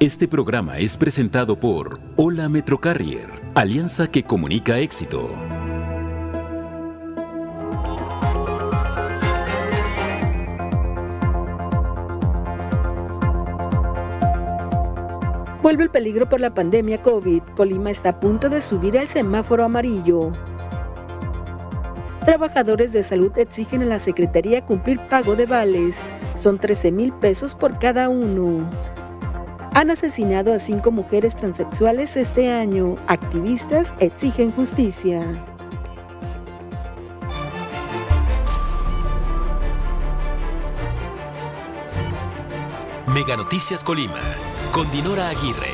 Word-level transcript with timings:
Este 0.00 0.26
programa 0.26 0.78
es 0.78 0.96
presentado 0.96 1.60
por 1.60 2.00
Hola 2.16 2.48
Metrocarrier, 2.48 3.28
alianza 3.54 4.10
que 4.10 4.22
comunica 4.22 4.78
éxito. 4.78 5.28
Vuelve 15.60 15.84
el 15.84 15.90
peligro 15.90 16.26
por 16.30 16.40
la 16.40 16.54
pandemia 16.54 17.02
COVID. 17.02 17.42
Colima 17.54 17.90
está 17.90 18.08
a 18.08 18.20
punto 18.20 18.48
de 18.48 18.62
subir 18.62 18.96
el 18.96 19.06
semáforo 19.06 19.64
amarillo. 19.64 20.32
Trabajadores 22.24 22.94
de 22.94 23.02
salud 23.02 23.36
exigen 23.36 23.82
a 23.82 23.84
la 23.84 23.98
Secretaría 23.98 24.64
cumplir 24.64 24.98
pago 24.98 25.36
de 25.36 25.44
vales. 25.44 26.00
Son 26.36 26.58
13 26.58 26.90
mil 26.90 27.12
pesos 27.12 27.54
por 27.54 27.78
cada 27.78 28.08
uno. 28.08 28.66
Han 29.72 29.88
asesinado 29.90 30.52
a 30.52 30.58
cinco 30.58 30.90
mujeres 30.90 31.36
transexuales 31.36 32.16
este 32.16 32.50
año. 32.50 32.96
Activistas 33.06 33.94
exigen 34.00 34.50
justicia. 34.50 35.20
Mega 43.14 43.36
Noticias 43.36 43.84
Colima, 43.84 44.20
con 44.72 44.90
Dinora 44.90 45.28
Aguirre. 45.28 45.70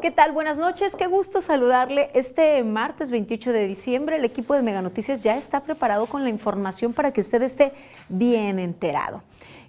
¿Qué 0.00 0.10
tal? 0.10 0.32
Buenas 0.32 0.56
noches, 0.56 0.96
qué 0.96 1.06
gusto 1.06 1.42
saludarle. 1.42 2.10
Este 2.14 2.64
martes 2.64 3.10
28 3.10 3.52
de 3.52 3.68
diciembre 3.68 4.16
el 4.16 4.24
equipo 4.24 4.54
de 4.54 4.62
Mega 4.62 4.80
Noticias 4.80 5.22
ya 5.22 5.36
está 5.36 5.60
preparado 5.60 6.06
con 6.06 6.24
la 6.24 6.30
información 6.30 6.94
para 6.94 7.12
que 7.12 7.20
usted 7.20 7.42
esté 7.42 7.74
bien 8.08 8.58
enterado. 8.58 9.22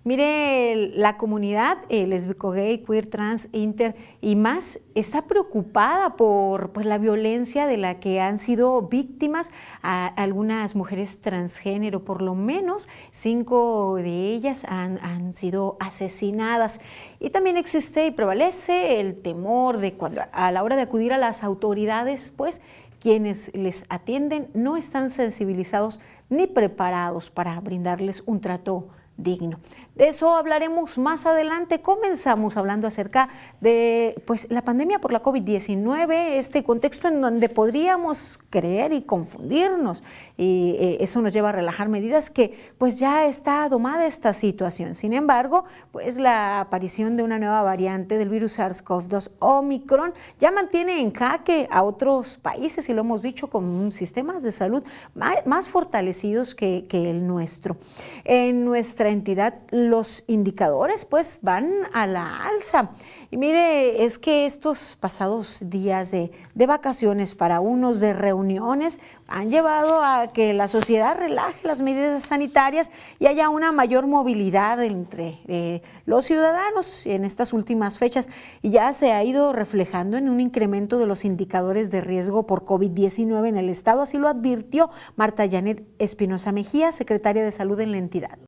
Mire, 0.03 0.87
la 0.95 1.15
comunidad 1.17 1.77
eh, 1.89 2.07
lesbico, 2.07 2.49
gay, 2.49 2.79
queer, 2.79 3.05
trans, 3.05 3.49
inter 3.51 3.95
y 4.19 4.35
más 4.35 4.79
está 4.95 5.27
preocupada 5.27 6.15
por 6.15 6.71
pues, 6.71 6.87
la 6.87 6.97
violencia 6.97 7.67
de 7.67 7.77
la 7.77 7.99
que 7.99 8.19
han 8.19 8.39
sido 8.39 8.81
víctimas 8.81 9.51
a 9.83 10.07
algunas 10.07 10.75
mujeres 10.75 11.21
transgénero. 11.21 12.03
Por 12.03 12.23
lo 12.23 12.33
menos 12.33 12.89
cinco 13.11 13.97
de 13.97 14.33
ellas 14.33 14.65
han, 14.67 14.97
han 15.03 15.33
sido 15.33 15.77
asesinadas. 15.79 16.81
Y 17.19 17.29
también 17.29 17.55
existe 17.55 18.07
y 18.07 18.11
prevalece 18.11 18.99
el 18.99 19.21
temor 19.21 19.77
de 19.77 19.93
cuando 19.93 20.23
a 20.31 20.49
la 20.49 20.63
hora 20.63 20.77
de 20.77 20.81
acudir 20.81 21.13
a 21.13 21.19
las 21.19 21.43
autoridades, 21.43 22.33
pues 22.35 22.59
quienes 22.99 23.53
les 23.53 23.85
atienden 23.89 24.49
no 24.55 24.77
están 24.77 25.11
sensibilizados 25.11 26.01
ni 26.27 26.47
preparados 26.47 27.29
para 27.29 27.59
brindarles 27.59 28.23
un 28.25 28.41
trato 28.41 28.87
digno. 29.17 29.59
De 29.95 30.07
eso 30.07 30.35
hablaremos 30.35 30.97
más 30.97 31.25
adelante. 31.25 31.81
Comenzamos 31.81 32.55
hablando 32.55 32.87
acerca 32.87 33.27
de 33.59 34.21
pues, 34.25 34.47
la 34.49 34.61
pandemia 34.61 34.99
por 34.99 35.11
la 35.11 35.21
COVID-19, 35.21 36.13
este 36.37 36.63
contexto 36.63 37.09
en 37.09 37.19
donde 37.19 37.49
podríamos 37.49 38.39
creer 38.49 38.93
y 38.93 39.01
confundirnos. 39.01 40.03
Y 40.37 40.77
eh, 40.79 40.97
eso 41.01 41.21
nos 41.21 41.33
lleva 41.33 41.49
a 41.49 41.51
relajar 41.51 41.89
medidas 41.89 42.29
que 42.29 42.71
pues 42.77 42.99
ya 42.99 43.25
está 43.25 43.67
domada 43.67 44.05
esta 44.05 44.33
situación. 44.33 44.95
Sin 44.95 45.11
embargo, 45.11 45.65
pues 45.91 46.17
la 46.17 46.61
aparición 46.61 47.17
de 47.17 47.23
una 47.23 47.37
nueva 47.37 47.61
variante 47.61 48.17
del 48.17 48.29
virus 48.29 48.59
SARS-CoV-2 48.59 49.31
Omicron 49.39 50.13
ya 50.39 50.51
mantiene 50.51 51.01
en 51.01 51.11
jaque 51.11 51.67
a 51.69 51.83
otros 51.83 52.37
países 52.37 52.87
y 52.87 52.93
lo 52.93 53.01
hemos 53.01 53.23
dicho 53.23 53.49
con 53.49 53.91
sistemas 53.91 54.41
de 54.43 54.53
salud 54.53 54.83
más, 55.15 55.67
fortalecidos 55.67 56.55
que, 56.55 56.85
que 56.87 57.09
el 57.09 57.27
nuestro. 57.27 57.75
En 58.23 58.63
nuestra 58.63 59.09
entidad, 59.09 59.55
los 59.89 60.23
indicadores 60.27 61.05
pues 61.05 61.39
van 61.41 61.69
a 61.93 62.07
la 62.07 62.45
alza. 62.45 62.91
Y 63.33 63.37
mire, 63.37 64.03
es 64.03 64.19
que 64.19 64.45
estos 64.45 64.97
pasados 64.99 65.63
días 65.69 66.11
de, 66.11 66.31
vacaciones 66.53 67.33
para 67.33 67.61
unos 67.61 67.99
de 67.99 68.13
reuniones 68.13 68.99
han 69.27 69.49
llevado 69.49 70.03
a 70.03 70.27
que 70.33 70.53
la 70.53 70.67
sociedad 70.67 71.17
relaje 71.17 71.65
las 71.65 71.81
medidas 71.81 72.23
sanitarias 72.23 72.91
y 73.19 73.27
haya 73.27 73.49
una 73.49 73.71
mayor 73.71 74.05
movilidad 74.05 74.83
entre 74.83 75.39
eh, 75.47 75.81
los 76.05 76.25
ciudadanos 76.25 77.07
en 77.07 77.23
estas 77.23 77.53
últimas 77.53 77.97
fechas 77.97 78.27
y 78.61 78.71
ya 78.71 78.91
se 78.91 79.13
ha 79.13 79.23
ido 79.23 79.53
reflejando 79.53 80.17
en 80.17 80.29
un 80.29 80.41
incremento 80.41 80.99
de 80.99 81.07
los 81.07 81.23
indicadores 81.23 81.89
de 81.89 82.01
riesgo 82.01 82.45
por 82.45 82.65
COVID-19 82.65 83.47
en 83.47 83.57
el 83.57 83.69
estado, 83.69 84.01
así 84.01 84.17
lo 84.17 84.27
advirtió 84.27 84.89
Marta 85.15 85.49
Janet 85.49 85.85
Espinosa 85.99 86.51
Mejía, 86.51 86.91
secretaria 86.91 87.43
de 87.43 87.51
Salud 87.51 87.79
en 87.79 87.91
la 87.91 87.97
entidad. 87.97 88.39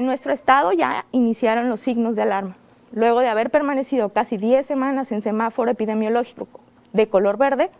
En 0.00 0.06
nuestro 0.06 0.32
estado 0.32 0.72
ya 0.72 1.04
iniciaron 1.12 1.68
los 1.68 1.80
signos 1.80 2.16
de 2.16 2.22
alarma. 2.22 2.56
Luego 2.90 3.20
de 3.20 3.28
haber 3.28 3.50
permanecido 3.50 4.08
casi 4.08 4.38
10 4.38 4.64
semanas 4.64 5.12
en 5.12 5.20
semáforo 5.20 5.70
epidemiológico 5.70 6.48
de 6.94 7.06
color 7.10 7.36
verde, 7.36 7.70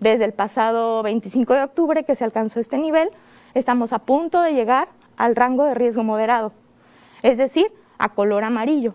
desde 0.00 0.24
el 0.24 0.32
pasado 0.32 1.02
25 1.02 1.52
de 1.52 1.64
octubre 1.64 2.04
que 2.04 2.14
se 2.14 2.24
alcanzó 2.24 2.60
este 2.60 2.78
nivel, 2.78 3.10
estamos 3.52 3.92
a 3.92 3.98
punto 3.98 4.40
de 4.40 4.54
llegar 4.54 4.88
al 5.18 5.36
rango 5.36 5.64
de 5.64 5.74
riesgo 5.74 6.02
moderado, 6.02 6.54
es 7.22 7.36
decir, 7.36 7.66
a 7.98 8.08
color 8.08 8.44
amarillo, 8.44 8.94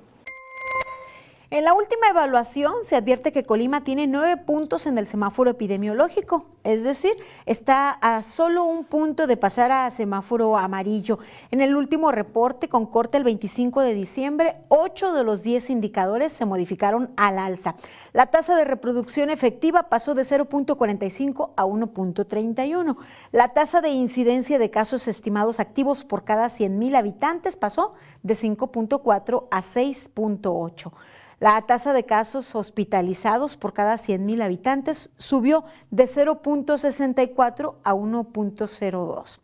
en 1.52 1.66
la 1.66 1.74
última 1.74 2.08
evaluación 2.10 2.74
se 2.84 2.96
advierte 2.96 3.34
que 3.34 3.46
Colima 3.46 3.84
tiene 3.84 4.08
nueve 4.08 4.38
puntos 4.38 4.88
en 4.88 4.98
el 4.98 5.06
semáforo 5.06 5.52
epidemiológico, 5.52 6.48
es 6.64 6.86
decir, 6.86 7.12
está 7.46 7.90
a 7.90 8.22
solo 8.22 8.64
un 8.64 8.86
punto 8.86 9.28
de 9.28 9.36
pasar 9.36 9.70
a 9.70 9.92
semáforo 9.92 10.58
amarillo. 10.58 11.20
En 11.52 11.60
el 11.60 11.76
último 11.76 12.14
reporte 12.14 12.70
con 12.70 12.86
corte 12.86 13.18
el 13.18 13.26
25 13.26 13.82
de 13.82 13.94
diciembre, 13.94 14.56
ocho 14.70 15.12
de 15.12 15.26
los 15.26 15.44
diez 15.44 15.70
indicadores 15.70 16.32
se 16.32 16.46
modificaron 16.46 17.12
al 17.18 17.38
alza. 17.38 17.76
La 18.14 18.28
tasa 18.28 18.56
de 18.56 18.64
reproducción 18.64 19.30
efectiva 19.30 19.90
pasó 19.90 20.16
de 20.16 20.22
0.45 20.22 21.52
a 21.58 21.66
1.31. 21.66 22.96
La 23.34 23.50
tasa 23.50 23.82
de 23.82 23.90
incidencia 23.90 24.58
de 24.58 24.70
casos 24.70 25.10
estimados 25.10 25.60
activos 25.60 26.06
por 26.06 26.24
cada 26.24 26.46
100.000 26.46 26.96
habitantes 26.96 27.58
pasó 27.58 27.94
de 28.24 28.36
5.4 28.36 29.48
a 29.52 29.62
6.8. 29.62 30.94
La 31.42 31.60
tasa 31.64 31.92
de 31.94 32.06
casos 32.06 32.54
hospitalizados 32.54 33.58
por 33.58 33.74
cada 33.74 33.96
100.000 33.96 34.44
habitantes 34.44 35.10
subió 35.18 35.64
de 35.90 36.04
0.64 36.04 37.78
a 37.84 37.94
1.02. 37.96 39.40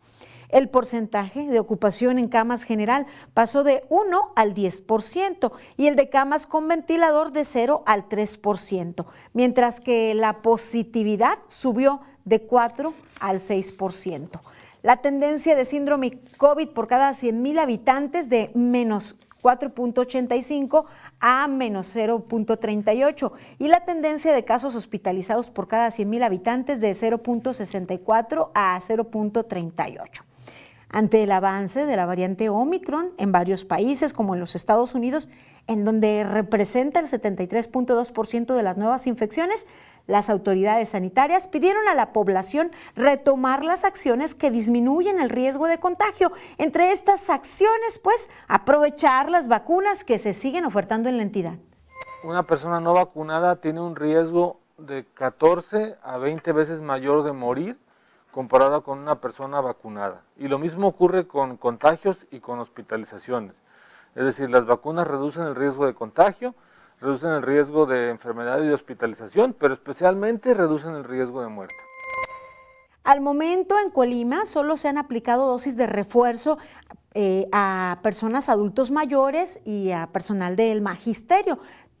El 0.48 0.68
porcentaje 0.68 1.48
de 1.48 1.58
ocupación 1.58 2.20
en 2.20 2.28
camas 2.28 2.62
general 2.62 3.08
pasó 3.34 3.64
de 3.64 3.82
1 3.88 4.32
al 4.36 4.54
10% 4.54 5.50
y 5.76 5.88
el 5.88 5.96
de 5.96 6.08
camas 6.08 6.46
con 6.46 6.68
ventilador 6.68 7.32
de 7.32 7.44
0 7.44 7.82
al 7.84 8.08
3%, 8.08 9.04
mientras 9.32 9.80
que 9.80 10.14
la 10.14 10.40
positividad 10.40 11.40
subió 11.48 12.00
de 12.24 12.42
4 12.42 12.94
al 13.18 13.40
6%. 13.40 14.40
La 14.84 14.98
tendencia 14.98 15.56
de 15.56 15.64
síndrome 15.64 16.20
COVID 16.36 16.68
por 16.68 16.86
cada 16.86 17.10
100.000 17.10 17.58
habitantes 17.58 18.30
de 18.30 18.52
menos 18.54 19.16
4.85 19.42 20.84
a 21.20 21.48
menos 21.48 21.94
0.38 21.94 23.32
y 23.58 23.68
la 23.68 23.84
tendencia 23.84 24.32
de 24.32 24.44
casos 24.44 24.74
hospitalizados 24.74 25.50
por 25.50 25.68
cada 25.68 25.88
100.000 25.88 26.24
habitantes 26.24 26.80
de 26.80 26.90
0.64 26.92 28.50
a 28.54 28.78
0.38. 28.78 30.22
Ante 30.90 31.22
el 31.22 31.32
avance 31.32 31.84
de 31.84 31.96
la 31.96 32.06
variante 32.06 32.48
Omicron 32.48 33.10
en 33.18 33.30
varios 33.30 33.66
países 33.66 34.14
como 34.14 34.34
en 34.34 34.40
los 34.40 34.54
Estados 34.54 34.94
Unidos, 34.94 35.28
en 35.66 35.84
donde 35.84 36.24
representa 36.24 36.98
el 36.98 37.06
73.2% 37.06 38.54
de 38.54 38.62
las 38.62 38.78
nuevas 38.78 39.06
infecciones, 39.06 39.66
las 40.08 40.30
autoridades 40.30 40.88
sanitarias 40.88 41.46
pidieron 41.46 41.86
a 41.86 41.94
la 41.94 42.12
población 42.12 42.72
retomar 42.96 43.62
las 43.62 43.84
acciones 43.84 44.34
que 44.34 44.50
disminuyen 44.50 45.20
el 45.20 45.30
riesgo 45.30 45.68
de 45.68 45.78
contagio. 45.78 46.32
Entre 46.56 46.90
estas 46.90 47.30
acciones, 47.30 48.00
pues, 48.02 48.28
aprovechar 48.48 49.30
las 49.30 49.46
vacunas 49.46 50.02
que 50.02 50.18
se 50.18 50.32
siguen 50.32 50.64
ofertando 50.64 51.08
en 51.08 51.18
la 51.18 51.22
entidad. 51.22 51.54
Una 52.24 52.42
persona 52.42 52.80
no 52.80 52.94
vacunada 52.94 53.60
tiene 53.60 53.80
un 53.80 53.94
riesgo 53.94 54.58
de 54.78 55.04
14 55.14 55.96
a 56.02 56.16
20 56.16 56.52
veces 56.52 56.80
mayor 56.80 57.22
de 57.22 57.32
morir 57.32 57.78
comparado 58.30 58.82
con 58.82 58.98
una 58.98 59.20
persona 59.20 59.60
vacunada. 59.60 60.22
Y 60.36 60.48
lo 60.48 60.58
mismo 60.58 60.88
ocurre 60.88 61.26
con 61.26 61.56
contagios 61.56 62.26
y 62.30 62.40
con 62.40 62.60
hospitalizaciones. 62.60 63.62
Es 64.14 64.24
decir, 64.24 64.48
las 64.48 64.64
vacunas 64.64 65.06
reducen 65.06 65.44
el 65.44 65.54
riesgo 65.54 65.86
de 65.86 65.94
contagio, 65.94 66.54
reducen 67.00 67.30
el 67.30 67.42
riesgo 67.42 67.86
de 67.86 68.10
enfermedad 68.10 68.62
y 68.62 68.66
de 68.66 68.74
hospitalización, 68.74 69.54
pero 69.58 69.74
especialmente 69.74 70.54
reducen 70.54 70.94
el 70.94 71.04
riesgo 71.04 71.42
de 71.42 71.48
muerte. 71.48 71.74
Al 73.04 73.20
momento 73.20 73.74
en 73.78 73.90
Colima 73.90 74.44
solo 74.44 74.76
se 74.76 74.88
han 74.88 74.98
aplicado 74.98 75.46
dosis 75.46 75.76
de 75.76 75.86
refuerzo 75.86 76.58
eh, 77.14 77.48
a 77.52 78.00
personas 78.02 78.50
adultos 78.50 78.90
mayores 78.90 79.60
y 79.64 79.92
a 79.92 80.08
personal 80.08 80.56
del 80.56 80.82
magisterio. 80.82 81.58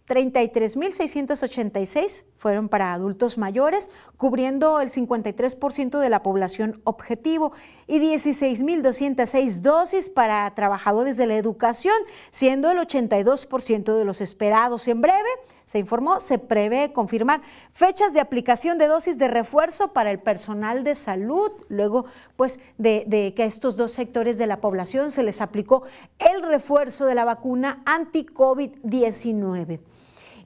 33.686 0.08 2.24
fueron 2.38 2.70
para 2.70 2.94
adultos 2.94 3.36
mayores, 3.36 3.90
cubriendo 4.16 4.80
el 4.80 4.90
53% 4.90 5.98
de 5.98 6.08
la 6.08 6.22
población 6.22 6.80
objetivo, 6.84 7.52
y 7.86 8.00
16.206 8.00 9.60
dosis 9.60 10.08
para 10.08 10.54
trabajadores 10.54 11.16
de 11.16 11.26
la 11.26 11.36
educación, 11.36 11.94
siendo 12.30 12.70
el 12.70 12.78
82% 12.78 13.96
de 13.96 14.04
los 14.04 14.20
esperados. 14.20 14.88
En 14.88 15.00
breve, 15.00 15.28
se 15.64 15.78
informó, 15.78 16.20
se 16.20 16.38
prevé 16.38 16.92
confirmar 16.92 17.42
fechas 17.72 18.12
de 18.12 18.20
aplicación 18.20 18.78
de 18.78 18.86
dosis 18.86 19.18
de 19.18 19.28
refuerzo 19.28 19.92
para 19.92 20.10
el 20.10 20.20
personal 20.20 20.84
de 20.84 20.94
salud, 20.94 21.50
luego 21.68 22.06
pues 22.36 22.60
de, 22.78 23.04
de 23.06 23.34
que 23.34 23.42
a 23.42 23.46
estos 23.46 23.76
dos 23.76 23.92
sectores 23.92 24.38
de 24.38 24.46
la 24.46 24.60
población 24.60 25.10
se 25.10 25.22
les 25.22 25.40
aplicó 25.40 25.82
el 26.18 26.42
refuerzo 26.42 27.04
de 27.04 27.14
la 27.14 27.24
vacuna 27.24 27.82
anti-COVID-19. 27.84 29.80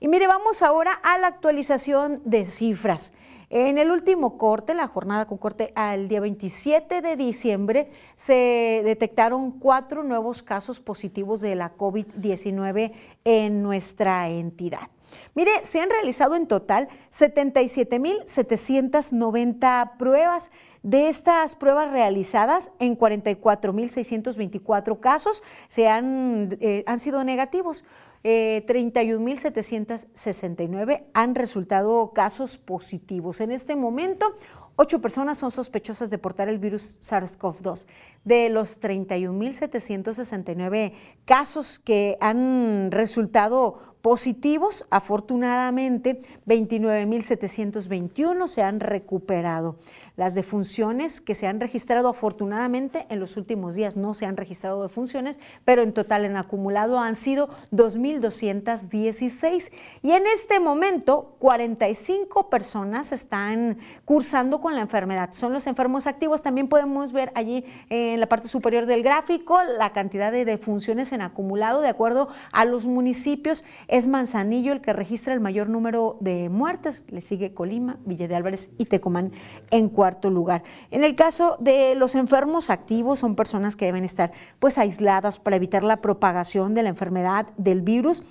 Y 0.02 0.08
mire, 0.08 0.26
vamos 0.26 0.60
ahora 0.62 0.92
a 1.04 1.16
la 1.18 1.28
actualización 1.28 2.20
de 2.24 2.44
cifras. 2.44 3.12
En 3.50 3.78
el 3.78 3.92
último 3.92 4.36
corte, 4.36 4.74
la 4.74 4.88
jornada 4.88 5.26
con 5.26 5.38
corte 5.38 5.72
al 5.76 6.08
día 6.08 6.18
27 6.18 7.02
de 7.02 7.14
diciembre, 7.14 7.88
se 8.16 8.82
detectaron 8.84 9.60
cuatro 9.60 10.02
nuevos 10.02 10.42
casos 10.42 10.80
positivos 10.80 11.40
de 11.40 11.54
la 11.54 11.76
COVID-19 11.76 12.94
en 13.22 13.62
nuestra 13.62 14.28
entidad. 14.28 14.88
Mire, 15.34 15.52
se 15.64 15.80
han 15.80 15.90
realizado 15.90 16.34
en 16.34 16.48
total 16.48 16.88
77.790 17.16 19.98
pruebas. 19.98 20.50
De 20.82 21.08
estas 21.08 21.54
pruebas 21.54 21.92
realizadas, 21.92 22.72
en 22.80 22.98
44.624 22.98 24.98
casos 24.98 25.44
se 25.68 25.86
han, 25.88 26.58
eh, 26.60 26.82
han 26.86 26.98
sido 26.98 27.22
negativos. 27.22 27.84
31.769 28.24 30.92
eh, 30.92 31.04
han 31.12 31.34
resultado 31.34 32.12
casos 32.12 32.58
positivos. 32.58 33.40
En 33.40 33.50
este 33.50 33.74
momento, 33.74 34.32
ocho 34.76 35.00
personas 35.00 35.38
son 35.38 35.50
sospechosas 35.50 36.10
de 36.10 36.18
portar 36.18 36.48
el 36.48 36.58
virus 36.58 37.00
SARS-CoV-2. 37.00 37.86
De 38.24 38.48
los 38.48 38.80
31.769 38.80 40.92
casos 41.24 41.80
que 41.80 42.16
han 42.20 42.92
resultado 42.92 43.92
positivos, 44.02 44.86
afortunadamente 44.90 46.20
29.721 46.46 48.46
se 48.48 48.62
han 48.62 48.80
recuperado. 48.80 49.78
Las 50.16 50.34
defunciones 50.34 51.20
que 51.22 51.34
se 51.34 51.46
han 51.46 51.58
registrado 51.58 52.08
afortunadamente 52.08 53.06
en 53.08 53.18
los 53.18 53.38
últimos 53.38 53.74
días 53.74 53.96
no 53.96 54.12
se 54.12 54.26
han 54.26 54.36
registrado 54.36 54.82
defunciones, 54.82 55.40
pero 55.64 55.82
en 55.82 55.92
total 55.92 56.26
en 56.26 56.36
acumulado 56.36 56.98
han 56.98 57.16
sido 57.16 57.48
2.216. 57.72 59.70
Y 60.02 60.10
en 60.10 60.22
este 60.34 60.60
momento 60.60 61.36
45 61.38 62.50
personas 62.50 63.10
están 63.12 63.78
cursando 64.04 64.60
con 64.60 64.74
la 64.74 64.82
enfermedad. 64.82 65.30
Son 65.32 65.52
los 65.52 65.66
enfermos 65.66 66.06
activos. 66.06 66.42
También 66.42 66.68
podemos 66.68 67.12
ver 67.12 67.32
allí 67.34 67.64
en 67.88 68.20
la 68.20 68.26
parte 68.26 68.48
superior 68.48 68.84
del 68.86 69.02
gráfico 69.02 69.62
la 69.78 69.92
cantidad 69.92 70.30
de 70.30 70.44
defunciones 70.44 71.12
en 71.12 71.22
acumulado 71.22 71.80
de 71.80 71.88
acuerdo 71.88 72.28
a 72.52 72.66
los 72.66 72.84
municipios. 72.84 73.64
Es 73.88 74.08
Manzanillo 74.08 74.72
el 74.72 74.82
que 74.82 74.92
registra 74.92 75.32
el 75.32 75.40
mayor 75.40 75.70
número 75.70 76.18
de 76.20 76.50
muertes. 76.50 77.04
Le 77.08 77.22
sigue 77.22 77.54
Colima, 77.54 77.98
Villa 78.04 78.28
de 78.28 78.34
Álvarez 78.34 78.70
y 78.76 78.84
Tecomán 78.84 79.32
en 79.70 79.88
cuarto 80.02 80.30
lugar. 80.30 80.64
En 80.90 81.04
el 81.04 81.14
caso 81.14 81.56
de 81.60 81.94
los 81.94 82.16
enfermos 82.16 82.70
activos, 82.70 83.20
son 83.20 83.36
personas 83.36 83.76
que 83.76 83.84
deben 83.84 84.02
estar 84.02 84.32
pues 84.58 84.76
aisladas 84.76 85.38
para 85.38 85.54
evitar 85.54 85.84
la 85.84 86.00
propagación 86.00 86.74
de 86.74 86.82
la 86.82 86.88
enfermedad 86.88 87.46
del 87.56 87.82
virus. 87.82 88.24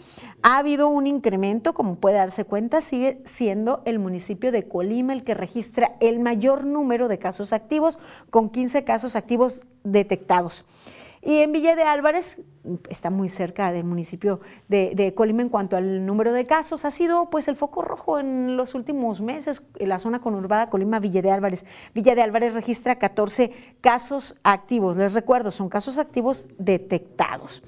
Ha 0.43 0.57
habido 0.57 0.89
un 0.89 1.07
incremento, 1.07 1.73
como 1.73 1.95
puede 1.95 2.17
darse 2.17 2.43
cuenta, 2.43 2.81
sigue 2.81 3.21
siendo 3.23 3.83
el 3.85 3.99
municipio 3.99 4.51
de 4.51 4.67
Colima 4.67 5.13
el 5.13 5.23
que 5.23 5.33
registra 5.33 5.95
el 6.01 6.19
mayor 6.19 6.65
número 6.65 7.07
de 7.07 7.19
casos 7.19 7.53
activos, 7.53 7.99
con 8.29 8.49
15 8.49 8.83
casos 8.83 9.15
activos 9.15 9.63
detectados. 9.85 10.65
Y 11.21 11.37
en 11.37 11.51
Villa 11.51 11.75
de 11.75 11.83
Álvarez, 11.83 12.39
está 12.89 13.09
muy 13.09 13.29
cerca 13.29 13.71
del 13.71 13.83
municipio 13.83 14.39
de, 14.67 15.13
Colima 15.15 15.41
en 15.43 15.49
cuanto 15.49 15.77
al 15.77 16.05
número 16.05 16.33
de 16.33 16.45
casos, 16.45 16.83
ha 16.83 16.91
sido 16.91 17.29
pues 17.29 17.47
el 17.47 17.55
foco 17.55 17.83
rojo 17.83 18.19
en 18.19 18.57
los 18.57 18.73
últimos 18.73 19.21
meses, 19.21 19.63
en 19.77 19.89
la 19.89 19.99
zona 19.99 20.19
conurbada 20.19 20.69
Colima-Villa 20.69 21.21
de 21.21 21.31
Álvarez. 21.31 21.65
Villa 21.93 22.15
de 22.15 22.23
Álvarez 22.23 22.53
registra 22.53 22.97
14 22.97 23.51
casos 23.81 24.35
activos, 24.43 24.97
les 24.97 25.13
recuerdo, 25.13 25.51
son 25.51 25.69
casos 25.69 25.99
activos 25.99 26.47
detectados. 26.57 27.61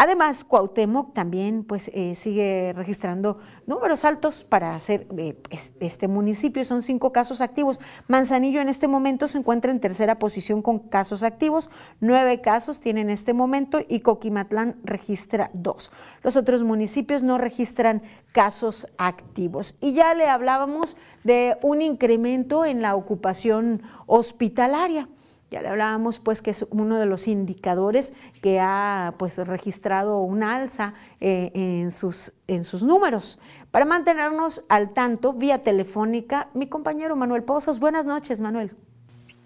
Además, 0.00 0.44
Cuauhtémoc 0.44 1.12
también 1.12 1.64
pues, 1.64 1.90
eh, 1.92 2.14
sigue 2.14 2.72
registrando 2.72 3.38
números 3.66 4.04
altos 4.04 4.44
para 4.44 4.76
hacer 4.76 5.08
eh, 5.18 5.36
este 5.80 6.06
municipio. 6.06 6.64
Son 6.64 6.82
cinco 6.82 7.10
casos 7.10 7.40
activos. 7.40 7.80
Manzanillo 8.06 8.60
en 8.60 8.68
este 8.68 8.86
momento 8.86 9.26
se 9.26 9.38
encuentra 9.38 9.72
en 9.72 9.80
tercera 9.80 10.20
posición 10.20 10.62
con 10.62 10.78
casos 10.78 11.24
activos. 11.24 11.68
Nueve 11.98 12.40
casos 12.40 12.78
tiene 12.78 13.00
en 13.00 13.10
este 13.10 13.32
momento 13.32 13.80
y 13.88 13.98
Coquimatlán 13.98 14.76
registra 14.84 15.50
dos. 15.52 15.90
Los 16.22 16.36
otros 16.36 16.62
municipios 16.62 17.24
no 17.24 17.36
registran 17.36 18.00
casos 18.30 18.86
activos. 18.98 19.74
Y 19.80 19.94
ya 19.94 20.14
le 20.14 20.28
hablábamos 20.28 20.96
de 21.24 21.56
un 21.60 21.82
incremento 21.82 22.64
en 22.64 22.82
la 22.82 22.94
ocupación 22.94 23.82
hospitalaria. 24.06 25.08
Ya 25.50 25.62
le 25.62 25.68
hablábamos 25.68 26.18
pues 26.18 26.42
que 26.42 26.50
es 26.50 26.66
uno 26.70 26.98
de 26.98 27.06
los 27.06 27.26
indicadores 27.26 28.14
que 28.42 28.60
ha 28.60 29.14
pues 29.18 29.38
registrado 29.38 30.20
un 30.20 30.42
alza 30.42 30.94
eh, 31.20 31.50
en, 31.54 31.90
sus, 31.90 32.34
en 32.46 32.64
sus 32.64 32.82
números. 32.82 33.38
Para 33.70 33.86
mantenernos 33.86 34.64
al 34.68 34.92
tanto, 34.92 35.32
vía 35.32 35.62
telefónica, 35.62 36.48
mi 36.54 36.66
compañero 36.66 37.16
Manuel 37.16 37.44
Pozos. 37.44 37.80
Buenas 37.80 38.06
noches, 38.06 38.40
Manuel. 38.40 38.72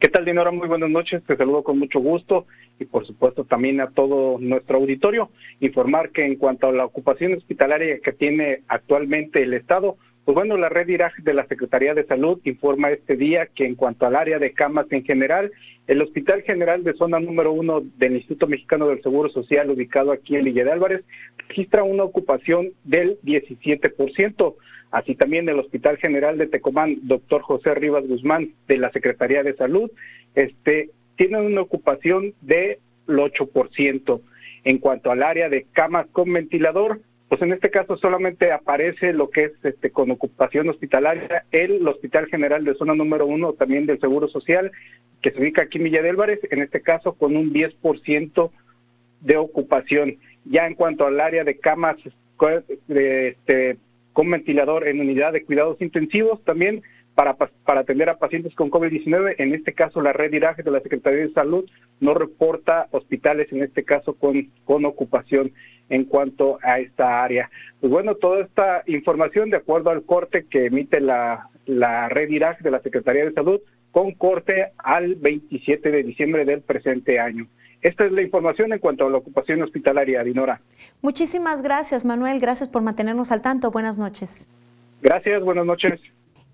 ¿Qué 0.00 0.08
tal, 0.08 0.24
Dinora? 0.24 0.50
Muy 0.50 0.66
buenas 0.66 0.90
noches. 0.90 1.22
Te 1.22 1.36
saludo 1.36 1.62
con 1.62 1.78
mucho 1.78 2.00
gusto 2.00 2.46
y 2.80 2.84
por 2.84 3.06
supuesto 3.06 3.44
también 3.44 3.80
a 3.80 3.90
todo 3.90 4.38
nuestro 4.40 4.78
auditorio. 4.78 5.30
Informar 5.60 6.10
que 6.10 6.24
en 6.24 6.34
cuanto 6.34 6.66
a 6.66 6.72
la 6.72 6.84
ocupación 6.84 7.34
hospitalaria 7.34 8.00
que 8.00 8.12
tiene 8.12 8.62
actualmente 8.66 9.44
el 9.44 9.54
Estado, 9.54 9.96
pues 10.24 10.36
bueno, 10.36 10.56
la 10.56 10.68
red 10.68 10.88
IRAG 10.88 11.16
de 11.24 11.34
la 11.34 11.46
Secretaría 11.46 11.94
de 11.94 12.06
Salud 12.06 12.40
informa 12.44 12.90
este 12.90 13.16
día 13.16 13.46
que 13.46 13.64
en 13.64 13.74
cuanto 13.74 14.06
al 14.06 14.14
área 14.14 14.38
de 14.38 14.52
camas 14.52 14.86
en 14.90 15.04
general, 15.04 15.50
el 15.88 16.00
Hospital 16.00 16.42
General 16.42 16.84
de 16.84 16.94
Zona 16.94 17.18
número 17.18 17.52
uno 17.52 17.82
del 17.96 18.14
Instituto 18.14 18.46
Mexicano 18.46 18.86
del 18.86 19.02
Seguro 19.02 19.30
Social, 19.30 19.68
ubicado 19.70 20.12
aquí 20.12 20.36
en 20.36 20.44
Villa 20.44 20.64
de 20.64 20.70
Álvarez, 20.70 21.02
registra 21.48 21.82
una 21.82 22.04
ocupación 22.04 22.70
del 22.84 23.18
17%. 23.22 24.54
Así 24.92 25.16
también 25.16 25.48
el 25.48 25.58
Hospital 25.58 25.96
General 25.96 26.38
de 26.38 26.46
Tecomán, 26.46 26.98
doctor 27.02 27.42
José 27.42 27.74
Rivas 27.74 28.06
Guzmán, 28.06 28.52
de 28.68 28.78
la 28.78 28.92
Secretaría 28.92 29.42
de 29.42 29.56
Salud, 29.56 29.90
este, 30.36 30.90
tiene 31.16 31.40
una 31.40 31.62
ocupación 31.62 32.34
del 32.42 32.78
8%. 33.08 34.20
En 34.64 34.78
cuanto 34.78 35.10
al 35.10 35.24
área 35.24 35.48
de 35.48 35.66
camas 35.72 36.06
con 36.12 36.32
ventilador, 36.32 37.00
pues 37.32 37.40
en 37.40 37.54
este 37.54 37.70
caso 37.70 37.96
solamente 37.96 38.52
aparece 38.52 39.14
lo 39.14 39.30
que 39.30 39.44
es 39.44 39.52
este 39.62 39.90
con 39.90 40.10
ocupación 40.10 40.68
hospitalaria 40.68 41.46
el 41.50 41.88
Hospital 41.88 42.26
General 42.26 42.62
de 42.62 42.74
Zona 42.74 42.94
número 42.94 43.24
uno 43.24 43.54
también 43.54 43.86
del 43.86 43.98
Seguro 44.00 44.28
Social, 44.28 44.70
que 45.22 45.30
se 45.30 45.40
ubica 45.40 45.62
aquí 45.62 45.78
en 45.78 45.84
Villa 45.84 46.02
de 46.02 46.10
Álvarez, 46.10 46.40
en 46.50 46.60
este 46.60 46.82
caso 46.82 47.14
con 47.14 47.34
un 47.34 47.54
10% 47.54 48.50
de 49.22 49.36
ocupación. 49.38 50.18
Ya 50.44 50.66
en 50.66 50.74
cuanto 50.74 51.06
al 51.06 51.18
área 51.20 51.42
de 51.42 51.56
camas 51.56 51.96
este, 52.90 53.78
con 54.12 54.30
ventilador 54.30 54.86
en 54.86 55.00
unidad 55.00 55.32
de 55.32 55.46
cuidados 55.46 55.80
intensivos, 55.80 56.44
también 56.44 56.82
para, 57.14 57.34
para 57.36 57.80
atender 57.80 58.08
a 58.08 58.18
pacientes 58.18 58.54
con 58.54 58.70
COVID-19, 58.70 59.34
en 59.38 59.54
este 59.54 59.74
caso 59.74 60.00
la 60.00 60.12
red 60.12 60.32
IRAGE 60.32 60.62
de 60.62 60.70
la 60.70 60.80
Secretaría 60.80 61.20
de 61.20 61.32
Salud 61.32 61.68
no 62.00 62.14
reporta 62.14 62.88
hospitales, 62.90 63.52
en 63.52 63.62
este 63.62 63.84
caso 63.84 64.14
con, 64.14 64.50
con 64.64 64.84
ocupación 64.84 65.52
en 65.88 66.04
cuanto 66.04 66.58
a 66.62 66.78
esta 66.78 67.22
área. 67.22 67.50
Pues 67.80 67.92
bueno, 67.92 68.14
toda 68.14 68.42
esta 68.42 68.82
información 68.86 69.50
de 69.50 69.58
acuerdo 69.58 69.90
al 69.90 70.04
corte 70.04 70.46
que 70.46 70.66
emite 70.66 71.00
la, 71.00 71.48
la 71.66 72.08
red 72.08 72.30
IRAC 72.30 72.60
de 72.60 72.70
la 72.70 72.80
Secretaría 72.80 73.24
de 73.24 73.32
Salud 73.32 73.60
con 73.90 74.12
corte 74.12 74.72
al 74.78 75.16
27 75.16 75.90
de 75.90 76.02
diciembre 76.02 76.44
del 76.44 76.62
presente 76.62 77.20
año. 77.20 77.46
Esta 77.82 78.06
es 78.06 78.12
la 78.12 78.22
información 78.22 78.72
en 78.72 78.78
cuanto 78.78 79.06
a 79.06 79.10
la 79.10 79.18
ocupación 79.18 79.60
hospitalaria, 79.60 80.22
Dinora. 80.22 80.60
Muchísimas 81.02 81.62
gracias, 81.62 82.04
Manuel. 82.04 82.40
Gracias 82.40 82.68
por 82.68 82.80
mantenernos 82.80 83.32
al 83.32 83.42
tanto. 83.42 83.70
Buenas 83.70 83.98
noches. 83.98 84.48
Gracias, 85.02 85.42
buenas 85.42 85.66
noches. 85.66 86.00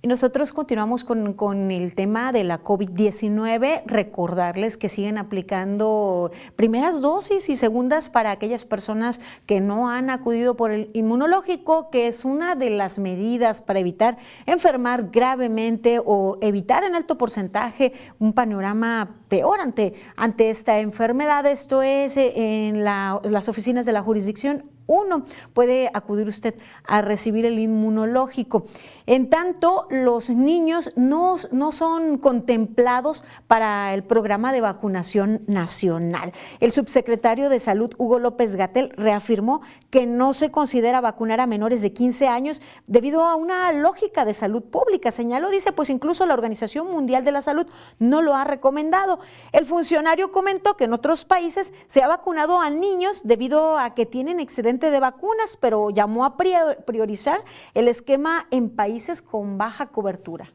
Y 0.00 0.06
nosotros 0.06 0.52
continuamos 0.52 1.02
con, 1.02 1.70
el 1.72 1.94
tema 1.96 2.30
de 2.30 2.44
la 2.44 2.62
COVID-19. 2.62 3.82
Recordarles 3.84 4.76
que 4.76 4.88
siguen 4.88 5.18
aplicando 5.18 6.30
primeras 6.54 7.00
dosis 7.00 7.48
y 7.48 7.56
segundas 7.56 8.08
para 8.08 8.30
aquellas 8.30 8.64
personas 8.64 9.20
que 9.44 9.60
no 9.60 9.90
han 9.90 10.08
acudido 10.10 10.56
por 10.56 10.70
el 10.70 10.88
inmunológico, 10.94 11.90
que 11.90 12.06
es 12.06 12.24
una 12.24 12.54
de 12.54 12.70
las 12.70 13.00
medidas 13.00 13.60
para 13.60 13.80
evitar 13.80 14.18
enfermar 14.46 15.10
gravemente 15.10 16.00
o 16.04 16.38
evitar 16.42 16.84
en 16.84 16.94
alto 16.94 17.18
porcentaje 17.18 17.92
un 18.20 18.34
panorama 18.34 19.16
peor 19.26 19.60
ante, 19.60 19.94
ante 20.14 20.50
esta 20.50 20.78
enfermedad. 20.78 21.44
Esto 21.44 21.82
es 21.82 22.16
eh, 22.16 22.68
en 22.68 22.84
las 22.84 23.48
oficinas 23.48 23.84
de 23.84 23.94
la 23.94 24.02
jurisdicción 24.02 24.77
uno 24.88 25.24
puede 25.52 25.90
acudir 25.94 26.26
usted 26.28 26.56
a 26.84 27.02
recibir 27.02 27.46
el 27.46 27.58
inmunológico. 27.58 28.64
En 29.06 29.30
tanto, 29.30 29.86
los 29.90 30.30
niños 30.30 30.90
no, 30.96 31.36
no 31.52 31.72
son 31.72 32.18
contemplados 32.18 33.22
para 33.46 33.94
el 33.94 34.02
programa 34.02 34.52
de 34.52 34.62
vacunación 34.62 35.42
nacional. 35.46 36.32
El 36.58 36.72
subsecretario 36.72 37.50
de 37.50 37.60
Salud, 37.60 37.94
Hugo 37.98 38.18
López 38.18 38.56
Gatel, 38.56 38.92
reafirmó 38.96 39.60
que 39.90 40.06
no 40.06 40.32
se 40.32 40.50
considera 40.50 41.00
vacunar 41.00 41.40
a 41.40 41.46
menores 41.46 41.82
de 41.82 41.92
15 41.92 42.28
años 42.28 42.60
debido 42.86 43.24
a 43.24 43.34
una 43.34 43.72
lógica 43.72 44.24
de 44.24 44.34
salud 44.34 44.62
pública. 44.62 45.10
Señaló, 45.10 45.50
dice, 45.50 45.72
pues 45.72 45.90
incluso 45.90 46.26
la 46.26 46.34
Organización 46.34 46.90
Mundial 46.90 47.24
de 47.24 47.32
la 47.32 47.42
Salud 47.42 47.66
no 47.98 48.22
lo 48.22 48.34
ha 48.34 48.44
recomendado. 48.44 49.20
El 49.52 49.66
funcionario 49.66 50.32
comentó 50.32 50.76
que 50.76 50.84
en 50.84 50.94
otros 50.94 51.24
países 51.24 51.72
se 51.86 52.02
ha 52.02 52.08
vacunado 52.08 52.60
a 52.60 52.70
niños 52.70 53.22
debido 53.24 53.78
a 53.78 53.94
que 53.94 54.06
tienen 54.06 54.40
de 54.86 55.00
vacunas, 55.00 55.58
pero 55.60 55.90
llamó 55.90 56.24
a 56.24 56.36
priorizar 56.36 57.44
el 57.74 57.88
esquema 57.88 58.46
en 58.50 58.70
países 58.70 59.20
con 59.20 59.58
baja 59.58 59.86
cobertura. 59.86 60.52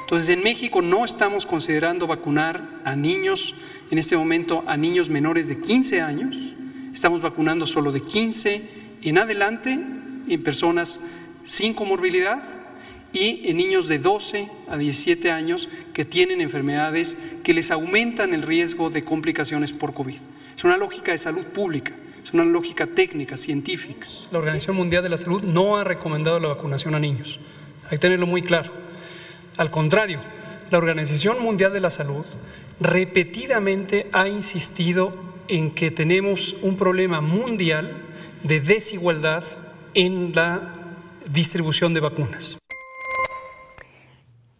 Entonces, 0.00 0.28
en 0.28 0.42
México 0.42 0.82
no 0.82 1.04
estamos 1.04 1.46
considerando 1.46 2.06
vacunar 2.06 2.80
a 2.84 2.94
niños, 2.94 3.54
en 3.90 3.98
este 3.98 4.16
momento 4.16 4.62
a 4.66 4.76
niños 4.76 5.08
menores 5.10 5.48
de 5.48 5.60
15 5.60 6.00
años, 6.00 6.36
estamos 6.92 7.20
vacunando 7.20 7.66
solo 7.66 7.90
de 7.90 8.00
15 8.00 8.62
en 9.02 9.18
adelante 9.18 9.72
en 9.72 10.42
personas 10.42 11.00
sin 11.42 11.74
comorbilidad 11.74 12.42
y 13.12 13.48
en 13.48 13.56
niños 13.56 13.88
de 13.88 13.98
12 13.98 14.48
a 14.68 14.76
17 14.76 15.30
años 15.30 15.68
que 15.92 16.04
tienen 16.04 16.40
enfermedades 16.40 17.16
que 17.42 17.54
les 17.54 17.70
aumentan 17.70 18.34
el 18.34 18.42
riesgo 18.42 18.90
de 18.90 19.04
complicaciones 19.04 19.72
por 19.72 19.94
COVID. 19.94 20.18
Es 20.56 20.64
una 20.64 20.76
lógica 20.76 21.12
de 21.12 21.18
salud 21.18 21.44
pública, 21.46 21.92
es 22.26 22.34
una 22.34 22.44
lógica 22.44 22.88
técnica, 22.88 23.36
científica. 23.36 24.08
La 24.32 24.40
Organización 24.40 24.74
Mundial 24.74 25.04
de 25.04 25.08
la 25.08 25.16
Salud 25.16 25.42
no 25.42 25.76
ha 25.76 25.84
recomendado 25.84 26.40
la 26.40 26.48
vacunación 26.48 26.96
a 26.96 26.98
niños. 26.98 27.38
Hay 27.84 27.90
que 27.90 27.98
tenerlo 27.98 28.26
muy 28.26 28.42
claro. 28.42 28.72
Al 29.56 29.70
contrario, 29.70 30.18
la 30.72 30.78
Organización 30.78 31.40
Mundial 31.40 31.72
de 31.72 31.78
la 31.78 31.90
Salud 31.90 32.26
repetidamente 32.80 34.08
ha 34.10 34.26
insistido 34.26 35.14
en 35.46 35.70
que 35.70 35.92
tenemos 35.92 36.56
un 36.62 36.76
problema 36.76 37.20
mundial 37.20 37.92
de 38.42 38.60
desigualdad 38.60 39.44
en 39.94 40.32
la 40.34 40.74
distribución 41.30 41.94
de 41.94 42.00
vacunas. 42.00 42.58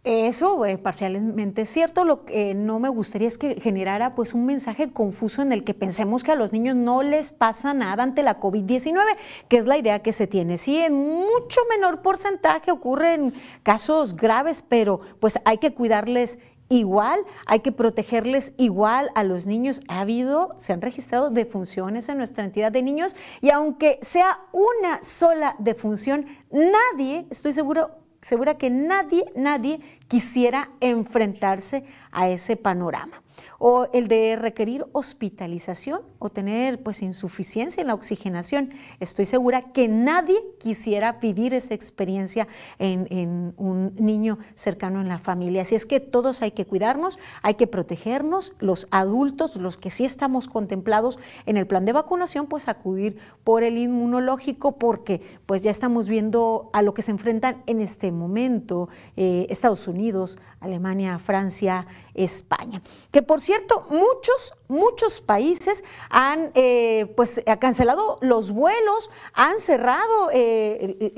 Eso 0.07 0.65
es 0.67 0.79
parcialmente 0.79 1.67
cierto. 1.67 2.05
Lo 2.05 2.25
que 2.25 2.55
no 2.55 2.79
me 2.79 2.89
gustaría 2.89 3.27
es 3.27 3.39
que 3.39 3.61
generara 3.61 4.15
pues 4.15 4.35
un 4.35 4.47
mensaje 4.47 4.93
confuso 4.93 5.43
en 5.43 5.53
el 5.53 5.65
que 5.65 5.75
pensemos 5.75 6.23
que 6.23 6.31
a 6.31 6.37
los 6.37 6.53
niños 6.53 6.77
no 6.77 7.03
les 7.03 7.33
pasa 7.33 7.75
nada 7.75 8.05
ante 8.05 8.23
la 8.23 8.39
COVID-19, 8.39 9.01
que 9.49 9.57
es 9.57 9.67
la 9.67 9.77
idea 9.77 10.03
que 10.03 10.13
se 10.13 10.29
tiene. 10.29 10.59
Sí, 10.59 10.79
en 10.79 10.95
mucho 10.95 11.61
menor 11.69 12.03
porcentaje 12.03 12.71
ocurren 12.71 13.35
casos 13.65 14.15
graves, 14.15 14.63
pero 14.63 15.01
pues 15.19 15.41
hay 15.45 15.59
que 15.59 15.75
cuidarles 15.75 16.39
igual, 16.69 17.19
hay 17.45 17.59
que 17.59 17.73
protegerles 17.73 18.53
igual 18.59 19.11
a 19.17 19.25
los 19.25 19.49
niños. 19.49 19.81
Ha 19.89 20.03
habido, 20.03 20.55
se 20.57 20.73
han 20.73 20.83
registrado 20.83 21.31
defunciones 21.31 22.09
en 22.09 22.19
nuestra 22.19 22.45
entidad 22.45 22.71
de 22.71 22.83
niños 22.83 23.17
y 23.41 23.51
aunque 23.51 23.99
sea 24.03 24.39
una 24.53 25.03
sola 25.03 25.57
defunción, 25.59 26.27
nadie, 26.53 27.27
estoy 27.29 27.53
seguro, 27.53 28.06
segura 28.27 28.59
que 28.59 28.71
nadie, 28.71 29.25
nadie 29.37 29.79
quisiera 30.09 30.71
enfrentarse 30.81 31.85
a 32.11 32.29
ese 32.29 32.57
panorama 32.57 33.23
o 33.59 33.89
el 33.93 34.09
de 34.09 34.37
requerir 34.37 34.87
hospitalización 34.93 36.03
o 36.19 36.31
tener 36.31 36.83
pues 36.83 37.03
insuficiencia 37.03 37.81
en 37.81 37.87
la 37.89 37.95
oxigenación. 37.95 38.71
Estoy 39.01 39.27
segura 39.27 39.73
que 39.73 39.89
nadie 39.89 40.37
quisiera 40.59 41.13
vivir 41.13 41.55
esa 41.55 41.75
experiencia 41.75 42.49
en, 42.79 43.07
en, 43.11 43.55
un 43.57 43.95
niño 43.97 44.39
cercano 44.55 45.01
en 45.01 45.09
la 45.09 45.19
familia. 45.19 45.63
Así 45.63 45.75
es 45.75 45.87
que 45.87 46.01
todos 46.01 46.43
hay 46.43 46.51
que 46.51 46.67
cuidarnos, 46.67 47.19
hay 47.43 47.55
que 47.55 47.67
protegernos, 47.67 48.55
los 48.59 48.89
adultos, 48.91 49.57
los 49.57 49.77
que 49.77 49.91
sí 49.91 50.05
estamos 50.05 50.49
contemplados 50.49 51.19
en 51.47 51.57
el 51.57 51.67
plan 51.67 51.85
de 51.85 51.93
vacunación, 51.93 52.47
pues 52.47 52.69
acudir 52.69 53.19
por 53.45 53.63
el 53.63 53.79
inmunológico 53.79 54.73
porque 54.79 55.21
pues 55.47 55.63
ya 55.63 55.71
estamos 55.71 56.09
viendo 56.09 56.71
a 56.73 56.83
lo 56.83 56.95
que 56.95 57.03
se 57.03 57.11
enfrentan 57.11 57.63
en 57.67 57.81
este 57.81 58.13
momento 58.13 58.89
eh, 59.17 59.47
Estados 59.49 59.89
Unidos, 59.89 60.39
Alemania, 60.61 61.19
Francia, 61.19 61.87
España. 62.15 62.83
Que 63.11 63.23
por 63.23 63.41
cierto, 63.47 63.87
muchos, 63.91 64.55
muchos 64.69 65.21
países 65.21 65.85
han 66.11 66.51
eh, 66.55 67.07
pues, 67.17 67.41
cancelado 67.61 68.19
los 68.21 68.51
vuelos, 68.51 69.11
han 69.33 69.59
cerrado 69.59 70.31
eh, 70.33 71.13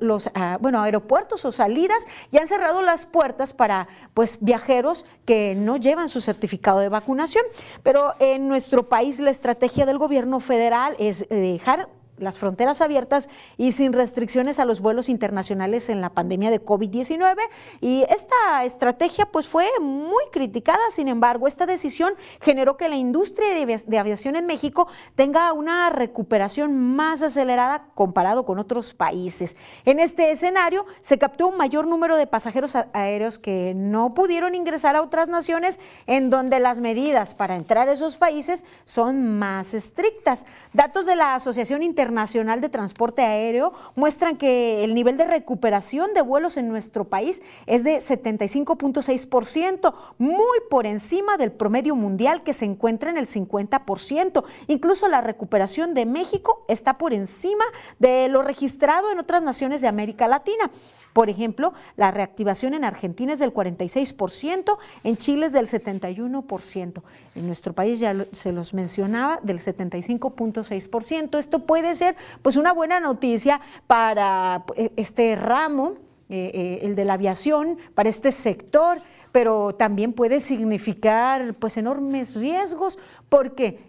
los 0.00 0.30
ah, 0.34 0.58
bueno, 0.60 0.80
aeropuertos 0.80 1.44
o 1.44 1.52
salidas 1.52 2.06
y 2.30 2.38
han 2.38 2.46
cerrado 2.46 2.82
las 2.82 3.04
puertas 3.04 3.52
para 3.52 3.88
pues, 4.14 4.38
viajeros 4.40 5.06
que 5.26 5.54
no 5.56 5.76
llevan 5.76 6.08
su 6.08 6.20
certificado 6.20 6.78
de 6.78 6.88
vacunación. 6.88 7.44
Pero 7.82 8.14
en 8.20 8.48
nuestro 8.48 8.88
país 8.88 9.20
la 9.20 9.30
estrategia 9.30 9.84
del 9.84 9.98
gobierno 9.98 10.40
federal 10.40 10.94
es 10.98 11.28
dejar 11.28 11.88
las 12.18 12.36
fronteras 12.36 12.80
abiertas 12.80 13.28
y 13.56 13.72
sin 13.72 13.92
restricciones 13.92 14.58
a 14.58 14.64
los 14.64 14.80
vuelos 14.80 15.08
internacionales 15.08 15.88
en 15.88 16.00
la 16.00 16.10
pandemia 16.10 16.50
de 16.50 16.64
COVID-19. 16.64 17.36
Y 17.80 18.04
esta 18.08 18.64
estrategia 18.64 19.26
pues 19.26 19.46
fue 19.46 19.66
muy 19.80 20.22
criticada, 20.30 20.80
sin 20.90 21.08
embargo, 21.08 21.46
esta 21.46 21.66
decisión 21.66 22.12
generó 22.40 22.76
que 22.76 22.88
la 22.88 22.96
industria 22.96 23.48
de 23.86 23.98
aviación 23.98 24.36
en 24.36 24.46
México 24.46 24.88
tenga 25.14 25.52
una 25.52 25.90
recuperación 25.90 26.76
más 26.76 27.22
acelerada 27.22 27.86
comparado 27.94 28.44
con 28.44 28.58
otros 28.58 28.94
países. 28.94 29.56
En 29.84 29.98
este 29.98 30.30
escenario 30.30 30.86
se 31.00 31.18
captó 31.18 31.48
un 31.48 31.56
mayor 31.56 31.86
número 31.86 32.16
de 32.16 32.26
pasajeros 32.26 32.76
aéreos 32.92 33.38
que 33.38 33.72
no 33.74 34.14
pudieron 34.14 34.54
ingresar 34.54 34.96
a 34.96 35.02
otras 35.02 35.28
naciones 35.28 35.78
en 36.06 36.30
donde 36.30 36.60
las 36.60 36.80
medidas 36.80 37.34
para 37.34 37.56
entrar 37.56 37.88
a 37.88 37.92
esos 37.92 38.18
países 38.18 38.64
son 38.84 39.38
más 39.38 39.74
estrictas. 39.74 40.44
Datos 40.72 41.06
de 41.06 41.16
la 41.16 41.34
Asociación 41.34 41.82
Internacional 41.82 42.01
Nacional 42.10 42.60
de 42.60 42.68
Transporte 42.68 43.22
Aéreo 43.22 43.72
muestran 43.94 44.36
que 44.36 44.82
el 44.82 44.94
nivel 44.94 45.16
de 45.16 45.26
recuperación 45.26 46.14
de 46.14 46.22
vuelos 46.22 46.56
en 46.56 46.68
nuestro 46.68 47.04
país 47.04 47.42
es 47.66 47.84
de 47.84 47.98
75.6%, 47.98 49.94
muy 50.18 50.58
por 50.70 50.86
encima 50.86 51.36
del 51.36 51.52
promedio 51.52 51.94
mundial 51.94 52.42
que 52.42 52.52
se 52.52 52.64
encuentra 52.64 53.10
en 53.10 53.18
el 53.18 53.26
50%. 53.26 54.44
Incluso 54.66 55.08
la 55.08 55.20
recuperación 55.20 55.94
de 55.94 56.06
México 56.06 56.64
está 56.68 56.98
por 56.98 57.12
encima 57.12 57.64
de 57.98 58.28
lo 58.28 58.42
registrado 58.42 59.10
en 59.12 59.18
otras 59.18 59.42
naciones 59.42 59.80
de 59.80 59.88
América 59.88 60.26
Latina. 60.26 60.70
Por 61.12 61.28
ejemplo, 61.28 61.74
la 61.96 62.10
reactivación 62.10 62.74
en 62.74 62.84
Argentina 62.84 63.34
es 63.34 63.38
del 63.38 63.52
46%, 63.52 64.78
en 65.04 65.16
Chile 65.16 65.46
es 65.46 65.52
del 65.52 65.68
71%. 65.68 67.02
En 67.34 67.46
nuestro 67.46 67.74
país 67.74 68.00
ya 68.00 68.26
se 68.32 68.52
los 68.52 68.72
mencionaba, 68.72 69.38
del 69.42 69.58
75.6%. 69.58 71.38
Esto 71.38 71.66
puede 71.66 71.94
ser 71.94 72.16
pues 72.40 72.56
una 72.56 72.72
buena 72.72 72.98
noticia 73.00 73.60
para 73.86 74.64
eh, 74.76 74.90
este 74.96 75.36
ramo, 75.36 75.96
eh, 76.30 76.50
eh, 76.54 76.78
el 76.82 76.94
de 76.94 77.04
la 77.04 77.14
aviación, 77.14 77.78
para 77.94 78.08
este 78.08 78.32
sector 78.32 79.02
pero 79.32 79.74
también 79.74 80.12
puede 80.12 80.40
significar 80.40 81.54
pues 81.54 81.78
enormes 81.78 82.36
riesgos 82.36 82.98
porque 83.30 83.88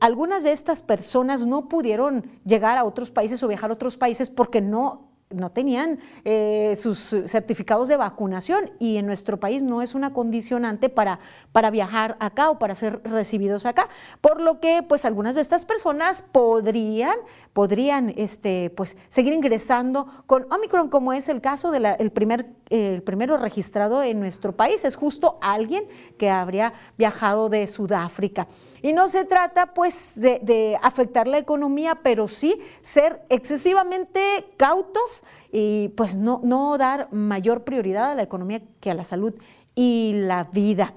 algunas 0.00 0.42
de 0.42 0.50
estas 0.50 0.82
personas 0.82 1.46
no 1.46 1.68
pudieron 1.68 2.28
llegar 2.44 2.76
a 2.78 2.82
otros 2.82 3.12
países 3.12 3.40
o 3.44 3.46
viajar 3.46 3.70
a 3.70 3.74
otros 3.74 3.96
países 3.96 4.28
porque 4.28 4.60
no 4.60 5.11
no 5.34 5.50
tenían 5.50 5.98
eh, 6.24 6.74
sus 6.76 7.16
certificados 7.26 7.88
de 7.88 7.96
vacunación 7.96 8.70
y 8.78 8.96
en 8.96 9.06
nuestro 9.06 9.38
país 9.38 9.62
no 9.62 9.82
es 9.82 9.94
una 9.94 10.12
condicionante 10.12 10.88
para, 10.88 11.20
para 11.52 11.70
viajar 11.70 12.16
acá 12.20 12.50
o 12.50 12.58
para 12.58 12.74
ser 12.74 13.00
recibidos 13.04 13.66
acá, 13.66 13.88
por 14.20 14.40
lo 14.40 14.60
que 14.60 14.82
pues 14.86 15.04
algunas 15.04 15.34
de 15.34 15.40
estas 15.40 15.64
personas 15.64 16.24
podrían, 16.32 17.16
podrían 17.52 18.14
este, 18.16 18.70
pues, 18.70 18.96
seguir 19.08 19.32
ingresando 19.32 20.06
con 20.26 20.46
Omicron, 20.52 20.88
como 20.88 21.12
es 21.12 21.28
el 21.28 21.40
caso 21.40 21.70
del 21.70 22.10
primer, 22.12 22.46
primero 23.04 23.36
registrado 23.36 24.02
en 24.02 24.20
nuestro 24.20 24.52
país, 24.52 24.84
es 24.84 24.96
justo 24.96 25.38
alguien 25.42 25.84
que 26.16 26.30
habría 26.30 26.72
viajado 26.96 27.48
de 27.48 27.66
Sudáfrica. 27.66 28.48
Y 28.80 28.92
no 28.92 29.08
se 29.08 29.24
trata 29.24 29.74
pues 29.74 30.14
de, 30.16 30.40
de 30.42 30.78
afectar 30.82 31.28
la 31.28 31.38
economía, 31.38 31.96
pero 32.02 32.26
sí 32.28 32.58
ser 32.80 33.22
excesivamente 33.28 34.20
cautos 34.56 35.22
y 35.50 35.88
pues 35.90 36.16
no, 36.16 36.40
no 36.42 36.78
dar 36.78 37.12
mayor 37.12 37.64
prioridad 37.64 38.12
a 38.12 38.14
la 38.14 38.22
economía 38.22 38.62
que 38.80 38.90
a 38.90 38.94
la 38.94 39.04
salud 39.04 39.34
y 39.74 40.12
la 40.14 40.44
vida. 40.44 40.94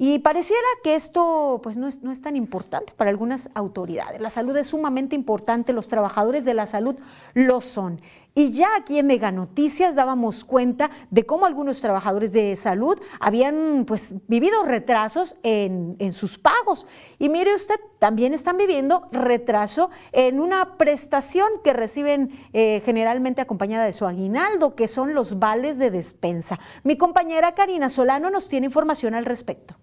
Y 0.00 0.20
pareciera 0.20 0.62
que 0.84 0.94
esto 0.94 1.58
pues, 1.60 1.76
no, 1.76 1.88
es, 1.88 2.22
tan 2.22 2.36
importante 2.36 2.92
para 2.96 3.10
algunas 3.10 3.50
autoridades. 3.54 4.20
La 4.20 4.30
salud 4.30 4.56
es 4.56 4.68
sumamente 4.68 5.16
importante, 5.16 5.72
los 5.72 5.88
trabajadores 5.88 6.44
de 6.44 6.54
la 6.54 6.66
salud 6.66 6.94
lo 7.34 7.60
son. 7.60 8.00
Y 8.32 8.52
ya 8.52 8.68
aquí 8.76 9.00
en 9.00 9.08
Mega 9.08 9.32
Noticias 9.32 9.96
dábamos 9.96 10.44
cuenta 10.44 10.92
de 11.10 11.26
cómo 11.26 11.46
algunos 11.46 11.80
trabajadores 11.80 12.32
de 12.32 12.54
salud 12.54 12.96
habían 13.18 13.84
pues 13.88 14.14
vivido 14.28 14.62
retrasos 14.62 15.34
en, 15.42 16.12
sus 16.12 16.38
pagos. 16.38 16.86
Y 17.18 17.28
mire 17.28 17.52
usted, 17.52 17.80
también 17.98 18.32
están 18.34 18.56
viviendo 18.56 19.08
retraso 19.10 19.90
en 20.12 20.38
una 20.38 20.76
prestación 20.78 21.48
que 21.64 21.72
reciben 21.72 22.38
eh, 22.52 22.82
generalmente 22.84 23.40
acompañada 23.40 23.84
de 23.84 23.92
su 23.92 24.06
aguinaldo, 24.06 24.76
que 24.76 24.86
son 24.86 25.12
los 25.12 25.40
vales 25.40 25.76
de 25.78 25.90
despensa. 25.90 26.60
Mi 26.84 26.96
compañera 26.96 27.56
Karina 27.56 27.88
Solano 27.88 28.30
nos 28.30 28.48
tiene 28.48 28.66
información 28.66 29.14
al 29.14 29.24
respecto. 29.24 29.74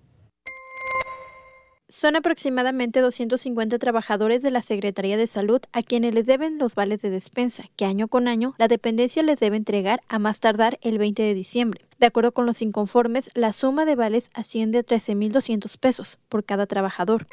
Son 1.97 2.17
aproximadamente 2.17 2.99
250 2.99 3.79
trabajadores 3.79 4.41
de 4.41 4.51
la 4.51 4.61
Secretaría 4.61 5.15
de 5.15 5.27
Salud 5.27 5.61
a 5.71 5.81
quienes 5.81 6.13
les 6.13 6.25
deben 6.25 6.57
los 6.57 6.75
vales 6.75 7.01
de 7.01 7.09
despensa, 7.09 7.63
que 7.77 7.85
año 7.85 8.09
con 8.09 8.27
año 8.27 8.53
la 8.57 8.67
dependencia 8.67 9.23
les 9.23 9.39
debe 9.39 9.55
entregar 9.55 10.01
a 10.09 10.19
más 10.19 10.41
tardar 10.41 10.77
el 10.81 10.97
20 10.97 11.23
de 11.23 11.33
diciembre. 11.33 11.85
De 11.97 12.07
acuerdo 12.07 12.33
con 12.33 12.45
los 12.45 12.61
inconformes, 12.61 13.31
la 13.33 13.53
suma 13.53 13.85
de 13.85 13.95
vales 13.95 14.29
asciende 14.35 14.79
a 14.79 14.83
13.200 14.83 15.79
pesos 15.79 16.19
por 16.27 16.43
cada 16.43 16.65
trabajador. 16.65 17.27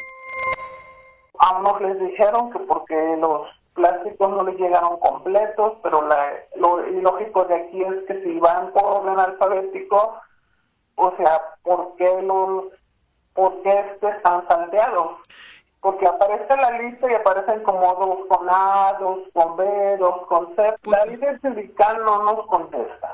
A 1.40 1.58
unos 1.58 1.82
les 1.82 1.98
dijeron 1.98 2.52
que 2.52 2.60
porque 2.60 3.16
los 3.18 3.48
plásticos 3.74 4.30
no 4.30 4.44
les 4.44 4.56
llegaron 4.60 4.96
completos, 5.00 5.72
pero 5.82 6.08
lo 6.54 6.88
ilógico 6.88 7.46
de 7.46 7.54
aquí 7.56 7.82
es 7.82 8.04
que 8.06 8.22
si 8.22 8.38
van 8.38 8.72
por 8.72 8.84
orden 8.84 9.18
alfabético, 9.18 10.20
o 10.94 11.16
sea, 11.16 11.42
¿por 11.64 11.96
qué 11.96 12.22
los 12.22 12.66
por 13.34 13.62
qué 13.62 13.98
están 14.00 14.46
salteados. 14.48 15.18
Porque 15.80 16.06
aparece 16.06 16.56
la 16.56 16.70
lista 16.78 17.10
y 17.10 17.14
aparecen 17.14 17.62
como 17.64 17.80
dos 17.94 18.26
con 18.28 18.46
A, 18.48 18.96
dos 19.00 19.20
con 19.32 19.56
B, 19.56 19.96
dos 19.98 20.26
con 20.28 20.54
C. 20.54 20.74
Pues 20.82 20.98
la 20.98 21.06
líder 21.06 21.40
sindical 21.40 22.04
no 22.04 22.22
nos 22.22 22.46
contesta. 22.46 23.12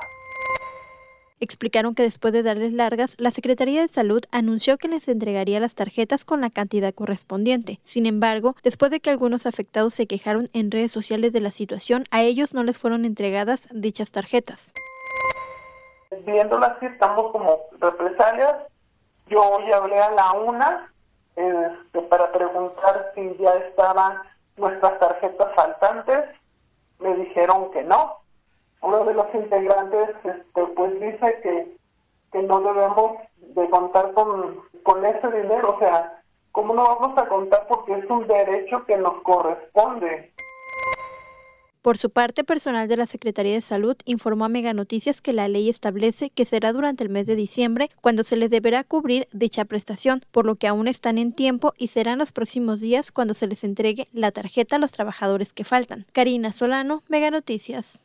Explicaron 1.41 1.95
que 1.95 2.03
después 2.03 2.33
de 2.33 2.43
darles 2.43 2.73
largas, 2.73 3.15
la 3.17 3.31
Secretaría 3.31 3.81
de 3.81 3.87
Salud 3.87 4.23
anunció 4.31 4.77
que 4.77 4.89
les 4.89 5.07
entregaría 5.07 5.61
las 5.61 5.73
tarjetas 5.73 6.25
con 6.25 6.41
la 6.41 6.49
cantidad 6.49 6.93
correspondiente. 6.93 7.79
Sin 7.81 8.05
embargo, 8.05 8.55
después 8.61 8.91
de 8.91 8.99
que 8.99 9.09
algunos 9.09 9.45
afectados 9.45 9.93
se 9.93 10.05
quejaron 10.05 10.47
en 10.53 10.69
redes 10.69 10.91
sociales 10.91 11.31
de 11.31 11.39
la 11.39 11.51
situación, 11.51 12.03
a 12.11 12.21
ellos 12.21 12.53
no 12.53 12.63
les 12.63 12.77
fueron 12.77 13.05
entregadas 13.05 13.69
dichas 13.71 14.11
tarjetas. 14.11 14.73
Viéndolo 16.25 16.65
así, 16.65 16.87
estamos 16.87 17.31
como 17.31 17.57
represalias 17.79 18.55
yo 19.29 19.41
hoy 19.41 19.71
hablé 19.71 19.99
a 19.99 20.11
la 20.11 20.33
una 20.33 20.91
este, 21.35 22.01
para 22.03 22.31
preguntar 22.31 23.11
si 23.15 23.37
ya 23.37 23.51
estaban 23.51 24.21
nuestras 24.57 24.99
tarjetas 24.99 25.53
faltantes. 25.55 26.25
Me 26.99 27.15
dijeron 27.15 27.71
que 27.71 27.83
no. 27.83 28.17
Uno 28.81 29.05
de 29.05 29.13
los 29.13 29.33
integrantes 29.33 30.09
este, 30.23 30.65
pues 30.75 30.99
dice 30.99 31.39
que, 31.41 31.77
que 32.31 32.43
no 32.43 32.61
debemos 32.61 33.17
de 33.37 33.69
contar 33.69 34.13
con, 34.13 34.61
con 34.83 35.05
ese 35.05 35.27
dinero. 35.27 35.75
O 35.75 35.79
sea, 35.79 36.21
¿cómo 36.51 36.73
no 36.73 36.83
vamos 36.83 37.17
a 37.17 37.27
contar? 37.27 37.67
Porque 37.67 37.93
es 37.93 38.09
un 38.09 38.27
derecho 38.27 38.85
que 38.85 38.97
nos 38.97 39.21
corresponde. 39.21 40.33
Por 41.89 41.97
su 41.97 42.11
parte, 42.11 42.43
personal 42.43 42.87
de 42.87 42.97
la 42.97 43.07
Secretaría 43.07 43.55
de 43.55 43.61
Salud 43.61 43.97
informó 44.05 44.45
a 44.45 44.47
Mega 44.47 44.75
Noticias 44.75 45.21
que 45.21 45.33
la 45.33 45.47
ley 45.47 45.69
establece 45.69 46.29
que 46.29 46.45
será 46.45 46.71
durante 46.71 47.03
el 47.03 47.09
mes 47.09 47.25
de 47.25 47.35
diciembre 47.35 47.89
cuando 47.99 48.23
se 48.23 48.35
les 48.35 48.51
deberá 48.51 48.83
cubrir 48.83 49.27
dicha 49.31 49.65
prestación, 49.65 50.21
por 50.29 50.45
lo 50.45 50.55
que 50.55 50.67
aún 50.67 50.87
están 50.87 51.17
en 51.17 51.33
tiempo 51.33 51.73
y 51.79 51.87
serán 51.87 52.19
los 52.19 52.31
próximos 52.31 52.79
días 52.79 53.11
cuando 53.11 53.33
se 53.33 53.47
les 53.47 53.63
entregue 53.63 54.07
la 54.13 54.29
tarjeta 54.29 54.75
a 54.75 54.79
los 54.79 54.91
trabajadores 54.91 55.51
que 55.51 55.63
faltan. 55.63 56.05
Karina 56.13 56.51
Solano, 56.51 57.01
Mega 57.07 57.31
Noticias. 57.31 58.03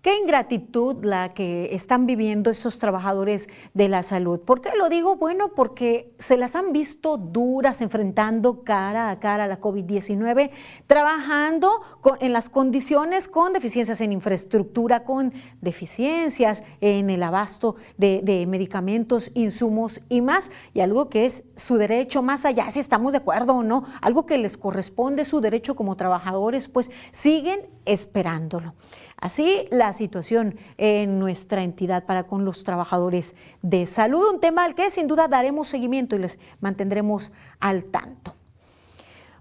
Qué 0.00 0.16
ingratitud 0.16 1.04
la 1.04 1.34
que 1.34 1.74
están 1.74 2.06
viviendo 2.06 2.52
esos 2.52 2.78
trabajadores 2.78 3.48
de 3.74 3.88
la 3.88 4.04
salud. 4.04 4.38
¿Por 4.38 4.60
qué 4.60 4.70
lo 4.78 4.88
digo? 4.88 5.16
Bueno, 5.16 5.54
porque 5.56 6.14
se 6.20 6.36
las 6.36 6.54
han 6.54 6.72
visto 6.72 7.16
duras 7.16 7.80
enfrentando 7.80 8.62
cara 8.62 9.10
a 9.10 9.18
cara 9.18 9.44
a 9.44 9.48
la 9.48 9.60
COVID-19, 9.60 10.50
trabajando 10.86 11.80
en 12.20 12.32
las 12.32 12.48
condiciones 12.48 13.26
con 13.26 13.52
deficiencias 13.52 14.00
en 14.00 14.12
infraestructura, 14.12 15.02
con 15.02 15.32
deficiencias 15.60 16.62
en 16.80 17.10
el 17.10 17.20
abasto 17.24 17.74
de, 17.96 18.20
de 18.22 18.46
medicamentos, 18.46 19.32
insumos 19.34 20.00
y 20.08 20.20
más. 20.20 20.52
Y 20.74 20.80
algo 20.80 21.08
que 21.08 21.26
es 21.26 21.42
su 21.56 21.76
derecho, 21.76 22.22
más 22.22 22.44
allá 22.44 22.70
si 22.70 22.78
estamos 22.78 23.14
de 23.14 23.18
acuerdo 23.18 23.56
o 23.56 23.62
no, 23.64 23.84
algo 24.00 24.26
que 24.26 24.38
les 24.38 24.56
corresponde, 24.56 25.24
su 25.24 25.40
derecho 25.40 25.74
como 25.74 25.96
trabajadores, 25.96 26.68
pues 26.68 26.88
siguen 27.10 27.66
esperándolo. 27.84 28.74
Así 29.20 29.66
la 29.70 29.92
situación 29.92 30.56
en 30.76 31.18
nuestra 31.18 31.64
entidad 31.64 32.04
para 32.04 32.24
con 32.24 32.44
los 32.44 32.62
trabajadores 32.62 33.34
de 33.62 33.84
salud, 33.86 34.24
un 34.32 34.40
tema 34.40 34.64
al 34.64 34.76
que 34.76 34.90
sin 34.90 35.08
duda 35.08 35.26
daremos 35.26 35.68
seguimiento 35.68 36.14
y 36.14 36.20
les 36.20 36.38
mantendremos 36.60 37.32
al 37.58 37.84
tanto. 37.84 38.37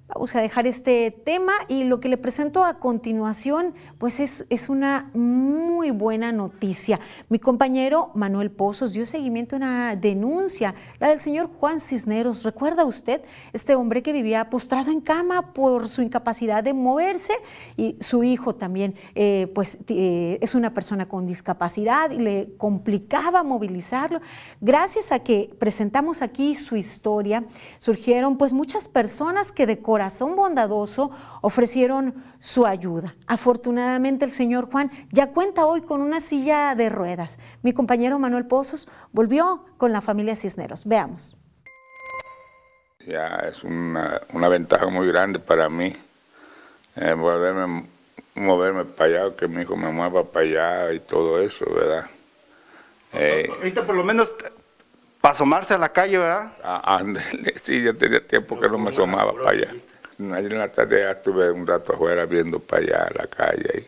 Vamos 0.09 0.33
a 0.37 0.41
dejar 0.41 0.67
este 0.67 1.11
tema 1.11 1.51
y 1.67 1.83
lo 1.83 1.99
que 1.99 2.07
le 2.07 2.15
presento 2.15 2.63
a 2.63 2.79
continuación, 2.79 3.75
pues 3.97 4.21
es, 4.21 4.45
es, 4.49 4.69
una 4.69 5.11
muy 5.13 5.91
buena 5.91 6.31
noticia. 6.31 7.01
Mi 7.27 7.39
compañero 7.39 8.11
Manuel 8.15 8.49
Pozos 8.49 8.93
dio 8.93 9.05
seguimiento 9.05 9.55
a 9.55 9.57
una 9.57 9.95
denuncia, 9.97 10.75
la 10.99 11.09
del 11.09 11.19
señor 11.19 11.49
Juan 11.59 11.81
Cisneros. 11.81 12.43
¿Recuerda 12.43 12.85
usted? 12.85 13.21
Este 13.51 13.75
hombre 13.75 14.01
que 14.01 14.13
vivía 14.13 14.49
postrado 14.49 14.91
en 14.91 15.01
cama 15.01 15.51
por 15.51 15.89
su 15.89 16.01
incapacidad 16.01 16.63
de 16.63 16.73
moverse 16.73 17.33
y 17.75 17.97
su 17.99 18.23
hijo 18.23 18.55
también, 18.55 18.95
eh, 19.13 19.51
pues 19.53 19.77
eh, 19.89 20.37
es 20.41 20.55
una 20.55 20.73
persona 20.73 21.09
con 21.09 21.27
discapacidad 21.27 22.11
y 22.11 22.19
le 22.19 22.55
complicaba 22.57 23.43
movilizarlo. 23.43 24.21
Gracias 24.61 25.11
a 25.11 25.19
que 25.19 25.53
presentamos 25.59 26.21
aquí 26.21 26.55
su 26.55 26.77
historia, 26.77 27.43
surgieron 27.79 28.37
pues 28.37 28.53
muchas 28.53 28.87
personas 28.87 29.51
que 29.51 29.65
decoraron 29.65 29.96
corazón 29.97 30.35
bondadoso 30.35 31.09
ofrecieron 31.41 32.13
su 32.37 32.67
ayuda. 32.67 33.15
Afortunadamente 33.25 34.25
el 34.25 34.31
señor 34.31 34.69
Juan 34.69 34.91
ya 35.11 35.31
cuenta 35.31 35.65
hoy 35.65 35.81
con 35.81 36.01
una 36.01 36.21
silla 36.21 36.75
de 36.75 36.89
ruedas. 36.89 37.39
Mi 37.63 37.73
compañero 37.73 38.19
Manuel 38.19 38.45
Pozos 38.45 38.87
volvió 39.11 39.65
con 39.77 39.91
la 39.91 40.01
familia 40.01 40.35
Cisneros. 40.35 40.85
Veamos. 40.85 41.35
Ya 43.07 43.41
es 43.49 43.63
una, 43.63 44.21
ventaja 44.47 44.85
muy 44.85 45.07
grande 45.07 45.39
para 45.39 45.67
mí 45.67 45.95
eh, 46.95 47.15
moverme 48.35 48.85
para 48.85 49.09
allá, 49.09 49.35
que 49.35 49.47
mi 49.47 49.63
hijo 49.63 49.75
me 49.75 49.89
mueva 49.89 50.25
para 50.25 50.45
allá 50.45 50.93
y 50.93 50.99
todo 50.99 51.41
eso, 51.41 51.65
¿verdad? 51.73 52.05
Eh, 53.13 53.49
Ahorita 53.51 53.83
por 53.83 53.95
lo 53.95 54.03
menos 54.03 54.35
para 55.21 55.31
asomarse 55.31 55.73
a 55.73 55.79
la 55.79 55.89
calle, 55.89 56.19
¿verdad? 56.19 56.51
Ah, 56.63 57.03
sí, 57.63 57.83
ya 57.83 57.93
tenía 57.93 58.25
tiempo 58.25 58.59
que 58.59 58.69
no 58.69 58.77
me 58.77 58.91
asomaba 58.91 59.33
para 59.33 59.49
allá. 59.49 59.73
Ayer 60.19 60.53
en 60.53 60.59
la 60.59 60.71
tarde 60.71 61.09
estuve 61.09 61.51
un 61.51 61.67
rato 61.67 61.93
afuera 61.93 62.25
viendo 62.25 62.59
para 62.59 62.81
allá 62.81 63.09
la 63.15 63.27
calle. 63.27 63.85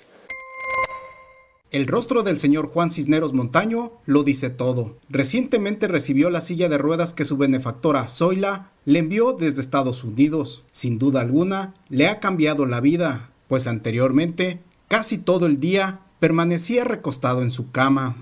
El 1.71 1.85
rostro 1.85 2.23
del 2.23 2.39
señor 2.39 2.67
Juan 2.67 2.89
Cisneros 2.89 3.33
Montaño 3.33 3.91
lo 4.05 4.23
dice 4.23 4.49
todo. 4.49 4.97
Recientemente 5.09 5.87
recibió 5.87 6.31
la 6.31 6.41
silla 6.41 6.67
de 6.67 6.79
ruedas 6.79 7.13
que 7.13 7.25
su 7.25 7.37
benefactora 7.37 8.07
Zoila 8.07 8.71
le 8.85 8.99
envió 8.99 9.33
desde 9.33 9.61
Estados 9.61 10.03
Unidos. 10.03 10.63
Sin 10.71 10.97
duda 10.97 11.21
alguna, 11.21 11.73
le 11.89 12.07
ha 12.07 12.19
cambiado 12.19 12.65
la 12.65 12.79
vida, 12.79 13.29
pues 13.47 13.67
anteriormente, 13.67 14.59
casi 14.87 15.19
todo 15.19 15.45
el 15.45 15.59
día, 15.59 15.99
permanecía 16.19 16.85
recostado 16.85 17.43
en 17.43 17.51
su 17.51 17.71
cama. 17.71 18.17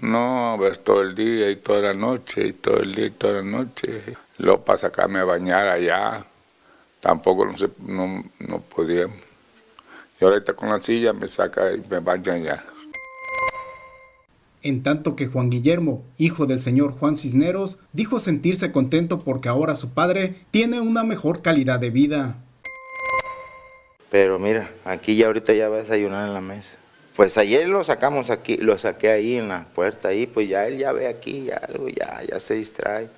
No, 0.00 0.54
pues 0.56 0.82
todo 0.82 1.02
el 1.02 1.14
día 1.14 1.50
y 1.50 1.56
toda 1.56 1.80
la 1.80 1.94
noche, 1.94 2.46
y 2.46 2.52
todo 2.54 2.78
el 2.78 2.94
día 2.94 3.06
y 3.06 3.10
toda 3.10 3.34
la 3.34 3.42
noche. 3.42 4.02
Luego 4.38 4.64
para 4.64 4.78
sacarme 4.78 5.18
a 5.18 5.24
bañar 5.24 5.68
allá, 5.68 6.24
tampoco 7.00 7.44
no, 7.44 7.56
se, 7.56 7.68
no, 7.86 8.24
no 8.38 8.60
podía. 8.60 9.08
Y 10.20 10.24
ahorita 10.24 10.54
con 10.54 10.70
la 10.70 10.80
silla 10.80 11.12
me 11.12 11.28
saca 11.28 11.72
y 11.72 11.82
me 11.90 11.98
baña 11.98 12.34
allá. 12.34 12.64
En 14.62 14.82
tanto 14.82 15.16
que 15.16 15.26
Juan 15.26 15.48
Guillermo, 15.48 16.02
hijo 16.18 16.46
del 16.46 16.60
señor 16.60 16.92
Juan 16.92 17.16
Cisneros, 17.16 17.78
dijo 17.94 18.18
sentirse 18.18 18.72
contento 18.72 19.18
porque 19.20 19.48
ahora 19.48 19.74
su 19.74 19.94
padre 19.94 20.34
tiene 20.50 20.80
una 20.80 21.02
mejor 21.02 21.40
calidad 21.40 21.78
de 21.78 21.90
vida. 21.90 22.36
Pero 24.10 24.38
mira, 24.38 24.70
aquí 24.84 25.16
ya 25.16 25.26
ahorita 25.28 25.54
ya 25.54 25.68
va 25.68 25.76
a 25.76 25.80
desayunar 25.80 26.26
en 26.26 26.34
la 26.34 26.40
mesa. 26.40 26.79
Pues 27.16 27.36
ayer 27.36 27.68
lo 27.68 27.84
sacamos 27.84 28.30
aquí, 28.30 28.56
lo 28.56 28.78
saqué 28.78 29.10
ahí 29.10 29.36
en 29.36 29.48
la 29.48 29.66
puerta 29.74 30.08
ahí, 30.08 30.26
pues 30.26 30.48
ya 30.48 30.66
él 30.66 30.78
ya 30.78 30.92
ve 30.92 31.08
aquí, 31.08 31.44
ya 31.44 31.56
algo, 31.56 31.88
ya, 31.88 32.20
ya 32.28 32.40
se 32.40 32.54
distrae. 32.54 33.08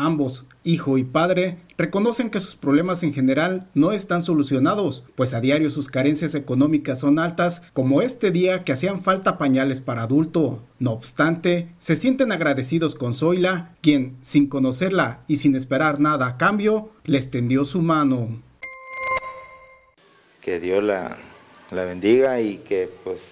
Ambos, 0.00 0.46
hijo 0.62 0.96
y 0.96 1.02
padre, 1.02 1.58
reconocen 1.76 2.30
que 2.30 2.38
sus 2.38 2.54
problemas 2.54 3.02
en 3.02 3.12
general 3.12 3.66
no 3.74 3.90
están 3.90 4.22
solucionados, 4.22 5.02
pues 5.16 5.34
a 5.34 5.40
diario 5.40 5.70
sus 5.70 5.88
carencias 5.88 6.36
económicas 6.36 7.00
son 7.00 7.18
altas, 7.18 7.62
como 7.72 8.00
este 8.00 8.30
día 8.30 8.60
que 8.60 8.70
hacían 8.70 9.02
falta 9.02 9.38
pañales 9.38 9.80
para 9.80 10.02
adulto. 10.02 10.62
No 10.78 10.92
obstante, 10.92 11.74
se 11.80 11.96
sienten 11.96 12.30
agradecidos 12.30 12.94
con 12.94 13.12
Zoila, 13.12 13.74
quien, 13.80 14.16
sin 14.20 14.46
conocerla 14.46 15.24
y 15.26 15.38
sin 15.38 15.56
esperar 15.56 15.98
nada 15.98 16.28
a 16.28 16.36
cambio, 16.36 16.90
les 17.02 17.32
tendió 17.32 17.64
su 17.64 17.82
mano. 17.82 18.40
Que 20.40 20.60
Dios 20.60 20.84
la, 20.84 21.18
la 21.70 21.84
bendiga 21.84 22.40
y 22.40 22.58
que 22.58 22.90
pues, 23.04 23.22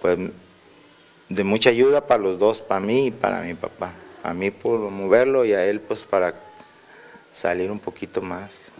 pues 0.00 0.18
de 1.28 1.44
mucha 1.44 1.70
ayuda 1.70 2.06
para 2.06 2.22
los 2.22 2.38
dos, 2.38 2.60
para 2.62 2.80
mí 2.80 3.06
y 3.06 3.10
para 3.10 3.42
mi 3.42 3.54
papá 3.54 3.92
a 4.22 4.34
mí 4.34 4.50
por 4.50 4.78
moverlo 4.90 5.44
y 5.44 5.52
a 5.52 5.64
él 5.66 5.80
pues 5.80 6.04
para 6.04 6.34
salir 7.32 7.70
un 7.70 7.78
poquito 7.78 8.20
más. 8.20 8.72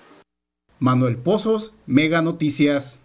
Manuel 0.78 1.16
Pozos, 1.16 1.74
Mega 1.86 2.22
Noticias. 2.22 3.00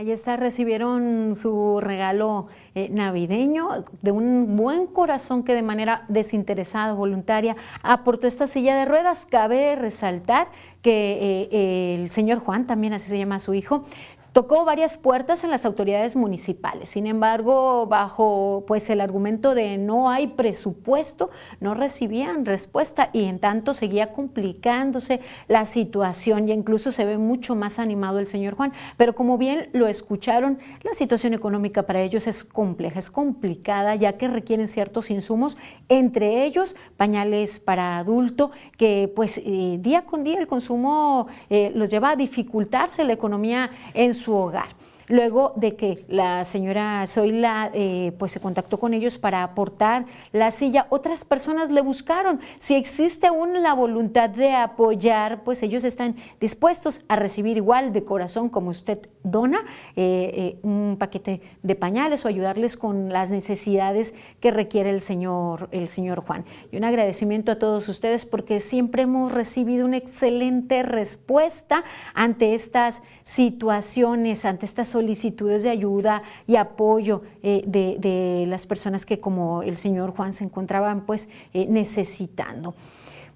Ahí 0.00 0.12
está, 0.12 0.36
recibieron 0.36 1.34
su 1.36 1.78
regalo 1.78 2.46
eh, 2.74 2.88
navideño 2.90 3.84
de 4.00 4.10
un 4.10 4.56
buen 4.56 4.86
corazón 4.86 5.42
que 5.44 5.52
de 5.52 5.60
manera 5.60 6.06
desinteresada, 6.08 6.94
voluntaria, 6.94 7.54
aportó 7.82 8.26
esta 8.26 8.46
silla 8.46 8.78
de 8.78 8.86
ruedas. 8.86 9.26
Cabe 9.26 9.76
resaltar 9.76 10.48
que 10.80 11.48
eh, 11.52 11.96
el 11.96 12.08
señor 12.08 12.38
Juan, 12.38 12.66
también 12.66 12.94
así 12.94 13.10
se 13.10 13.18
llama 13.18 13.40
su 13.40 13.52
hijo, 13.52 13.84
Tocó 14.32 14.64
varias 14.64 14.96
puertas 14.96 15.42
en 15.42 15.50
las 15.50 15.64
autoridades 15.64 16.14
municipales. 16.14 16.90
Sin 16.90 17.08
embargo, 17.08 17.86
bajo 17.86 18.62
pues 18.68 18.88
el 18.88 19.00
argumento 19.00 19.56
de 19.56 19.76
no 19.76 20.08
hay 20.08 20.28
presupuesto, 20.28 21.30
no 21.58 21.74
recibían 21.74 22.46
respuesta 22.46 23.10
y 23.12 23.24
en 23.24 23.40
tanto 23.40 23.72
seguía 23.72 24.12
complicándose 24.12 25.20
la 25.48 25.64
situación 25.64 26.48
y 26.48 26.52
incluso 26.52 26.92
se 26.92 27.04
ve 27.04 27.18
mucho 27.18 27.56
más 27.56 27.80
animado 27.80 28.20
el 28.20 28.28
señor 28.28 28.54
Juan. 28.54 28.72
Pero 28.96 29.16
como 29.16 29.36
bien 29.36 29.68
lo 29.72 29.88
escucharon, 29.88 30.60
la 30.84 30.92
situación 30.92 31.34
económica 31.34 31.82
para 31.82 32.00
ellos 32.00 32.28
es 32.28 32.44
compleja, 32.44 33.00
es 33.00 33.10
complicada 33.10 33.96
ya 33.96 34.12
que 34.12 34.28
requieren 34.28 34.68
ciertos 34.68 35.10
insumos, 35.10 35.58
entre 35.88 36.44
ellos 36.44 36.76
pañales 36.96 37.58
para 37.58 37.98
adulto, 37.98 38.52
que 38.78 39.12
pues 39.16 39.38
eh, 39.38 39.78
día 39.80 40.04
con 40.04 40.22
día 40.22 40.38
el 40.38 40.46
consumo 40.46 41.26
eh, 41.48 41.72
los 41.74 41.90
lleva 41.90 42.10
a 42.10 42.16
dificultarse 42.16 43.02
la 43.02 43.12
economía 43.12 43.70
en 43.94 44.14
su 44.14 44.19
hogar 44.26 44.68
luego 45.10 45.52
de 45.56 45.76
que 45.76 46.04
la 46.08 46.44
señora 46.44 47.04
Zoila 47.06 47.70
eh, 47.74 48.12
pues 48.18 48.32
se 48.32 48.40
contactó 48.40 48.78
con 48.78 48.94
ellos 48.94 49.18
para 49.18 49.42
aportar 49.42 50.06
la 50.32 50.50
silla. 50.50 50.86
Otras 50.88 51.24
personas 51.24 51.70
le 51.70 51.82
buscaron. 51.82 52.40
Si 52.58 52.74
existe 52.74 53.26
aún 53.26 53.62
la 53.62 53.74
voluntad 53.74 54.30
de 54.30 54.52
apoyar, 54.52 55.42
pues 55.42 55.62
ellos 55.62 55.84
están 55.84 56.16
dispuestos 56.40 57.02
a 57.08 57.16
recibir 57.16 57.56
igual 57.56 57.92
de 57.92 58.04
corazón 58.04 58.48
como 58.48 58.70
usted 58.70 59.10
dona 59.22 59.64
eh, 59.96 60.30
eh, 60.34 60.58
un 60.62 60.96
paquete 60.98 61.42
de 61.62 61.74
pañales 61.74 62.24
o 62.24 62.28
ayudarles 62.28 62.76
con 62.76 63.12
las 63.12 63.30
necesidades 63.30 64.14
que 64.38 64.50
requiere 64.52 64.90
el 64.90 65.00
señor, 65.00 65.68
el 65.72 65.88
señor 65.88 66.24
Juan. 66.24 66.44
Y 66.70 66.76
un 66.76 66.84
agradecimiento 66.84 67.52
a 67.52 67.58
todos 67.58 67.88
ustedes 67.88 68.26
porque 68.26 68.60
siempre 68.60 69.02
hemos 69.02 69.32
recibido 69.32 69.84
una 69.86 69.96
excelente 69.96 70.84
respuesta 70.84 71.84
ante 72.14 72.54
estas 72.54 73.02
situaciones, 73.24 74.44
ante 74.44 74.66
estas 74.66 74.88
solicitudes 74.88 74.99
de 75.06 75.70
ayuda 75.70 76.22
y 76.46 76.56
apoyo 76.56 77.22
eh, 77.42 77.62
de, 77.66 78.44
las 78.46 78.66
personas 78.66 79.06
que 79.06 79.20
como 79.20 79.62
el 79.62 79.76
señor 79.76 80.14
Juan 80.14 80.32
se 80.32 80.44
encontraban 80.44 81.02
pues 81.02 81.28
eh, 81.52 81.66
necesitando. 81.68 82.74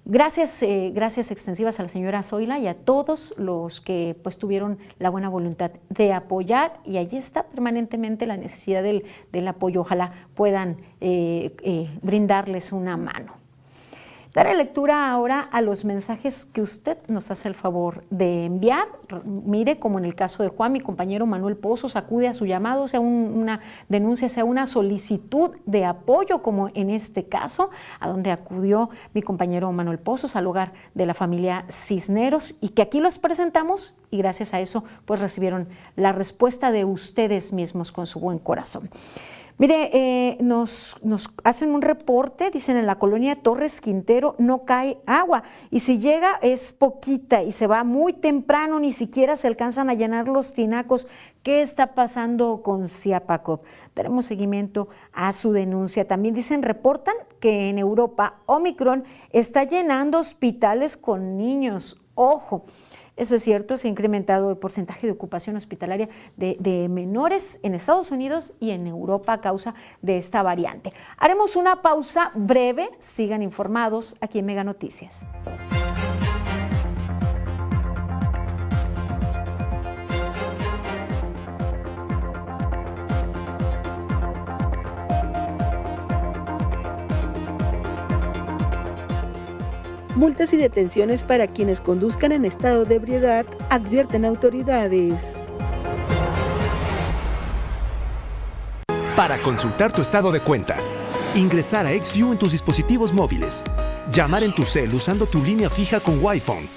Gracias, 0.07 0.61
eh, 0.61 0.91
gracias 0.93 1.31
extensivas 1.31 1.79
a 1.79 1.83
la 1.83 1.89
señora 1.89 2.21
Zoila 2.21 2.59
y 2.59 2.67
a 2.67 2.75
todos 2.75 3.33
los 3.37 3.81
que 3.81 4.15
pues 4.21 4.37
tuvieron 4.37 4.77
la 4.99 5.09
buena 5.09 5.29
voluntad 5.29 5.71
de 5.89 6.13
apoyar 6.13 6.79
y 6.85 6.97
allí 6.97 7.17
está 7.17 7.43
permanentemente 7.43 8.27
la 8.27 8.37
necesidad 8.37 8.83
del, 8.83 9.03
del 9.31 9.47
apoyo. 9.47 9.81
Ojalá 9.81 10.13
puedan 10.35 10.77
brindarles 12.03 12.71
una 12.71 12.97
mano. 12.97 13.44
Daré 14.35 14.53
lectura 14.53 15.09
ahora 15.11 15.39
a 15.39 15.61
los 15.61 15.85
mensajes 15.85 16.43
que 16.43 16.59
usted 16.59 16.97
nos 17.07 17.31
hace 17.31 17.47
el 17.47 17.55
favor 17.55 18.03
de 18.09 18.43
enviar. 18.43 18.85
Mire, 19.23 19.79
como 19.79 19.97
en 19.97 20.03
el 20.03 20.13
caso 20.13 20.43
de 20.43 20.49
Juan, 20.49 20.73
mi 20.73 20.81
compañero 20.81 21.25
Manuel 21.25 21.55
Pozos 21.55 21.95
acude 21.95 22.27
a 22.27 22.33
su 22.33 22.45
llamado, 22.45 22.85
sea 22.89 22.99
una 22.99 23.61
denuncia, 23.87 24.27
sea 24.27 24.43
una 24.43 24.67
solicitud 24.67 25.51
de 25.65 25.85
apoyo, 25.85 26.41
como 26.43 26.67
en 26.73 26.89
este 26.89 27.29
caso, 27.29 27.69
a 28.01 28.09
donde 28.09 28.29
acudió 28.29 28.89
mi 29.13 29.21
compañero 29.21 29.71
Manuel 29.71 29.99
Pozos 29.99 30.35
al 30.35 30.47
hogar 30.47 30.73
de 30.95 31.05
la 31.05 31.13
familia 31.13 31.63
Cisneros 31.69 32.57
y 32.59 32.69
que 32.69 32.81
aquí 32.81 32.99
los 32.99 33.19
presentamos 33.19 33.95
y 34.11 34.17
gracias 34.17 34.53
a 34.53 34.59
eso 34.59 34.83
pues 35.05 35.21
recibieron 35.21 35.69
la 35.95 36.11
respuesta 36.11 36.71
de 36.71 36.83
ustedes 36.83 37.53
mismos 37.53 37.93
con 37.93 38.05
su 38.05 38.19
buen 38.19 38.39
corazón. 38.39 38.89
Mire, 39.57 39.89
eh, 39.93 40.37
nos, 40.41 40.97
nos, 41.01 41.29
hacen 41.45 41.73
un 41.73 41.81
reporte, 41.81 42.51
dicen 42.51 42.75
en 42.75 42.85
la 42.85 42.99
colonia 42.99 43.37
Torres 43.37 43.79
Quintero 43.79 44.35
no 44.37 44.65
cae 44.65 44.97
agua 45.05 45.43
y 45.71 45.79
si 45.79 45.97
llega 45.97 46.37
es 46.41 46.73
poquita 46.73 47.41
y 47.41 47.53
se 47.53 47.65
va 47.65 47.85
muy 47.85 48.11
temprano, 48.11 48.81
ni 48.81 48.91
siquiera 48.91 49.37
se 49.37 49.47
alcanzan 49.47 49.89
a 49.89 49.93
llenar 49.93 50.27
los 50.27 50.53
tinacos. 50.53 51.07
¿Qué 51.41 51.61
está 51.61 51.93
pasando 51.93 52.63
con 52.63 52.89
Ciapacop? 52.89 53.63
Daremos 53.95 54.25
seguimiento 54.25 54.89
a 55.13 55.31
su 55.31 55.53
denuncia. 55.53 56.05
También 56.05 56.35
dicen, 56.35 56.61
reportan 56.61 57.15
que 57.39 57.69
en 57.69 57.77
Europa 57.77 58.41
Omicron 58.47 59.05
está 59.29 59.63
llenando 59.63 60.19
hospitales 60.19 60.97
con 60.97 61.37
niños. 61.37 62.01
Ojo. 62.13 62.65
Eso 63.17 63.35
es 63.35 63.43
cierto, 63.43 63.77
se 63.77 63.87
ha 63.87 63.91
incrementado 63.91 64.49
el 64.49 64.57
porcentaje 64.57 65.07
de 65.07 65.13
ocupación 65.13 65.55
hospitalaria 65.55 66.09
de, 66.35 66.87
menores 66.89 67.59
en 67.63 67.73
Estados 67.73 68.11
Unidos 68.11 68.53
y 68.59 68.71
en 68.71 68.87
Europa 68.87 69.33
a 69.33 69.41
causa 69.41 69.73
de 70.01 70.17
esta 70.17 70.43
variante. 70.43 70.93
Haremos 71.17 71.55
una 71.55 71.81
pausa 71.81 72.31
breve, 72.35 72.89
sigan 72.99 73.41
informados 73.41 74.15
aquí 74.19 74.39
en 74.39 74.45
Mega 74.45 74.63
Noticias. 74.63 75.25
Multas 90.15 90.51
y 90.53 90.57
detenciones 90.57 91.25
para 91.25 91.47
quienes 91.47 91.81
conduzcan 91.81 92.31
en 92.31 92.45
estado 92.45 92.85
de 92.85 92.95
ebriedad, 92.95 93.45
advierten 93.69 94.23
autoridades. 94.23 95.13
Para 99.17 99.41
consultar 99.41 99.91
tu 99.91 100.01
estado 100.01 100.31
de 100.31 100.39
cuenta, 100.39 100.77
ingresar 101.35 101.85
a 101.85 101.89
XView 101.89 102.31
en 102.31 102.39
tus 102.39 102.53
dispositivos 102.53 103.11
móviles, 103.11 103.61
llamar 104.09 104.43
en 104.43 104.53
tu 104.53 104.63
cel 104.63 104.93
usando 104.93 105.25
tu 105.25 105.43
línea 105.43 105.69
fija 105.69 105.99
con 105.99 106.23
Wi-Fi 106.23 106.69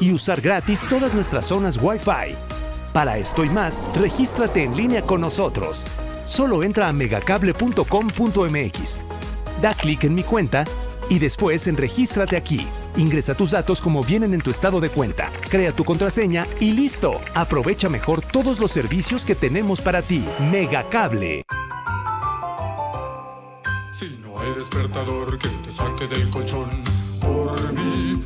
y 0.00 0.12
usar 0.12 0.40
gratis 0.40 0.80
todas 0.88 1.12
nuestras 1.14 1.44
zonas 1.44 1.78
Wi-Fi. 1.80 2.34
Para 2.94 3.18
esto 3.18 3.44
y 3.44 3.50
más, 3.50 3.82
regístrate 4.00 4.64
en 4.64 4.74
línea 4.76 5.02
con 5.02 5.20
nosotros. 5.20 5.86
Solo 6.24 6.62
entra 6.62 6.88
a 6.88 6.92
megacable.com.mx. 6.94 8.98
Da 9.60 9.74
clic 9.74 10.04
en 10.04 10.14
mi 10.14 10.22
cuenta 10.22 10.64
y 11.08 11.18
después 11.18 11.66
en 11.66 11.76
Regístrate 11.76 12.36
aquí. 12.36 12.66
Ingresa 12.96 13.34
tus 13.34 13.52
datos 13.52 13.80
como 13.80 14.02
vienen 14.02 14.34
en 14.34 14.40
tu 14.40 14.50
estado 14.50 14.80
de 14.80 14.90
cuenta, 14.90 15.30
crea 15.48 15.72
tu 15.72 15.84
contraseña 15.84 16.46
y 16.60 16.72
listo. 16.72 17.20
Aprovecha 17.34 17.88
mejor 17.88 18.20
todos 18.20 18.58
los 18.58 18.70
servicios 18.72 19.24
que 19.24 19.34
tenemos 19.34 19.80
para 19.80 20.02
ti. 20.02 20.24
Megacable. 20.50 21.44
Si 23.98 24.18
no 24.22 24.38
hay 24.40 24.52
despertador 24.56 25.38
que 25.38 25.48
te 25.48 25.72
saque 25.72 26.06
del 26.06 26.28
colchón, 26.30 26.68
por 27.20 27.72
mí 27.72 28.22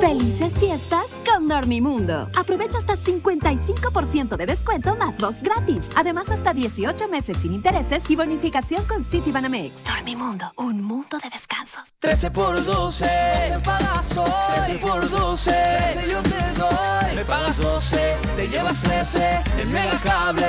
Felices 0.00 0.54
fiestas 0.54 1.20
con 1.30 1.46
Dormimundo. 1.46 2.30
Aprovecha 2.34 2.78
hasta 2.78 2.96
55% 2.96 4.36
de 4.36 4.46
descuento 4.46 4.96
más 4.96 5.18
box 5.18 5.42
gratis. 5.42 5.90
Además, 5.94 6.30
hasta 6.30 6.54
18 6.54 7.06
meses 7.08 7.36
sin 7.36 7.52
intereses 7.52 8.08
y 8.08 8.16
bonificación 8.16 8.82
con 8.86 9.04
Citibanamex. 9.04 9.84
Dormimundo, 9.84 10.52
un 10.56 10.82
mundo 10.82 11.18
de 11.22 11.28
descansos. 11.28 11.82
13 11.98 12.30
por 12.30 12.64
12, 12.64 13.04
12 13.04 13.60
pagazos. 13.62 14.30
13 14.64 14.74
por 14.76 15.10
12, 15.10 15.50
13 15.50 16.10
yo 16.10 16.22
te 16.22 16.58
doy. 16.58 17.14
Me 17.16 17.24
pagas 17.26 17.58
12, 17.58 18.16
te 18.36 18.48
llevas 18.48 18.80
13 18.82 19.42
en 19.58 19.70
Megacable. 19.70 20.46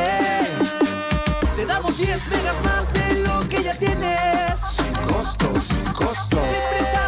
Te 1.57 1.65
damos 1.65 1.97
10 1.97 2.27
megas 2.29 2.63
más 2.63 2.93
de 2.93 3.19
lo 3.27 3.49
que 3.49 3.61
ya 3.61 3.77
tienes. 3.77 4.59
Sin 4.65 4.93
costo, 5.07 5.51
sin 5.59 5.83
costo. 5.93 6.41
Sin 6.41 7.00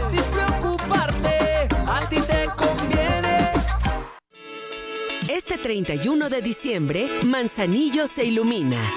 31 5.63 6.29
de 6.29 6.41
diciembre, 6.41 7.09
Manzanillo 7.25 8.05
se 8.05 8.25
ilumina. 8.25 8.93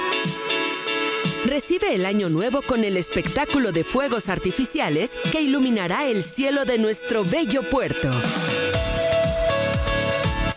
Recibe 1.45 1.95
el 1.95 2.05
año 2.05 2.29
nuevo 2.29 2.61
con 2.61 2.83
el 2.83 2.97
espectáculo 2.97 3.71
de 3.71 3.85
fuegos 3.85 4.29
artificiales 4.29 5.13
que 5.31 5.41
iluminará 5.41 6.07
el 6.09 6.25
cielo 6.25 6.65
de 6.65 6.79
nuestro 6.79 7.23
bello 7.23 7.63
puerto. 7.71 8.13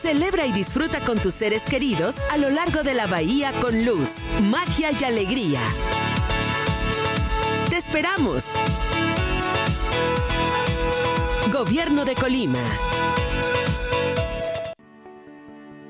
Celebra 0.01 0.47
y 0.47 0.51
disfruta 0.51 0.99
con 1.01 1.19
tus 1.19 1.35
seres 1.35 1.61
queridos 1.61 2.15
a 2.31 2.37
lo 2.37 2.49
largo 2.49 2.81
de 2.81 2.95
la 2.95 3.05
bahía 3.05 3.53
con 3.61 3.85
luz, 3.85 4.09
magia 4.41 4.89
y 4.99 5.03
alegría. 5.03 5.61
¡Te 7.69 7.77
esperamos! 7.77 8.45
Gobierno 11.51 12.03
de 12.03 12.15
Colima. 12.15 12.63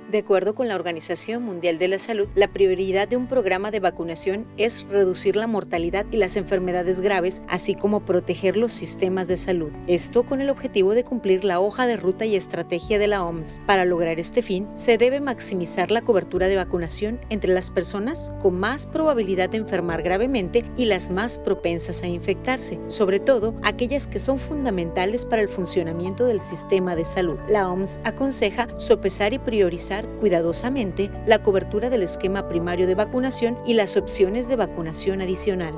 De 0.09 0.17
acuerdo 0.17 0.55
con 0.55 0.67
la 0.67 0.73
Organización 0.73 1.43
Mundial 1.43 1.77
de 1.77 1.87
la 1.87 1.99
Salud, 1.99 2.27
la 2.33 2.47
prioridad 2.47 3.07
de 3.07 3.15
un 3.15 3.27
programa 3.27 3.69
de 3.69 3.79
vacunación 3.79 4.47
es 4.57 4.87
reducir 4.89 5.35
la 5.35 5.45
mortalidad 5.45 6.07
y 6.09 6.17
las 6.17 6.35
enfermedades 6.35 6.99
graves, 6.99 7.43
así 7.47 7.75
como 7.75 8.05
proteger 8.05 8.57
los 8.57 8.73
sistemas 8.73 9.27
de 9.27 9.37
salud. 9.37 9.71
Esto 9.85 10.25
con 10.25 10.41
el 10.41 10.49
objetivo 10.49 10.95
de 10.95 11.03
cumplir 11.03 11.43
la 11.43 11.59
hoja 11.59 11.85
de 11.85 11.95
ruta 11.95 12.25
y 12.25 12.35
estrategia 12.35 12.97
de 12.97 13.05
la 13.05 13.23
OMS. 13.23 13.61
Para 13.67 13.85
lograr 13.85 14.19
este 14.19 14.41
fin, 14.41 14.67
se 14.73 14.97
debe 14.97 15.19
maximizar 15.19 15.91
la 15.91 16.01
cobertura 16.01 16.47
de 16.47 16.55
vacunación 16.55 17.19
entre 17.29 17.53
las 17.53 17.69
personas 17.69 18.33
con 18.41 18.59
más 18.59 18.87
probabilidad 18.87 19.51
de 19.51 19.57
enfermar 19.57 20.01
gravemente 20.01 20.65
y 20.75 20.85
las 20.85 21.11
más 21.11 21.37
propensas 21.37 22.01
a 22.01 22.07
infectarse, 22.07 22.79
sobre 22.87 23.19
todo 23.19 23.53
aquellas 23.61 24.07
que 24.07 24.17
son 24.17 24.39
fundamentales 24.39 25.27
para 25.27 25.43
el 25.43 25.49
funcionamiento 25.49 26.25
del 26.25 26.41
sistema 26.41 26.95
de 26.95 27.05
salud. 27.05 27.37
La 27.47 27.69
OMS 27.69 27.99
aconseja 28.03 28.67
sopesar 28.79 29.33
y 29.33 29.37
priorizar 29.37 29.98
cuidadosamente 30.07 31.11
la 31.25 31.43
cobertura 31.43 31.89
del 31.89 32.03
esquema 32.03 32.47
primario 32.47 32.87
de 32.87 32.95
vacunación 32.95 33.57
y 33.65 33.73
las 33.73 33.97
opciones 33.97 34.47
de 34.47 34.55
vacunación 34.55 35.21
adicional. 35.21 35.73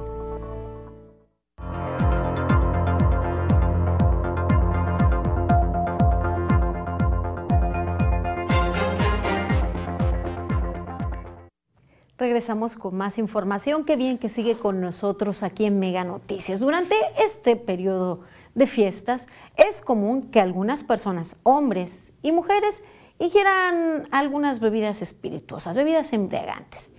Regresamos 12.21 12.75
con 12.75 12.95
más 12.95 13.17
información. 13.17 13.83
Qué 13.83 13.95
bien 13.95 14.19
que 14.19 14.29
sigue 14.29 14.55
con 14.55 14.79
nosotros 14.79 15.41
aquí 15.41 15.65
en 15.65 15.79
Mega 15.79 16.03
Noticias. 16.03 16.59
Durante 16.59 16.95
este 17.17 17.55
periodo 17.55 18.21
de 18.53 18.67
fiestas 18.67 19.27
es 19.57 19.81
común 19.81 20.29
que 20.29 20.39
algunas 20.39 20.83
personas, 20.83 21.37
hombres 21.41 22.13
y 22.21 22.31
mujeres, 22.31 22.83
ingieran 23.21 24.07
algunas 24.11 24.59
bebidas 24.59 25.01
espirituosas, 25.01 25.75
bebidas 25.75 26.11
embriagantes. 26.11 26.91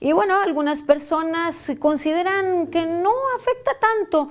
Y 0.00 0.12
bueno, 0.12 0.40
algunas 0.40 0.82
personas 0.82 1.72
consideran 1.78 2.68
que 2.68 2.86
no 2.86 3.12
afecta 3.36 3.72
tanto 3.78 4.30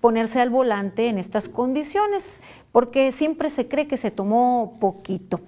ponerse 0.00 0.40
al 0.40 0.50
volante 0.50 1.08
en 1.08 1.18
estas 1.18 1.48
condiciones, 1.48 2.40
porque 2.72 3.12
siempre 3.12 3.50
se 3.50 3.68
cree 3.68 3.86
que 3.86 3.96
se 3.96 4.10
tomó 4.10 4.78
poquito. 4.80 5.40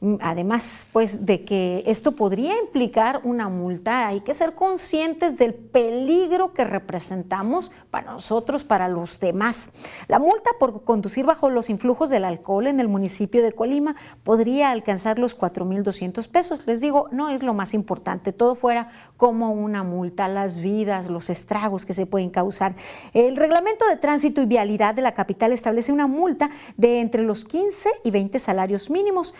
Mm, 0.00 0.16
además, 0.20 0.86
pues 0.92 1.26
de 1.26 1.44
que 1.44 1.82
esto 1.86 2.12
podría 2.12 2.58
implicar 2.58 3.20
una 3.22 3.48
multa, 3.48 4.08
hay 4.08 4.22
que 4.22 4.32
ser 4.32 4.54
conscientes 4.54 5.36
del 5.36 5.52
peligro 5.52 6.54
que 6.54 6.64
representamos 6.64 7.70
para 7.90 8.12
nosotros, 8.12 8.64
para 8.64 8.88
los 8.88 9.20
demás. 9.20 9.70
La 10.08 10.18
multa 10.18 10.50
por 10.58 10.84
conducir 10.84 11.26
bajo 11.26 11.50
los 11.50 11.68
influjos 11.68 12.08
del 12.08 12.24
alcohol 12.24 12.66
en 12.66 12.80
el 12.80 12.88
municipio 12.88 13.42
de 13.42 13.52
Colima 13.52 13.94
podría 14.22 14.70
alcanzar 14.70 15.18
los 15.18 15.38
4.200 15.38 16.28
pesos. 16.28 16.62
Les 16.66 16.80
digo, 16.80 17.08
no 17.10 17.28
es 17.28 17.42
lo 17.42 17.52
más 17.52 17.74
importante, 17.74 18.32
todo 18.32 18.54
fuera 18.54 18.88
como 19.18 19.52
una 19.52 19.82
multa, 19.82 20.28
las 20.28 20.60
vidas, 20.60 21.10
los 21.10 21.28
estragos 21.28 21.84
que 21.84 21.92
se 21.92 22.06
pueden 22.06 22.30
causar. 22.30 22.74
El 23.12 23.36
reglamento 23.36 23.86
de 23.86 23.96
tránsito 23.96 24.40
y 24.40 24.46
vialidad 24.46 24.94
de 24.94 25.02
la 25.02 25.12
capital 25.12 25.52
establece 25.52 25.92
una 25.92 26.06
multa 26.06 26.50
de 26.78 27.00
entre 27.00 27.22
los 27.22 27.44
15 27.44 27.90
y 28.02 28.10
20 28.10 28.38
salarios 28.38 28.88
mínimos, 28.88 29.34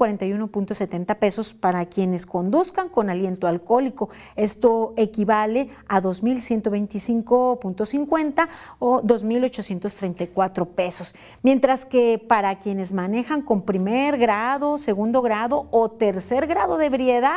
141.70 0.00 1.16
pesos 1.16 1.52
para 1.54 1.86
quienes 1.86 2.26
conduzcan 2.26 2.88
con 2.88 3.10
aliento 3.10 3.46
alcohólico. 3.46 4.08
Esto 4.36 4.94
equivale 4.96 5.68
a 5.88 6.00
2.125.50 6.00 8.48
o 8.78 9.02
2.834 9.02 10.66
pesos. 10.68 11.14
Mientras 11.42 11.84
que 11.84 12.18
para 12.18 12.58
quienes 12.58 12.94
manejan 12.94 13.42
con 13.42 13.62
primer 13.62 14.16
grado, 14.16 14.78
segundo 14.78 15.20
grado 15.22 15.66
o 15.70 15.90
tercer 15.90 16.46
grado 16.46 16.78
de 16.78 16.86
ebriedad 16.86 17.36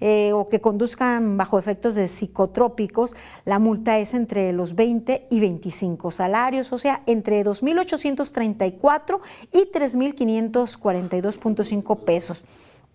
eh, 0.00 0.32
o 0.32 0.48
que 0.48 0.60
conduzcan 0.60 1.36
bajo 1.36 1.58
efectos 1.58 1.96
de 1.96 2.08
psicotrópicos, 2.08 3.16
la 3.44 3.58
multa 3.58 3.98
es 3.98 4.14
entre 4.14 4.52
los 4.52 4.76
20 4.76 5.26
y 5.30 5.40
25 5.40 6.12
salarios, 6.12 6.72
o 6.72 6.78
sea, 6.78 7.02
entre 7.06 7.44
2.834 7.44 9.20
y 9.52 9.68
3.542.5 9.72 11.96
pesos. 11.96 12.03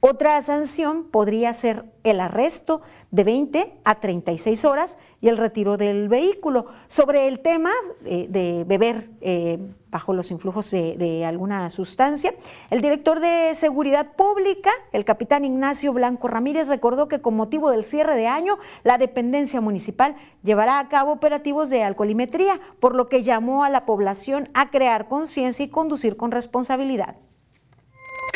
Otra 0.02 0.42
sanción 0.42 1.04
podría 1.04 1.52
ser 1.52 1.84
el 2.04 2.22
arresto 2.22 2.82
de 3.12 3.26
20 3.26 3.74
a 3.84 4.00
36 4.00 4.64
horas 4.64 4.98
y 5.20 5.28
el 5.28 5.36
retiro 5.36 5.76
del 5.76 6.08
vehículo. 6.08 6.68
Sobre 6.88 7.28
el 7.28 7.42
tema 7.42 7.72
de, 8.02 8.64
beber 8.66 9.10
eh, 9.20 9.60
bajo 9.90 10.14
los 10.14 10.32
influjos 10.32 10.72
de, 10.72 11.26
alguna 11.26 11.70
sustancia, 11.70 12.34
el 12.70 12.80
director 12.80 13.20
de 13.20 13.54
Seguridad 13.56 14.14
Pública, 14.16 14.72
el 14.94 15.04
capitán 15.04 15.44
Ignacio 15.44 15.92
Blanco 15.92 16.30
Ramírez, 16.30 16.70
recordó 16.70 17.10
que 17.10 17.20
con 17.20 17.36
motivo 17.36 17.70
del 17.70 17.84
cierre 17.84 18.16
de 18.16 18.28
año, 18.28 18.58
la 18.86 18.98
dependencia 18.98 19.60
municipal 19.60 20.16
llevará 20.44 20.80
a 20.80 20.88
cabo 20.88 21.12
operativos 21.12 21.70
de 21.70 21.84
alcoholimetría, 21.84 22.62
por 22.80 22.96
lo 22.96 23.10
que 23.10 23.24
llamó 23.24 23.66
a 23.66 23.70
la 23.70 23.86
población 23.86 24.48
a 24.54 24.70
crear 24.70 25.10
conciencia 25.10 25.66
y 25.66 25.70
conducir 25.70 26.16
con 26.16 26.32
responsabilidad. 26.32 27.18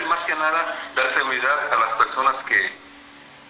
Más 0.07 0.19
que 0.25 0.35
nada, 0.35 0.75
dar 0.95 1.13
seguridad 1.13 1.73
a 1.73 1.75
las 1.77 1.97
personas 1.97 2.35
que, 2.45 2.71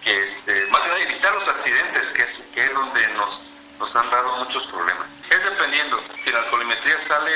este, 0.04 0.66
más 0.66 0.80
que 0.82 0.88
nada 0.88 1.00
evitar 1.00 1.34
los 1.34 1.48
accidentes, 1.48 2.02
que 2.14 2.22
es, 2.22 2.28
que 2.54 2.64
es 2.64 2.74
donde 2.74 3.08
nos, 3.08 3.40
nos 3.78 3.96
han 3.96 4.10
dado 4.10 4.36
muchos 4.36 4.66
problemas. 4.68 5.06
Es 5.30 5.42
dependiendo, 5.42 6.00
si 6.22 6.30
la 6.30 6.40
alcoholimetría 6.40 6.96
sale 7.08 7.32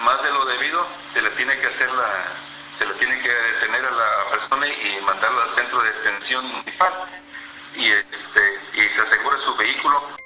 más 0.00 0.22
de 0.22 0.30
lo 0.30 0.44
debido, 0.44 0.86
se 1.12 1.22
le 1.22 1.30
tiene 1.30 1.58
que 1.58 1.66
hacer 1.66 1.90
la, 1.92 2.26
se 2.78 2.86
le 2.86 2.94
tiene 2.94 3.20
que 3.20 3.28
detener 3.28 3.84
a 3.84 3.90
la 3.90 4.30
persona 4.30 4.66
y 4.66 5.00
mandarla 5.02 5.44
al 5.44 5.54
centro 5.56 5.82
de 5.82 5.92
detención 5.92 6.44
municipal 6.46 6.92
y, 7.74 7.90
este, 7.92 8.60
y 8.74 8.88
se 8.88 9.00
asegura 9.00 9.36
su 9.44 9.56
vehículo 9.56 10.19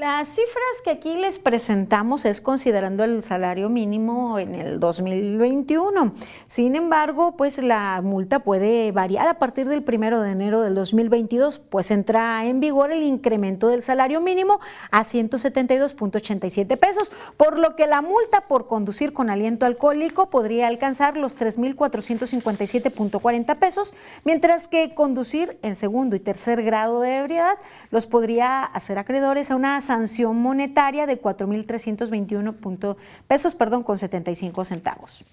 las 0.00 0.28
cifras 0.28 0.80
que 0.82 0.88
aquí 0.88 1.18
les 1.18 1.38
presentamos 1.38 2.24
es 2.24 2.40
considerando 2.40 3.04
el 3.04 3.22
salario 3.22 3.68
mínimo 3.68 4.38
en 4.38 4.54
el 4.54 4.80
2021. 4.80 6.14
Sin 6.46 6.74
embargo, 6.74 7.36
pues 7.36 7.62
la 7.62 8.00
multa 8.02 8.38
puede 8.38 8.92
variar 8.92 9.28
a 9.28 9.38
partir 9.38 9.68
del 9.68 9.82
primero 9.82 10.22
de 10.22 10.32
enero 10.32 10.62
del 10.62 10.74
2022, 10.74 11.58
pues 11.58 11.90
entra 11.90 12.46
en 12.46 12.60
vigor 12.60 12.92
el 12.92 13.02
incremento 13.02 13.68
del 13.68 13.82
salario 13.82 14.22
mínimo 14.22 14.58
a 14.90 15.04
172.87 15.04 16.78
pesos, 16.78 17.12
por 17.36 17.58
lo 17.58 17.76
que 17.76 17.86
la 17.86 18.00
multa 18.00 18.48
por 18.48 18.68
conducir 18.68 19.12
con 19.12 19.28
aliento 19.28 19.66
alcohólico 19.66 20.30
podría 20.30 20.68
alcanzar 20.68 21.18
los 21.18 21.36
3.457.40 21.36 23.58
pesos, 23.58 23.92
mientras 24.24 24.66
que 24.66 24.94
conducir 24.94 25.58
en 25.60 25.76
segundo 25.76 26.16
y 26.16 26.20
tercer 26.20 26.62
grado 26.62 27.02
de 27.02 27.18
ebriedad 27.18 27.58
los 27.90 28.06
podría 28.06 28.64
hacer 28.64 28.98
acreedores 28.98 29.50
a 29.50 29.56
una 29.56 29.76
sanción 29.90 30.36
monetaria 30.36 31.04
de 31.04 31.20
4.321 31.20 32.96
pesos 33.26 33.56
perdón, 33.56 33.82
con 33.82 33.98
75 33.98 34.64
centavos. 34.64 35.24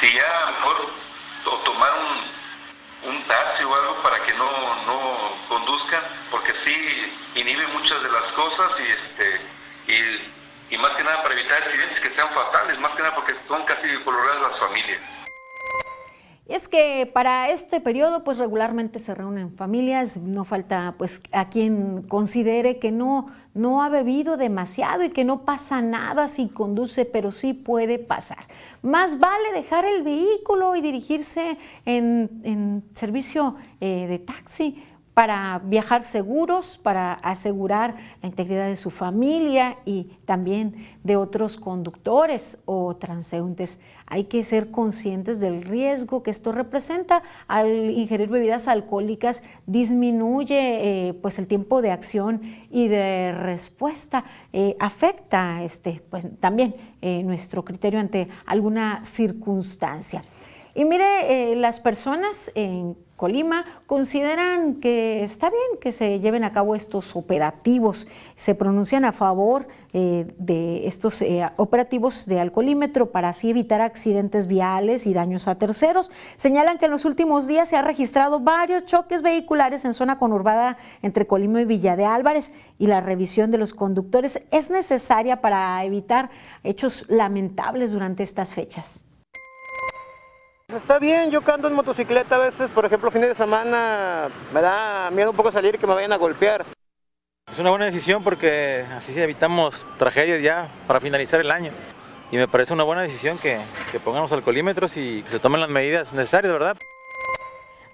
Si 0.00 0.06
ya 0.14 0.22
a 0.22 0.50
lo 0.50 0.52
mejor 0.58 0.76
o 1.50 1.56
tomar 1.64 1.90
un, 2.06 3.10
un, 3.10 3.26
taxi 3.26 3.64
o 3.64 3.74
algo 3.74 4.00
para 4.00 4.24
que 4.24 4.32
no, 4.34 4.46
no 4.86 4.96
conduzcan, 5.48 6.04
porque 6.30 6.52
sí 6.64 6.76
inhibe 7.34 7.66
muchas 7.74 8.00
de 8.00 8.10
las 8.12 8.26
cosas 8.34 8.70
y 8.78 8.86
este 8.94 9.26
y, 9.90 10.74
y 10.74 10.78
más 10.78 10.92
que 10.96 11.02
nada 11.02 11.20
para 11.24 11.34
evitar 11.34 11.64
accidentes 11.64 11.98
que 11.98 12.14
sean 12.14 12.32
fatales, 12.32 12.78
más 12.78 12.92
que 12.94 13.02
nada 13.02 13.16
porque 13.16 13.34
son 13.48 13.64
casi 13.64 13.88
coloradas 14.04 14.52
las 14.52 14.58
familias. 14.60 15.00
Es 16.52 16.68
que 16.68 17.10
para 17.10 17.48
este 17.48 17.80
periodo, 17.80 18.24
pues 18.24 18.36
regularmente 18.36 18.98
se 18.98 19.14
reúnen 19.14 19.56
familias, 19.56 20.18
no 20.18 20.44
falta 20.44 20.96
pues 20.98 21.22
a 21.32 21.48
quien 21.48 22.02
considere 22.02 22.78
que 22.78 22.92
no, 22.92 23.28
no 23.54 23.82
ha 23.82 23.88
bebido 23.88 24.36
demasiado 24.36 25.02
y 25.02 25.08
que 25.08 25.24
no 25.24 25.46
pasa 25.46 25.80
nada 25.80 26.28
si 26.28 26.50
conduce, 26.50 27.06
pero 27.06 27.32
sí 27.32 27.54
puede 27.54 27.98
pasar. 27.98 28.44
Más 28.82 29.18
vale 29.18 29.50
dejar 29.54 29.86
el 29.86 30.02
vehículo 30.02 30.76
y 30.76 30.82
dirigirse 30.82 31.56
en, 31.86 32.84
servicio 32.96 33.56
eh, 33.80 34.06
de 34.06 34.18
taxi 34.18 34.84
para 35.14 35.58
viajar 35.64 36.02
seguros, 36.02 36.76
para 36.76 37.14
asegurar 37.14 37.96
la 38.20 38.28
integridad 38.28 38.66
de 38.66 38.76
su 38.76 38.90
familia 38.90 39.78
y 39.86 40.18
también 40.26 40.74
de 41.02 41.16
otros 41.16 41.56
conductores 41.56 42.58
o 42.66 42.94
transeúntes. 42.96 43.80
Hay 44.06 44.24
que 44.24 44.42
ser 44.44 44.70
conscientes 44.70 45.40
del 45.40 45.62
riesgo 45.62 46.22
que 46.22 46.30
esto 46.30 46.52
representa. 46.52 47.22
Al 47.48 47.90
ingerir 47.90 48.28
bebidas 48.28 48.68
alcohólicas 48.68 49.42
disminuye 49.66 51.08
eh, 51.08 51.14
pues 51.14 51.38
el 51.38 51.46
tiempo 51.46 51.82
de 51.82 51.90
acción 51.90 52.42
y 52.70 52.88
de 52.88 53.32
respuesta. 53.32 54.24
Eh, 54.52 54.76
afecta 54.80 55.62
este, 55.62 56.02
pues, 56.10 56.28
también 56.40 56.74
eh, 57.00 57.22
nuestro 57.22 57.64
criterio 57.64 58.00
ante 58.00 58.28
alguna 58.46 59.04
circunstancia. 59.04 60.22
Y 60.74 60.84
mire, 60.84 61.54
las 61.56 61.80
personas 61.80 62.50
en 62.54 62.96
Colima 63.22 63.64
consideran 63.86 64.80
que 64.80 65.22
está 65.22 65.48
bien 65.48 65.78
que 65.80 65.92
se 65.92 66.18
lleven 66.18 66.42
a 66.42 66.52
cabo 66.52 66.74
estos 66.74 67.14
operativos. 67.14 68.08
Se 68.34 68.56
pronuncian 68.56 69.04
a 69.04 69.12
favor 69.12 69.68
eh, 69.92 70.34
de 70.38 70.88
estos 70.88 71.22
eh, 71.22 71.48
operativos 71.56 72.26
de 72.26 72.40
alcoholímetro 72.40 73.12
para 73.12 73.28
así 73.28 73.50
evitar 73.50 73.80
accidentes 73.80 74.48
viales 74.48 75.06
y 75.06 75.14
daños 75.14 75.46
a 75.46 75.56
terceros. 75.56 76.10
Señalan 76.34 76.78
que 76.78 76.86
en 76.86 76.90
los 76.90 77.04
últimos 77.04 77.46
días 77.46 77.68
se 77.68 77.76
han 77.76 77.84
registrado 77.84 78.40
varios 78.40 78.86
choques 78.86 79.22
vehiculares 79.22 79.84
en 79.84 79.94
zona 79.94 80.18
conurbada 80.18 80.76
entre 81.00 81.28
Colima 81.28 81.60
y 81.60 81.64
Villa 81.64 81.94
de 81.94 82.06
Álvarez 82.06 82.52
y 82.80 82.88
la 82.88 83.00
revisión 83.00 83.52
de 83.52 83.58
los 83.58 83.72
conductores 83.72 84.42
es 84.50 84.68
necesaria 84.68 85.40
para 85.40 85.84
evitar 85.84 86.30
hechos 86.64 87.04
lamentables 87.08 87.92
durante 87.92 88.24
estas 88.24 88.52
fechas. 88.52 88.98
Está 90.74 90.98
bien, 90.98 91.30
yo 91.30 91.42
ando 91.52 91.68
en 91.68 91.74
motocicleta 91.74 92.36
a 92.36 92.38
veces, 92.38 92.70
por 92.70 92.86
ejemplo, 92.86 93.10
fines 93.10 93.28
de 93.28 93.34
semana 93.34 94.28
me 94.54 94.62
da 94.62 95.10
miedo 95.10 95.30
un 95.30 95.36
poco 95.36 95.52
salir 95.52 95.74
y 95.74 95.78
que 95.78 95.86
me 95.86 95.92
vayan 95.92 96.12
a 96.12 96.16
golpear. 96.16 96.64
Es 97.50 97.58
una 97.58 97.68
buena 97.68 97.84
decisión 97.84 98.24
porque 98.24 98.86
así 98.96 99.18
evitamos 99.20 99.84
tragedias 99.98 100.42
ya 100.42 100.68
para 100.86 100.98
finalizar 100.98 101.40
el 101.40 101.50
año. 101.50 101.72
Y 102.30 102.36
me 102.36 102.48
parece 102.48 102.72
una 102.72 102.84
buena 102.84 103.02
decisión 103.02 103.36
que, 103.36 103.60
que 103.90 104.00
pongamos 104.00 104.32
alcoholímetros 104.32 104.96
y 104.96 105.22
se 105.26 105.38
tomen 105.38 105.60
las 105.60 105.68
medidas 105.68 106.14
necesarias, 106.14 106.50
¿verdad? 106.52 106.78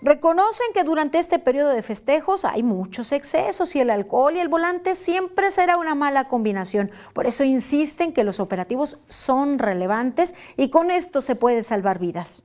Reconocen 0.01 0.69
que 0.73 0.85
durante 0.85 1.19
este 1.19 1.41
periodo 1.41 1.71
de 1.71 1.83
festejos 1.83 2.45
hay 2.45 2.62
muchos 2.62 3.11
excesos 3.11 3.75
y 3.75 3.81
el 3.81 3.91
alcohol 3.91 4.37
y 4.37 4.38
el 4.38 4.47
volante 4.47 4.95
siempre 4.95 5.51
será 5.51 5.79
una 5.79 5.97
mala 5.97 6.29
combinación. 6.29 6.93
Por 7.12 7.27
eso 7.27 7.43
insisten 7.43 8.12
que 8.12 8.23
los 8.23 8.38
operativos 8.38 8.99
son 9.09 9.59
relevantes 9.59 10.37
y 10.57 10.71
con 10.71 10.93
esto 10.93 11.21
se 11.21 11.35
puede 11.35 11.64
salvar 11.64 11.99
vidas. 11.99 12.45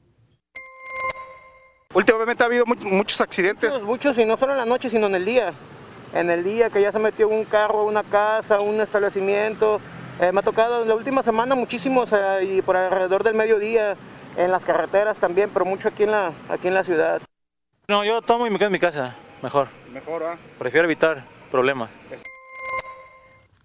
Últimamente 1.93 2.43
ha 2.43 2.47
habido 2.47 2.65
muchos, 2.65 3.21
accidentes. 3.21 3.81
Muchos, 3.83 4.17
y 4.17 4.25
no 4.25 4.35
solo 4.37 4.53
en 4.53 4.57
la 4.57 4.65
noche, 4.65 4.89
sino 4.89 5.07
en 5.07 5.15
el 5.15 5.25
día. 5.25 5.53
En 6.13 6.29
el 6.29 6.43
día 6.43 6.69
que 6.69 6.81
ya 6.81 6.91
se 6.91 6.99
metió 6.99 7.27
un 7.27 7.45
carro, 7.45 7.85
una 7.85 8.03
casa, 8.03 8.59
un 8.59 8.81
establecimiento. 8.81 9.79
Eh, 10.19 10.31
me 10.31 10.39
ha 10.39 10.43
tocado 10.43 10.83
en 10.83 10.87
la 10.87 10.95
última 10.95 11.23
semana 11.23 11.55
muchísimos 11.55 12.11
eh, 12.13 12.43
y 12.43 12.61
por 12.61 12.75
alrededor 12.75 13.23
del 13.23 13.35
mediodía 13.35 13.95
en 14.37 14.51
las 14.51 14.65
carreteras 14.65 15.17
también, 15.17 15.49
pero 15.51 15.65
mucho 15.65 15.89
aquí 15.89 16.03
en 16.03 16.11
la, 16.11 16.33
aquí 16.49 16.67
en 16.67 16.73
la 16.73 16.83
ciudad. 16.83 17.21
No, 17.87 18.03
yo 18.03 18.21
tomo 18.21 18.47
y 18.47 18.49
me 18.49 18.57
quedo 18.57 18.67
en 18.67 18.73
mi 18.73 18.79
casa, 18.79 19.15
mejor. 19.41 19.67
Mejor, 19.91 20.23
¿ah? 20.23 20.37
Prefiero 20.57 20.85
evitar 20.85 21.25
problemas. 21.51 21.91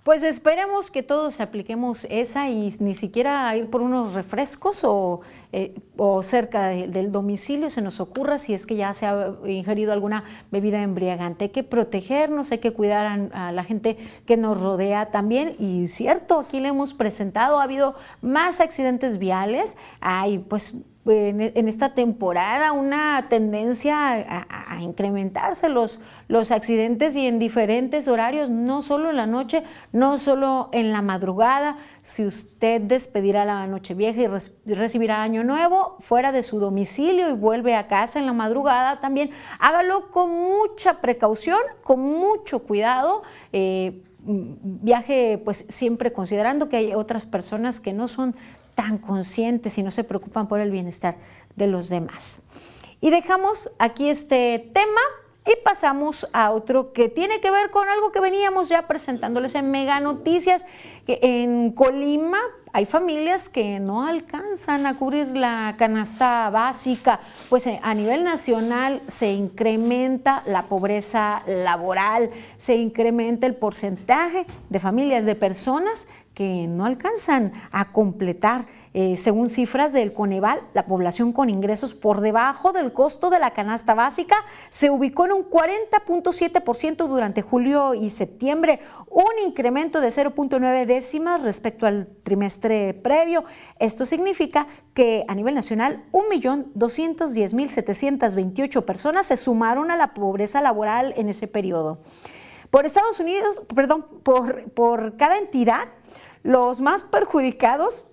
Pues 0.03 0.23
esperemos 0.23 0.91
que 0.91 1.03
todos 1.03 1.41
apliquemos 1.41 2.07
esa 2.09 2.49
y 2.49 2.75
ni 2.79 2.95
siquiera 2.95 3.55
ir 3.57 3.69
por 3.69 3.83
unos 3.83 4.15
refrescos 4.15 4.83
o, 4.83 5.21
eh, 5.53 5.75
cerca 6.23 6.69
del 6.69 7.11
domicilio 7.11 7.71
se 7.71 7.81
nos 7.81 8.01
ocurra 8.01 8.39
si 8.39 8.55
es 8.55 8.67
que 8.67 8.77
ya 8.77 8.93
se 8.93 9.07
ha 9.07 9.33
ingerido 9.47 9.93
alguna 9.93 10.25
bebida 10.51 10.83
embriagante. 10.83 11.45
Hay 11.45 11.51
que 11.51 11.65
protegernos, 11.65 12.53
hay 12.53 12.59
que 12.59 12.73
cuidar 12.73 13.31
a, 13.33 13.53
la 13.53 13.65
gente 13.65 13.97
que 14.27 14.37
nos 14.37 14.61
rodea 14.61 15.11
también. 15.11 15.57
Y 15.59 15.87
cierto, 15.89 16.41
aquí 16.41 16.61
le 16.61 16.69
hemos 16.69 16.95
presentado, 16.95 17.61
ha 17.61 17.63
habido 17.63 17.95
más 18.21 18.61
accidentes 18.61 19.19
viales, 19.19 19.77
hay 20.01 20.39
pues 20.39 20.77
en, 21.09 21.69
esta 21.69 21.95
temporada 21.95 22.73
una 22.73 23.27
tendencia 23.29 24.13
a, 24.13 24.81
incrementarse 24.81 25.69
los, 25.69 26.01
los 26.29 26.51
accidentes 26.51 27.17
y 27.17 27.27
en 27.27 27.39
diferentes 27.39 28.07
horarios, 28.09 28.51
no 28.51 28.83
solo 28.83 29.11
en 29.11 29.17
la 29.17 29.27
noche, 29.27 29.65
no 29.93 30.19
solo 30.19 30.69
en 30.73 30.93
la 30.93 31.03
madrugada. 31.03 31.79
Si 32.03 32.25
usted 32.25 32.81
despedirá 32.81 33.45
la 33.45 33.67
noche 33.67 33.95
vieja 33.95 34.23
y 34.23 34.75
recibirá 34.75 35.23
año 35.23 35.45
nuevo 35.45 35.97
fuera 36.01 36.33
de 36.33 36.43
su 36.43 36.59
domicilio 36.59 37.29
y 37.29 37.33
vuelve 37.33 37.75
a 37.75 37.87
casa 37.87 38.19
en 38.19 38.27
la 38.27 38.33
madrugada, 38.33 39.01
también 39.01 39.31
hágalo 39.59 40.11
con 40.11 40.31
mucha 40.31 41.01
precaución, 41.01 41.59
con 41.83 42.01
mucho 42.01 42.61
cuidado. 42.61 43.23
Eh, 43.53 44.03
viaje 44.21 45.41
pues 45.43 45.65
siempre 45.69 46.13
considerando 46.13 46.69
que 46.69 46.77
hay 46.77 46.95
otras 46.95 47.25
personas 47.25 47.81
que 47.81 47.93
no 47.93 48.09
son 48.09 48.35
tan 48.79 48.99
conscientes 48.99 49.77
y 49.77 49.83
no 49.83 49.91
se 49.91 50.05
preocupan 50.05 50.47
por 50.47 50.61
el 50.61 50.71
bienestar 50.71 51.17
de 51.57 51.67
los 51.67 51.89
demás. 51.89 52.43
Y 53.01 53.11
dejamos 53.11 53.73
aquí 53.81 54.09
este 54.09 54.71
tema 54.73 55.01
y 55.45 55.57
pasamos 55.65 56.29
a 56.33 56.53
otro 56.53 56.93
que 56.93 57.09
tiene 57.09 57.41
que 57.41 57.51
ver 57.51 57.71
con 57.73 57.89
algo 57.89 58.13
que 58.13 58.21
veníamos 58.21 58.69
ya 58.69 58.87
presentándoles 58.87 59.57
en 59.57 59.73
Mega 59.73 59.99
Noticias, 59.99 60.65
que 61.07 61.19
en 61.21 61.73
Colima 61.73 62.39
hay 62.73 62.87
familias 62.87 63.49
que 63.49 63.81
no 63.81 64.07
alcanzan 64.07 64.87
a 64.87 64.97
cubrir 64.97 65.37
la 65.37 65.75
canasta 65.77 66.49
básica, 66.51 67.19
pues 67.49 67.67
eh, 67.67 67.81
a 67.83 67.95
nivel 67.95 68.23
nacional 68.23 69.03
se 69.09 69.33
incrementa 69.33 70.45
la 70.47 70.67
pobreza 70.69 71.43
laboral, 71.47 72.31
se 72.57 72.77
incrementa 72.77 73.49
el 73.49 73.57
porcentaje 73.57 74.47
de 74.69 74.79
familias, 74.79 75.25
de 75.25 75.35
personas 75.35 76.07
que 76.39 76.67
no 76.69 76.85
alcanzan 76.85 77.53
a 77.73 77.91
completar 77.91 78.67
eh, 78.95 79.17
según 79.17 79.51
cifras 79.51 79.93
del 79.93 80.13
Coneval, 80.13 80.61
la 80.73 80.87
población 80.87 81.33
con 81.33 81.51
ingresos 81.51 81.97
por 81.97 82.21
debajo 82.21 82.71
del 82.71 82.93
costo 82.93 83.29
de 83.29 83.41
la 83.41 83.51
canasta 83.51 83.95
básica 83.95 84.37
se 84.71 84.89
ubicó 84.89 85.27
en 85.27 85.33
un 85.33 85.51
40.7% 85.51 87.09
durante 87.09 87.43
julio 87.43 87.95
y 87.95 88.11
septiembre, 88.11 88.79
un 89.11 89.25
incremento 89.45 90.01
de 90.01 90.11
0.9 90.11 90.87
décimas 90.87 91.43
respecto 91.43 91.87
al 91.87 92.07
trimestre 92.23 92.95
previo. 92.95 93.43
Esto 93.81 94.07
significa 94.07 94.69
que 94.95 95.25
a 95.27 95.35
nivel 95.35 95.57
nacional 95.57 96.05
1.210.728 96.13 98.85
personas 98.85 99.27
se 99.27 99.37
sumaron 99.37 99.91
a 99.91 99.97
la 99.97 100.15
pobreza 100.15 100.61
laboral 100.61 101.15
en 101.17 101.29
ese 101.29 101.49
periodo. 101.49 101.99
Por 102.71 102.87
Estados 102.87 103.19
Unidos, 103.19 103.63
perdón, 103.75 104.05
por, 104.23 104.71
por 104.73 105.17
cada 105.17 105.39
entidad, 105.39 105.89
los 106.43 106.81
más 106.81 107.03
perjudicados 107.03 108.07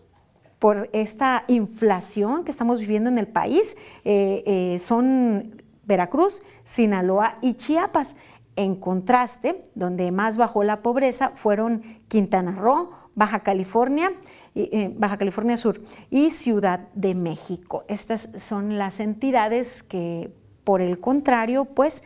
por 0.60 0.90
esta 0.94 1.44
inflación 1.48 2.44
que 2.44 2.52
estamos 2.52 2.80
viviendo 2.80 3.10
en 3.10 3.18
el 3.18 3.28
país 3.28 3.76
eh, 4.04 4.44
eh, 4.46 4.80
son 4.80 5.62
Veracruz, 5.84 6.42
Sinaloa 6.64 7.38
y 7.42 7.54
Chiapas. 7.54 8.16
En 8.56 8.78
contraste, 8.78 9.64
donde 9.76 10.12
más 10.12 10.38
bajó 10.38 10.64
la 10.64 10.82
pobreza 10.82 11.32
fueron 11.36 11.84
Quintana 12.08 12.54
Roo, 12.54 12.90
Baja 13.14 13.42
California, 13.42 14.14
eh, 14.56 14.94
Baja 14.98 15.18
California 15.18 15.58
Sur 15.58 15.82
y 16.10 16.32
Ciudad 16.32 16.88
de 16.94 17.16
México. 17.16 17.84
Estas 17.90 18.30
son 18.38 18.78
las 18.78 19.02
entidades 19.02 19.84
que, 19.84 20.34
por 20.64 20.82
el 20.82 21.02
contrario, 21.02 21.66
pues 21.66 22.02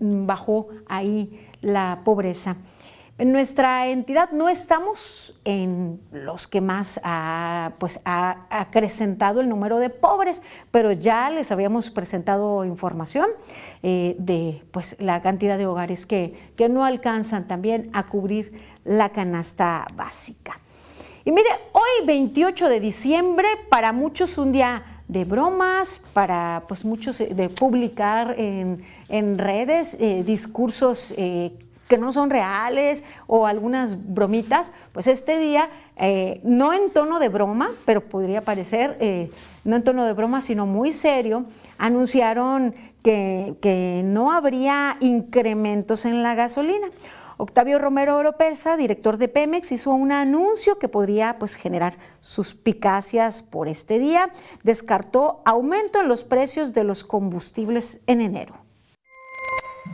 bajó 0.00 0.68
ahí 0.88 1.48
la 1.60 2.02
pobreza. 2.04 2.56
En 3.16 3.30
nuestra 3.30 3.86
entidad 3.86 4.32
no 4.32 4.48
estamos 4.48 5.38
en 5.44 6.00
los 6.10 6.48
que 6.48 6.60
más 6.60 7.00
ha, 7.04 7.74
pues, 7.78 8.00
ha 8.04 8.46
acrecentado 8.50 9.40
el 9.40 9.48
número 9.48 9.78
de 9.78 9.88
pobres, 9.88 10.42
pero 10.72 10.90
ya 10.90 11.30
les 11.30 11.52
habíamos 11.52 11.90
presentado 11.90 12.64
información 12.64 13.28
eh, 13.84 14.16
de 14.18 14.64
pues, 14.72 14.96
la 14.98 15.22
cantidad 15.22 15.58
de 15.58 15.66
hogares 15.68 16.06
que, 16.06 16.52
que 16.56 16.68
no 16.68 16.84
alcanzan 16.84 17.46
también 17.46 17.88
a 17.92 18.06
cubrir 18.08 18.60
la 18.82 19.10
canasta 19.10 19.86
básica. 19.94 20.58
Y 21.24 21.30
mire, 21.30 21.48
hoy 21.70 22.06
28 22.06 22.68
de 22.68 22.80
diciembre, 22.80 23.46
para 23.70 23.92
muchos 23.92 24.38
un 24.38 24.50
día 24.50 25.02
de 25.06 25.22
bromas, 25.22 26.02
para 26.14 26.64
pues 26.66 26.84
muchos 26.84 27.20
eh, 27.20 27.28
de 27.32 27.48
publicar 27.48 28.34
en, 28.40 28.84
en 29.08 29.38
redes 29.38 29.96
eh, 30.00 30.24
discursos 30.26 31.14
que 31.88 31.98
no 31.98 32.12
son 32.12 32.30
reales 32.30 33.04
o 33.26 33.46
algunas 33.46 34.14
bromitas, 34.14 34.72
pues 34.92 35.06
este 35.06 35.38
día, 35.38 35.70
eh, 35.96 36.40
no 36.42 36.72
en 36.72 36.90
tono 36.90 37.18
de 37.18 37.28
broma, 37.28 37.70
pero 37.84 38.02
podría 38.02 38.40
parecer, 38.40 38.96
eh, 39.00 39.30
no 39.64 39.76
en 39.76 39.84
tono 39.84 40.04
de 40.04 40.12
broma, 40.12 40.40
sino 40.40 40.66
muy 40.66 40.92
serio, 40.92 41.44
anunciaron 41.78 42.74
que, 43.02 43.54
que 43.60 44.02
no 44.04 44.32
habría 44.32 44.96
incrementos 45.00 46.04
en 46.04 46.22
la 46.22 46.34
gasolina. 46.34 46.88
Octavio 47.36 47.78
Romero 47.78 48.16
Oropesa, 48.16 48.76
director 48.76 49.16
de 49.18 49.28
Pemex, 49.28 49.72
hizo 49.72 49.90
un 49.90 50.12
anuncio 50.12 50.78
que 50.78 50.88
podría 50.88 51.38
pues, 51.38 51.56
generar 51.56 51.94
suspicacias 52.20 53.42
por 53.42 53.68
este 53.68 53.98
día. 53.98 54.30
Descartó 54.62 55.42
aumento 55.44 56.00
en 56.00 56.08
los 56.08 56.24
precios 56.24 56.74
de 56.74 56.84
los 56.84 57.04
combustibles 57.04 58.00
en 58.06 58.20
enero. 58.20 58.63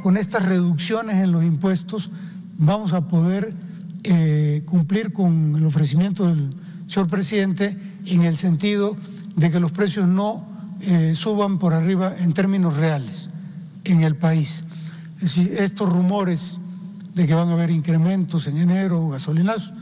Con 0.02 0.16
estas 0.16 0.46
reducciones 0.46 1.16
en 1.16 1.32
los 1.32 1.44
impuestos 1.44 2.10
vamos 2.58 2.92
a 2.92 3.08
poder 3.08 3.54
eh, 4.04 4.62
cumplir 4.66 5.12
con 5.12 5.54
el 5.56 5.66
ofrecimiento 5.66 6.26
del 6.26 6.50
señor 6.86 7.08
presidente 7.08 7.76
en 8.06 8.22
el 8.22 8.36
sentido 8.36 8.96
de 9.36 9.50
que 9.50 9.60
los 9.60 9.72
precios 9.72 10.06
no 10.06 10.44
eh, 10.82 11.14
suban 11.14 11.58
por 11.58 11.74
arriba 11.74 12.14
en 12.18 12.32
términos 12.32 12.76
reales 12.76 13.30
en 13.84 14.02
el 14.02 14.16
país. 14.16 14.64
Es 15.16 15.22
decir, 15.37 15.54
estos 15.58 15.90
rumores 15.90 16.58
de 17.14 17.27
que 17.27 17.35
van 17.35 17.48
a 17.50 17.52
haber 17.52 17.70
incrementos 17.70 18.46
en 18.46 18.56
enero, 18.56 19.08
gasolinas, 19.08 19.72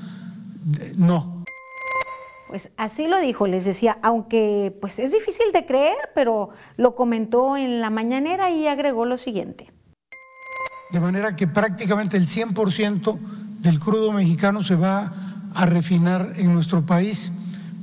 no. 0.97 1.45
Pues 2.49 2.71
así 2.77 3.07
lo 3.07 3.21
dijo, 3.21 3.47
les 3.47 3.65
decía, 3.65 3.99
aunque 4.03 4.77
pues 4.81 4.99
es 4.99 5.13
difícil 5.13 5.53
de 5.53 5.67
creer, 5.67 5.97
pero 6.15 6.51
lo 6.77 6.95
comentó 6.95 7.57
en 7.57 7.81
la 7.81 7.91
mañanera 7.91 8.51
y 8.51 8.67
agregó 8.67 9.05
lo 9.05 9.17
siguiente. 9.17 9.69
De 10.91 11.01
manera 11.01 11.37
que 11.37 11.47
prácticamente 11.47 12.17
el 12.17 12.27
100% 12.27 13.19
del 13.61 13.81
crudo 13.81 14.13
mexicano 14.13 14.63
se 14.63 14.75
va 14.75 15.13
a 15.55 15.67
refinar 15.67 16.33
en 16.37 16.53
nuestro 16.53 16.87
país 16.87 17.33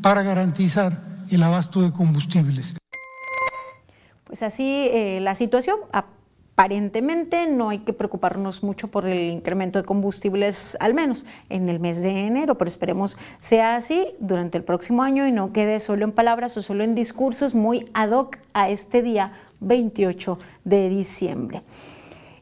para 0.01 0.23
garantizar 0.23 1.01
el 1.29 1.43
abasto 1.43 1.81
de 1.81 1.91
combustibles. 1.91 2.75
Pues 4.23 4.41
así 4.41 4.87
eh, 4.91 5.19
la 5.21 5.35
situación, 5.35 5.77
aparentemente 5.91 7.47
no 7.47 7.69
hay 7.69 7.79
que 7.79 7.93
preocuparnos 7.93 8.63
mucho 8.63 8.87
por 8.87 9.05
el 9.05 9.29
incremento 9.29 9.79
de 9.79 9.85
combustibles, 9.85 10.77
al 10.79 10.93
menos 10.93 11.25
en 11.49 11.69
el 11.69 11.79
mes 11.79 12.01
de 12.01 12.09
enero, 12.09 12.57
pero 12.57 12.69
esperemos 12.69 13.17
sea 13.39 13.75
así 13.75 14.07
durante 14.19 14.57
el 14.57 14.63
próximo 14.63 15.03
año 15.03 15.27
y 15.27 15.31
no 15.31 15.53
quede 15.53 15.79
solo 15.79 16.05
en 16.05 16.11
palabras 16.11 16.57
o 16.57 16.61
solo 16.61 16.83
en 16.83 16.95
discursos 16.95 17.53
muy 17.53 17.89
ad 17.93 18.11
hoc 18.11 18.37
a 18.53 18.69
este 18.69 19.01
día 19.01 19.33
28 19.59 20.39
de 20.63 20.89
diciembre. 20.89 21.63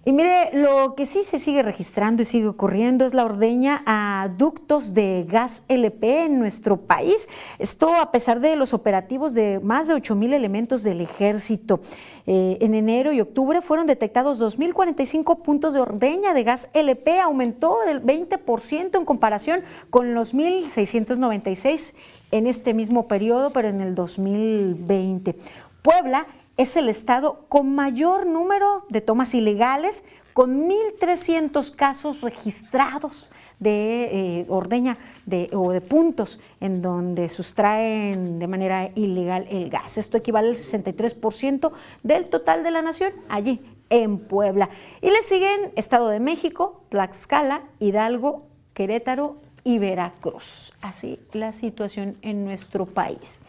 Y 0.05 0.11
mire, 0.11 0.49
lo 0.51 0.95
que 0.95 1.05
sí 1.05 1.23
se 1.23 1.39
sigue 1.39 1.63
registrando 1.63 2.21
y 2.21 2.25
sigue 2.25 2.49
ocurriendo 2.49 3.05
es 3.05 3.13
la 3.13 3.23
ordeña 3.23 3.83
a 3.85 4.27
ductos 4.37 4.93
de 4.93 5.25
gas 5.29 5.63
LP 5.69 6.25
en 6.25 6.39
nuestro 6.39 6.75
país. 6.75 7.29
Esto 7.57 7.95
a 7.95 8.11
pesar 8.11 8.41
de 8.41 8.57
los 8.57 8.73
operativos 8.73 9.33
de 9.33 9.61
más 9.63 9.87
de 9.87 9.93
8 9.93 10.15
mil 10.15 10.33
elementos 10.33 10.83
del 10.83 10.99
ejército. 10.99 11.79
Eh, 12.27 12.57
en 12.59 12.73
enero 12.73 13.13
y 13.13 13.21
octubre 13.21 13.61
fueron 13.61 13.87
detectados 13.87 14.41
2.045 14.41 15.41
puntos 15.41 15.73
de 15.73 15.79
ordeña 15.79 16.33
de 16.33 16.43
gas 16.43 16.69
LP, 16.73 17.21
aumentó 17.21 17.77
del 17.85 18.03
20% 18.03 18.97
en 18.97 19.05
comparación 19.05 19.63
con 19.89 20.13
los 20.13 20.35
1.696 20.35 21.93
en 22.31 22.47
este 22.47 22.73
mismo 22.73 23.07
periodo, 23.07 23.51
pero 23.51 23.69
en 23.69 23.79
el 23.79 23.95
2020. 23.95 25.37
Puebla 25.81 26.27
es 26.57 26.75
el 26.75 26.89
estado 26.89 27.45
con 27.49 27.73
mayor 27.73 28.25
número 28.25 28.85
de 28.89 29.01
tomas 29.01 29.33
ilegales, 29.33 30.03
con 30.33 30.67
1.300 30.67 31.75
casos 31.75 32.21
registrados 32.21 33.31
de 33.59 34.41
eh, 34.41 34.45
ordeña 34.49 34.97
de, 35.25 35.49
o 35.53 35.71
de 35.71 35.81
puntos 35.81 36.39
en 36.59 36.81
donde 36.81 37.29
sustraen 37.29 38.39
de 38.39 38.47
manera 38.47 38.89
ilegal 38.95 39.47
el 39.49 39.69
gas. 39.69 39.97
Esto 39.97 40.17
equivale 40.17 40.49
al 40.49 40.55
63% 40.55 41.71
del 42.01 42.29
total 42.29 42.63
de 42.63 42.71
la 42.71 42.81
nación 42.81 43.13
allí 43.29 43.61
en 43.89 44.17
Puebla. 44.17 44.69
Y 45.01 45.11
le 45.11 45.21
siguen 45.21 45.71
Estado 45.75 46.09
de 46.09 46.19
México, 46.19 46.83
Tlaxcala, 46.89 47.63
Hidalgo, 47.79 48.47
Querétaro 48.73 49.37
y 49.63 49.77
Veracruz. 49.77 50.73
Así 50.81 51.19
la 51.31 51.53
situación 51.53 52.17
en 52.21 52.43
nuestro 52.43 52.85
país. 52.85 53.39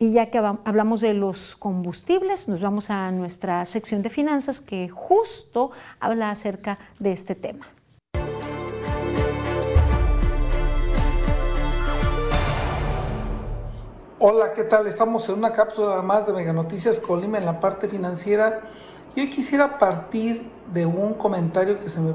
Y 0.00 0.12
ya 0.12 0.30
que 0.30 0.38
hablamos 0.38 1.00
de 1.00 1.12
los 1.12 1.56
combustibles, 1.56 2.48
nos 2.48 2.60
vamos 2.60 2.88
a 2.88 3.10
nuestra 3.10 3.64
sección 3.64 4.02
de 4.02 4.10
finanzas 4.10 4.60
que 4.60 4.88
justo 4.88 5.72
habla 5.98 6.30
acerca 6.30 6.78
de 7.00 7.10
este 7.10 7.34
tema. 7.34 7.66
Hola, 14.20 14.52
¿qué 14.52 14.62
tal? 14.62 14.86
Estamos 14.86 15.28
en 15.28 15.34
una 15.34 15.52
cápsula 15.52 16.00
más 16.02 16.28
de 16.28 16.32
Mega 16.32 16.52
Noticias 16.52 17.00
Colima 17.00 17.38
en 17.38 17.44
la 17.44 17.58
parte 17.58 17.88
financiera. 17.88 18.60
Y 19.16 19.22
hoy 19.22 19.30
quisiera 19.30 19.80
partir 19.80 20.48
de 20.72 20.86
un 20.86 21.14
comentario 21.14 21.80
que 21.80 21.88
se 21.88 21.98
me 22.00 22.14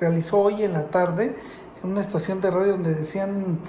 realizó 0.00 0.40
hoy 0.40 0.64
en 0.64 0.72
la 0.72 0.86
tarde 0.86 1.36
en 1.80 1.90
una 1.92 2.00
estación 2.00 2.40
de 2.40 2.50
radio 2.50 2.72
donde 2.72 2.94
decían 2.96 3.60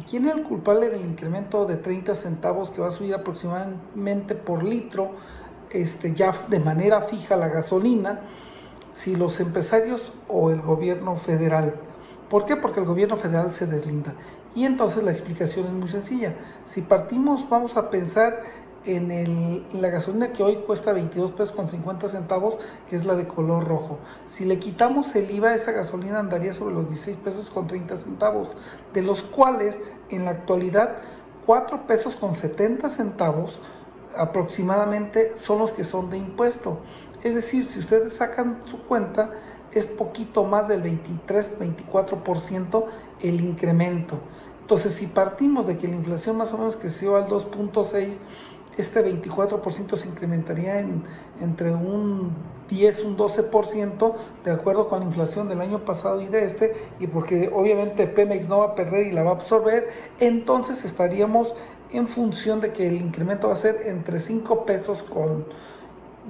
que 0.00 0.10
quién 0.10 0.26
es 0.26 0.36
el 0.36 0.42
culpable 0.44 0.88
del 0.88 1.04
incremento 1.04 1.66
de 1.66 1.76
30 1.76 2.14
centavos 2.14 2.70
que 2.70 2.80
va 2.80 2.88
a 2.88 2.92
subir 2.92 3.14
aproximadamente 3.14 4.34
por 4.34 4.62
litro, 4.62 5.10
este, 5.70 6.14
ya 6.14 6.32
de 6.48 6.58
manera 6.58 7.02
fija 7.02 7.36
la 7.36 7.48
gasolina, 7.48 8.20
si 8.94 9.16
los 9.16 9.38
empresarios 9.40 10.12
o 10.28 10.50
el 10.50 10.60
gobierno 10.60 11.16
federal. 11.16 11.74
¿Por 12.28 12.44
qué? 12.44 12.56
Porque 12.56 12.80
el 12.80 12.86
gobierno 12.86 13.16
federal 13.16 13.52
se 13.52 13.66
deslinda. 13.66 14.14
Y 14.54 14.64
entonces 14.64 15.02
la 15.02 15.12
explicación 15.12 15.66
es 15.66 15.72
muy 15.72 15.88
sencilla. 15.88 16.34
Si 16.66 16.82
partimos, 16.82 17.48
vamos 17.48 17.76
a 17.76 17.90
pensar 17.90 18.42
en, 18.84 19.10
el, 19.10 19.64
la 19.72 19.88
gasolina 19.88 20.32
que 20.32 20.42
hoy 20.42 20.56
cuesta 20.66 20.92
22 20.92 21.32
pesos 21.32 21.54
con 21.54 21.68
50 21.68 22.08
centavos, 22.08 22.56
que 22.88 22.96
es 22.96 23.04
la 23.04 23.14
de 23.14 23.26
color 23.26 23.66
rojo. 23.66 23.98
Si 24.28 24.44
le 24.44 24.58
quitamos 24.58 25.14
el 25.16 25.30
IVA, 25.30 25.54
esa 25.54 25.72
gasolina 25.72 26.18
andaría 26.18 26.54
sobre 26.54 26.74
los 26.74 26.88
16 26.88 27.18
pesos 27.18 27.50
con 27.50 27.66
30 27.66 27.96
centavos, 27.96 28.48
de 28.92 29.02
los 29.02 29.22
cuales 29.22 29.78
en 30.08 30.24
la 30.24 30.32
actualidad 30.32 30.96
4 31.46 31.86
pesos 31.86 32.16
con 32.16 32.36
70 32.36 32.90
centavos 32.90 33.58
aproximadamente 34.16 35.36
son 35.36 35.60
los 35.60 35.72
que 35.72 35.84
son 35.84 36.10
de 36.10 36.18
impuesto. 36.18 36.78
Es 37.22 37.34
decir, 37.34 37.66
si 37.66 37.80
ustedes 37.80 38.14
sacan 38.14 38.62
su 38.64 38.82
cuenta, 38.82 39.30
es 39.72 39.86
poquito 39.86 40.44
más 40.44 40.68
del 40.68 40.82
23-24% 40.82 42.84
el 43.20 43.40
incremento. 43.40 44.18
Entonces, 44.62 44.94
si 44.94 45.08
partimos 45.08 45.66
de 45.66 45.76
que 45.76 45.88
la 45.88 45.96
inflación 45.96 46.36
más 46.36 46.52
o 46.52 46.58
menos 46.58 46.76
creció 46.76 47.16
al 47.16 47.26
2.6, 47.26 48.12
este 48.76 49.04
24% 49.04 49.96
se 49.96 50.08
incrementaría 50.08 50.80
en, 50.80 51.02
entre 51.40 51.70
un 51.70 52.32
10, 52.68 53.04
un 53.04 53.16
12%, 53.16 54.14
de 54.44 54.50
acuerdo 54.52 54.88
con 54.88 55.00
la 55.00 55.06
inflación 55.06 55.48
del 55.48 55.60
año 55.60 55.84
pasado 55.84 56.20
y 56.20 56.26
de 56.26 56.44
este, 56.44 56.72
y 57.00 57.06
porque 57.06 57.50
obviamente 57.52 58.06
Pemex 58.06 58.48
no 58.48 58.58
va 58.58 58.66
a 58.66 58.74
perder 58.74 59.06
y 59.06 59.12
la 59.12 59.22
va 59.22 59.32
a 59.32 59.34
absorber, 59.34 59.88
entonces 60.20 60.84
estaríamos 60.84 61.54
en 61.92 62.06
función 62.06 62.60
de 62.60 62.72
que 62.72 62.86
el 62.86 62.96
incremento 62.96 63.48
va 63.48 63.54
a 63.54 63.56
ser 63.56 63.76
entre 63.86 64.20
5 64.20 64.64
pesos 64.64 65.02
con 65.02 65.46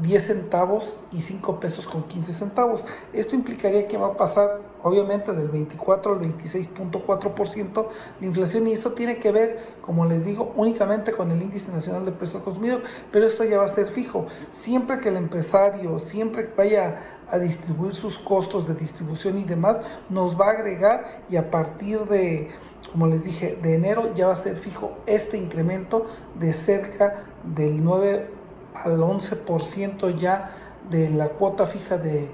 10 0.00 0.24
centavos 0.24 0.94
y 1.12 1.20
5 1.20 1.60
pesos 1.60 1.86
con 1.86 2.04
15 2.04 2.32
centavos. 2.32 2.84
Esto 3.12 3.34
implicaría 3.34 3.86
que 3.88 3.96
va 3.96 4.08
a 4.08 4.16
pasar 4.16 4.60
obviamente 4.82 5.32
del 5.32 5.48
24 5.48 6.12
al 6.12 6.20
26.4% 6.20 7.86
la 8.20 8.26
inflación 8.26 8.66
y 8.66 8.72
esto 8.72 8.92
tiene 8.92 9.18
que 9.18 9.30
ver, 9.30 9.58
como 9.82 10.06
les 10.06 10.24
digo, 10.24 10.52
únicamente 10.56 11.12
con 11.12 11.30
el 11.30 11.42
índice 11.42 11.70
nacional 11.72 12.04
de 12.04 12.12
precios 12.12 12.36
al 12.36 12.44
consumidor, 12.44 12.82
pero 13.12 13.26
esto 13.26 13.44
ya 13.44 13.58
va 13.58 13.64
a 13.64 13.68
ser 13.68 13.86
fijo. 13.86 14.26
Siempre 14.52 15.00
que 15.00 15.10
el 15.10 15.16
empresario, 15.16 15.98
siempre 15.98 16.46
que 16.46 16.54
vaya 16.56 17.00
a 17.30 17.38
distribuir 17.38 17.94
sus 17.94 18.18
costos 18.18 18.66
de 18.66 18.74
distribución 18.74 19.38
y 19.38 19.44
demás, 19.44 19.78
nos 20.08 20.38
va 20.40 20.46
a 20.46 20.50
agregar 20.50 21.24
y 21.28 21.36
a 21.36 21.50
partir 21.50 22.00
de 22.06 22.50
como 22.92 23.06
les 23.06 23.22
dije, 23.22 23.56
de 23.62 23.74
enero 23.74 24.14
ya 24.16 24.26
va 24.26 24.32
a 24.32 24.36
ser 24.36 24.56
fijo 24.56 24.98
este 25.06 25.36
incremento 25.36 26.06
de 26.34 26.52
cerca 26.52 27.24
del 27.44 27.84
9 27.84 28.39
al 28.84 28.98
11% 28.98 30.16
ya 30.16 30.50
de 30.90 31.10
la 31.10 31.30
cuota 31.30 31.66
fija 31.66 31.96
de, 31.98 32.30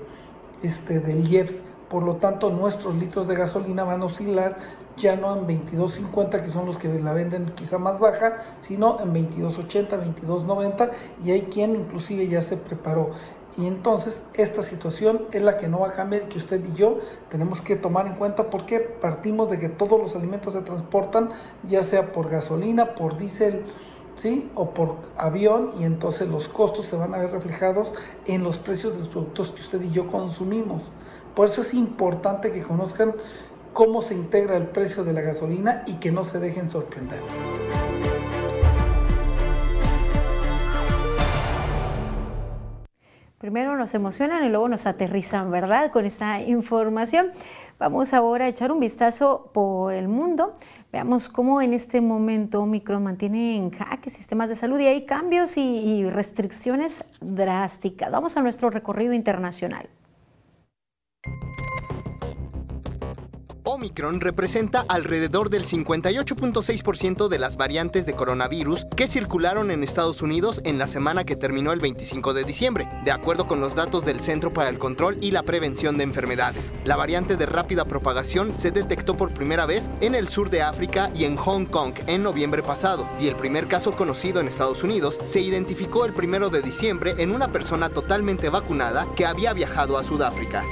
este, 0.63 1.01
del 1.01 1.29
IEPS. 1.29 1.63
Por 1.89 2.03
lo 2.03 2.17
tanto, 2.17 2.51
nuestros 2.51 2.97
litros 2.97 3.29
de 3.29 3.37
gasolina 3.37 3.85
van 3.85 4.03
a 4.03 4.07
oscilar 4.07 4.57
ya 4.97 5.17
no 5.17 5.37
en 5.37 5.47
22.50, 5.47 6.43
que 6.43 6.51
son 6.51 6.67
los 6.67 6.77
que 6.79 6.89
la 6.89 7.13
venden 7.13 7.47
quizá 7.55 7.79
más 7.79 7.99
baja, 7.99 8.39
sino 8.61 8.99
en 9.01 9.13
22.80, 9.13 9.89
22.90, 10.23 10.91
y 11.25 11.33
hay 11.33 11.43
quien 11.43 11.75
inclusive 11.77 12.27
ya 12.29 12.43
se 12.43 12.57
preparó. 12.57 13.11
Y 13.59 13.67
entonces 13.67 14.23
esta 14.35 14.63
situación 14.63 15.23
es 15.33 15.41
la 15.41 15.57
que 15.57 15.67
no 15.67 15.81
va 15.81 15.89
a 15.89 15.93
cambiar 15.93 16.29
que 16.29 16.37
usted 16.37 16.63
y 16.63 16.77
yo 16.77 16.99
tenemos 17.31 17.63
que 17.63 17.77
tomar 17.77 18.07
en 18.07 18.15
cuenta 18.15 18.51
porque 18.51 18.81
partimos 18.81 19.51
de 19.51 19.59
que 19.59 19.71
todos 19.71 19.99
los 19.99 20.15
alimentos 20.15 20.53
se 20.53 20.61
transportan, 20.61 21.31
ya 21.67 21.83
sea 21.83 22.13
por 22.13 22.29
gasolina, 22.29 22.95
por 22.95 23.17
diésel, 23.17 23.65
¿sí? 24.17 24.51
o 24.55 24.71
por 24.71 24.97
avión 25.17 25.73
y 25.79 25.85
entonces 25.85 26.29
los 26.29 26.49
costos 26.49 26.87
se 26.87 26.97
van 26.97 27.15
a 27.15 27.19
ver 27.19 27.31
reflejados 27.31 27.93
en 28.27 28.43
los 28.43 28.59
precios 28.59 28.95
de 28.95 29.01
los 29.01 29.09
productos 29.09 29.51
que 29.51 29.61
usted 29.61 29.83
y 29.83 29.91
yo 29.91 30.07
consumimos. 30.11 30.83
Por 31.35 31.47
eso 31.49 31.61
es 31.61 31.75
importante 31.75 32.51
que 32.51 32.63
conozcan 32.63 33.15
cómo 33.73 34.01
se 34.01 34.15
integra 34.15 34.57
el 34.57 34.69
precio 34.69 35.05
de 35.05 35.13
la 35.13 35.21
gasolina 35.21 35.83
y 35.87 35.95
que 35.95 36.11
no 36.11 36.25
se 36.25 36.41
dejen 36.41 36.71
sorprender. 36.71 37.21
Primero 43.39 43.77
nos 43.77 43.95
emocionan 43.95 44.45
y 44.45 44.49
luego 44.49 44.67
nos 44.67 44.87
aterrizan, 44.87 45.51
¿verdad? 45.51 45.93
Con 45.93 46.07
esta 46.07 46.41
información. 46.41 47.33
Vamos 47.79 48.15
ahora 48.15 48.47
a 48.47 48.49
echar 48.49 48.73
un 48.73 48.81
vistazo 48.81 49.51
por 49.53 49.93
el 49.93 50.09
mundo. 50.09 50.55
Veamos 50.97 51.29
cómo 51.29 51.61
en 51.61 51.75
este 51.75 52.01
momento 52.01 52.63
Omicron 52.63 53.03
mantiene 53.03 53.59
en 53.59 53.71
jaque 53.71 54.09
sistemas 54.09 54.49
de 54.49 54.57
salud 54.57 54.79
y 54.79 54.87
hay 54.87 55.05
cambios 55.05 55.59
y 55.59 56.09
restricciones 56.09 57.05
drásticas. 57.21 58.11
Vamos 58.11 58.39
a 58.39 58.41
nuestro 58.41 58.71
recorrido 58.71 59.13
internacional. 59.13 59.91
Omicron 63.77 64.23
representa 64.23 64.87
alrededor 64.89 65.51
del 65.51 65.67
58.6% 65.67 67.29
de 67.29 67.39
las 67.39 67.59
variantes 67.59 68.07
de 68.07 68.15
coronavirus 68.15 68.87
que 68.97 69.07
circularon 69.07 69.71
en 69.71 69.83
Estados 69.83 70.23
Unidos 70.23 70.63
en 70.65 70.79
la 70.79 70.87
semana 70.87 71.25
que 71.25 71.37
terminó 71.37 71.73
el 71.73 71.81
25 71.81 72.33
de 72.33 72.45
diciembre, 72.45 72.89
de 73.05 73.11
acuerdo 73.11 73.47
con 73.47 73.61
los 73.61 73.75
datos 73.75 74.07
del 74.07 74.21
Centro 74.21 74.51
para 74.51 74.71
el 74.71 74.79
Control 74.79 75.19
y 75.21 75.31
la 75.31 75.43
Prevención 75.43 75.99
de 75.99 76.05
Enfermedades. 76.05 76.73
La 76.87 76.97
variante 76.97 77.37
de 77.37 77.45
rápida 77.45 77.85
propagación 77.85 78.55
se 78.55 78.71
detectó 78.71 79.15
por 79.15 79.35
primera 79.35 79.67
vez 79.67 79.91
en 80.01 80.15
el 80.15 80.29
sur 80.29 80.49
de 80.49 80.63
África 80.63 81.11
y 81.15 81.25
en 81.25 81.37
Hong 81.37 81.67
Kong 81.67 81.93
en 82.07 82.23
noviembre 82.23 82.63
pasado, 82.63 83.07
y 83.21 83.27
el 83.27 83.37
primer 83.37 83.69
caso 83.69 83.95
conocido 83.95 84.41
en 84.41 84.49
Estados 84.49 84.85
Unidos 84.85 85.21
se 85.27 85.41
identificó 85.41 86.07
el 86.07 86.15
primero 86.15 86.49
de 86.49 86.63
diciembre 86.63 87.15
en 87.19 87.31
una 87.31 87.53
persona 87.53 87.91
totalmente 87.91 88.49
vacunada 88.49 89.07
que 89.15 89.27
había 89.27 89.53
viajado 89.53 89.99
a 89.99 90.03
Sudáfrica. 90.03 90.65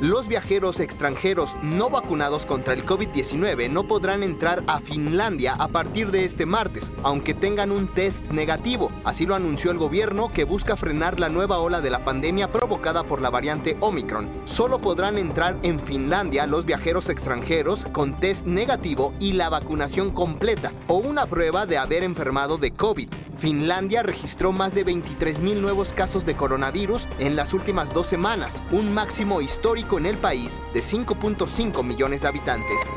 Los 0.00 0.28
viajeros 0.28 0.78
extranjeros 0.78 1.56
no 1.60 1.90
vacunados 1.90 2.46
contra 2.46 2.72
el 2.72 2.86
COVID-19 2.86 3.68
no 3.68 3.88
podrán 3.88 4.22
entrar 4.22 4.62
a 4.68 4.78
Finlandia 4.78 5.54
a 5.58 5.66
partir 5.66 6.12
de 6.12 6.24
este 6.24 6.46
martes, 6.46 6.92
aunque 7.02 7.34
tengan 7.34 7.72
un 7.72 7.92
test 7.92 8.24
negativo. 8.26 8.92
Así 9.02 9.26
lo 9.26 9.34
anunció 9.34 9.72
el 9.72 9.78
gobierno 9.78 10.32
que 10.32 10.44
busca 10.44 10.76
frenar 10.76 11.18
la 11.18 11.30
nueva 11.30 11.58
ola 11.58 11.80
de 11.80 11.90
la 11.90 12.04
pandemia 12.04 12.52
provocada 12.52 13.02
por 13.02 13.20
la 13.20 13.30
variante 13.30 13.76
Omicron. 13.80 14.30
Solo 14.44 14.80
podrán 14.80 15.18
entrar 15.18 15.58
en 15.64 15.80
Finlandia 15.80 16.46
los 16.46 16.64
viajeros 16.64 17.08
extranjeros 17.08 17.84
con 17.90 18.20
test 18.20 18.46
negativo 18.46 19.12
y 19.18 19.32
la 19.32 19.48
vacunación 19.48 20.12
completa 20.12 20.72
o 20.86 20.98
una 20.98 21.26
prueba 21.26 21.66
de 21.66 21.76
haber 21.76 22.04
enfermado 22.04 22.56
de 22.56 22.70
COVID. 22.70 23.08
Finlandia 23.36 24.02
registró 24.02 24.52
más 24.52 24.74
de 24.74 24.84
23.000 24.84 25.60
nuevos 25.60 25.92
casos 25.92 26.26
de 26.26 26.36
coronavirus 26.36 27.08
en 27.20 27.36
las 27.36 27.52
últimas 27.52 27.92
dos 27.92 28.06
semanas, 28.06 28.62
un 28.72 28.92
máximo 28.92 29.40
histórico 29.40 29.87
en 29.96 30.04
el 30.04 30.18
país 30.18 30.60
de 30.74 30.80
5.5 30.80 31.82
millones 31.82 32.20
de 32.20 32.28
habitantes. 32.28 32.90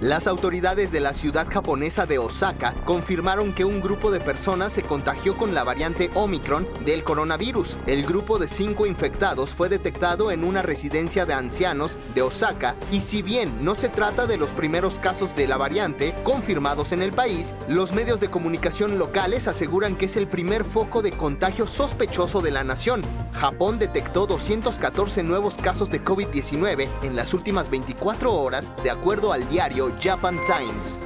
Las 0.00 0.26
autoridades 0.26 0.92
de 0.92 1.00
la 1.00 1.14
ciudad 1.14 1.46
japonesa 1.50 2.04
de 2.04 2.18
Osaka 2.18 2.74
confirmaron 2.84 3.54
que 3.54 3.64
un 3.64 3.80
grupo 3.80 4.10
de 4.10 4.20
personas 4.20 4.74
se 4.74 4.82
contagió 4.82 5.38
con 5.38 5.54
la 5.54 5.64
variante 5.64 6.10
Omicron 6.12 6.68
del 6.84 7.02
coronavirus. 7.02 7.78
El 7.86 8.04
grupo 8.04 8.38
de 8.38 8.46
cinco 8.46 8.84
infectados 8.84 9.54
fue 9.54 9.70
detectado 9.70 10.30
en 10.30 10.44
una 10.44 10.60
residencia 10.60 11.24
de 11.24 11.32
ancianos 11.32 11.96
de 12.14 12.20
Osaka 12.20 12.76
y 12.92 13.00
si 13.00 13.22
bien 13.22 13.64
no 13.64 13.74
se 13.74 13.88
trata 13.88 14.26
de 14.26 14.36
los 14.36 14.50
primeros 14.50 14.98
casos 14.98 15.34
de 15.34 15.48
la 15.48 15.56
variante 15.56 16.14
confirmados 16.24 16.92
en 16.92 17.00
el 17.00 17.14
país, 17.14 17.56
los 17.66 17.94
medios 17.94 18.20
de 18.20 18.28
comunicación 18.28 18.98
locales 18.98 19.48
aseguran 19.48 19.96
que 19.96 20.04
es 20.04 20.18
el 20.18 20.26
primer 20.26 20.66
foco 20.66 21.00
de 21.00 21.12
contagio 21.12 21.66
sospechoso 21.66 22.42
de 22.42 22.50
la 22.50 22.64
nación. 22.64 23.00
Japón 23.32 23.78
detectó 23.78 24.26
214 24.26 25.22
nuevos 25.22 25.56
casos 25.56 25.88
de 25.88 26.04
COVID-19 26.04 26.86
en 27.02 27.16
las 27.16 27.32
últimas 27.32 27.70
24 27.70 28.34
horas, 28.34 28.72
de 28.82 28.90
acuerdo 28.90 29.32
al 29.32 29.48
diario 29.48 29.85
Japan 30.00 30.36
Times. 30.46 30.98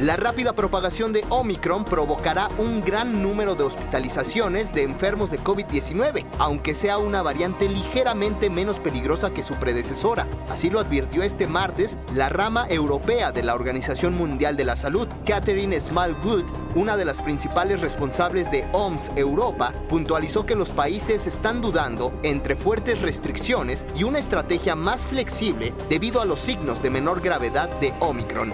La 0.00 0.16
rápida 0.16 0.52
propagación 0.52 1.12
de 1.12 1.24
Omicron 1.28 1.84
provocará 1.84 2.48
un 2.58 2.80
gran 2.80 3.22
número 3.22 3.54
de 3.54 3.62
hospitalizaciones 3.62 4.74
de 4.74 4.82
enfermos 4.82 5.30
de 5.30 5.38
COVID-19, 5.38 6.26
aunque 6.40 6.74
sea 6.74 6.98
una 6.98 7.22
variante 7.22 7.68
ligeramente 7.68 8.50
menos 8.50 8.80
peligrosa 8.80 9.32
que 9.32 9.44
su 9.44 9.54
predecesora. 9.54 10.26
Así 10.48 10.68
lo 10.68 10.80
advirtió 10.80 11.22
este 11.22 11.46
martes 11.46 11.96
la 12.12 12.28
rama 12.28 12.66
europea 12.68 13.30
de 13.30 13.44
la 13.44 13.54
Organización 13.54 14.14
Mundial 14.14 14.56
de 14.56 14.64
la 14.64 14.74
Salud. 14.74 15.06
Catherine 15.24 15.78
Smallwood, 15.78 16.44
una 16.74 16.96
de 16.96 17.04
las 17.04 17.22
principales 17.22 17.80
responsables 17.80 18.50
de 18.50 18.64
OMS 18.72 19.12
Europa, 19.16 19.72
puntualizó 19.88 20.46
que 20.46 20.56
los 20.56 20.70
países 20.70 21.26
están 21.26 21.60
dudando 21.60 22.12
entre 22.22 22.56
fuertes 22.56 23.00
restricciones 23.00 23.86
y 23.96 24.04
una 24.04 24.18
estrategia 24.18 24.74
más 24.74 25.06
flexible 25.06 25.74
debido 25.88 26.20
a 26.20 26.24
los 26.24 26.40
signos 26.40 26.82
de 26.82 26.90
menor 26.90 27.20
gravedad 27.20 27.68
de 27.80 27.92
Omicron. 28.00 28.52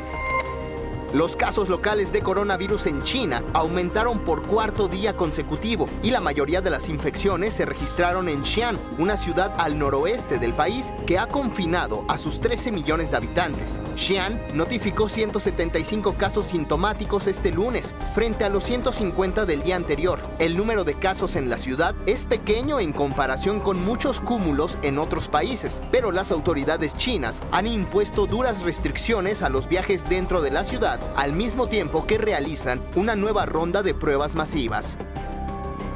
Los 1.13 1.35
casos 1.35 1.69
locales 1.69 2.13
de 2.13 2.23
coronavirus 2.23 2.87
en 2.87 3.03
China 3.03 3.43
aumentaron 3.53 4.21
por 4.21 4.47
cuarto 4.47 4.87
día 4.87 5.17
consecutivo 5.17 5.89
y 6.05 6.13
la 6.13 6.21
mayoría 6.21 6.61
de 6.61 6.71
las 6.71 6.89
infecciones 6.89 7.53
se 7.55 7.67
registraron 7.67 8.29
en 8.29 8.45
Xi'an, 8.45 8.79
una 8.97 9.17
ciudad 9.17 9.53
al 9.59 9.77
noroeste 9.77 10.39
del 10.39 10.53
país 10.53 10.95
que 11.09 11.19
ha 11.19 11.27
confinado 11.27 12.05
a 12.07 12.17
sus 12.17 12.41
13 12.41 12.71
millones 12.71 13.11
de 13.11 13.17
habitantes. 13.17 13.83
Xi'an 13.97 14.41
notificó 14.55 15.09
175 15.09 16.15
casos 16.17 16.47
sintomáticos 16.47 17.27
este 17.27 17.51
lunes 17.51 17.93
frente 18.15 18.45
a 18.45 18.49
los 18.49 18.63
150 18.63 19.47
del 19.47 19.65
día 19.65 19.75
anterior. 19.75 20.21
El 20.39 20.57
número 20.57 20.85
de 20.85 20.95
casos 20.95 21.35
en 21.35 21.51
la 21.51 21.59
ciudad 21.59 21.93
es 22.07 22.25
pequeño 22.25 22.79
en 22.79 22.93
comparación 22.93 23.59
con 23.59 23.85
muchos 23.85 24.21
cúmulos 24.21 24.79
en 24.83 24.97
otros 24.97 25.29
países, 25.29 25.83
pero 25.91 26.13
las 26.13 26.31
autoridades 26.31 26.95
chinas 26.95 27.43
han 27.51 27.67
impuesto 27.67 28.27
duras 28.27 28.63
restricciones 28.63 29.43
a 29.43 29.49
los 29.49 29.69
viajes 29.69 30.09
dentro 30.09 30.41
de 30.41 30.53
la 30.53 30.63
ciudad 30.63 31.00
al 31.17 31.33
mismo 31.33 31.67
tiempo 31.69 32.07
que 32.07 32.19
realizan 32.19 32.83
una 32.95 33.17
nueva 33.17 33.47
ronda 33.47 33.83
de 33.83 33.95
pruebas 33.95 34.35
masivas. 34.35 34.99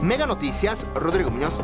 Mega 0.00 0.26
Noticias, 0.26 0.86
Rodrigo 0.94 1.30
Muñoz. 1.30 1.60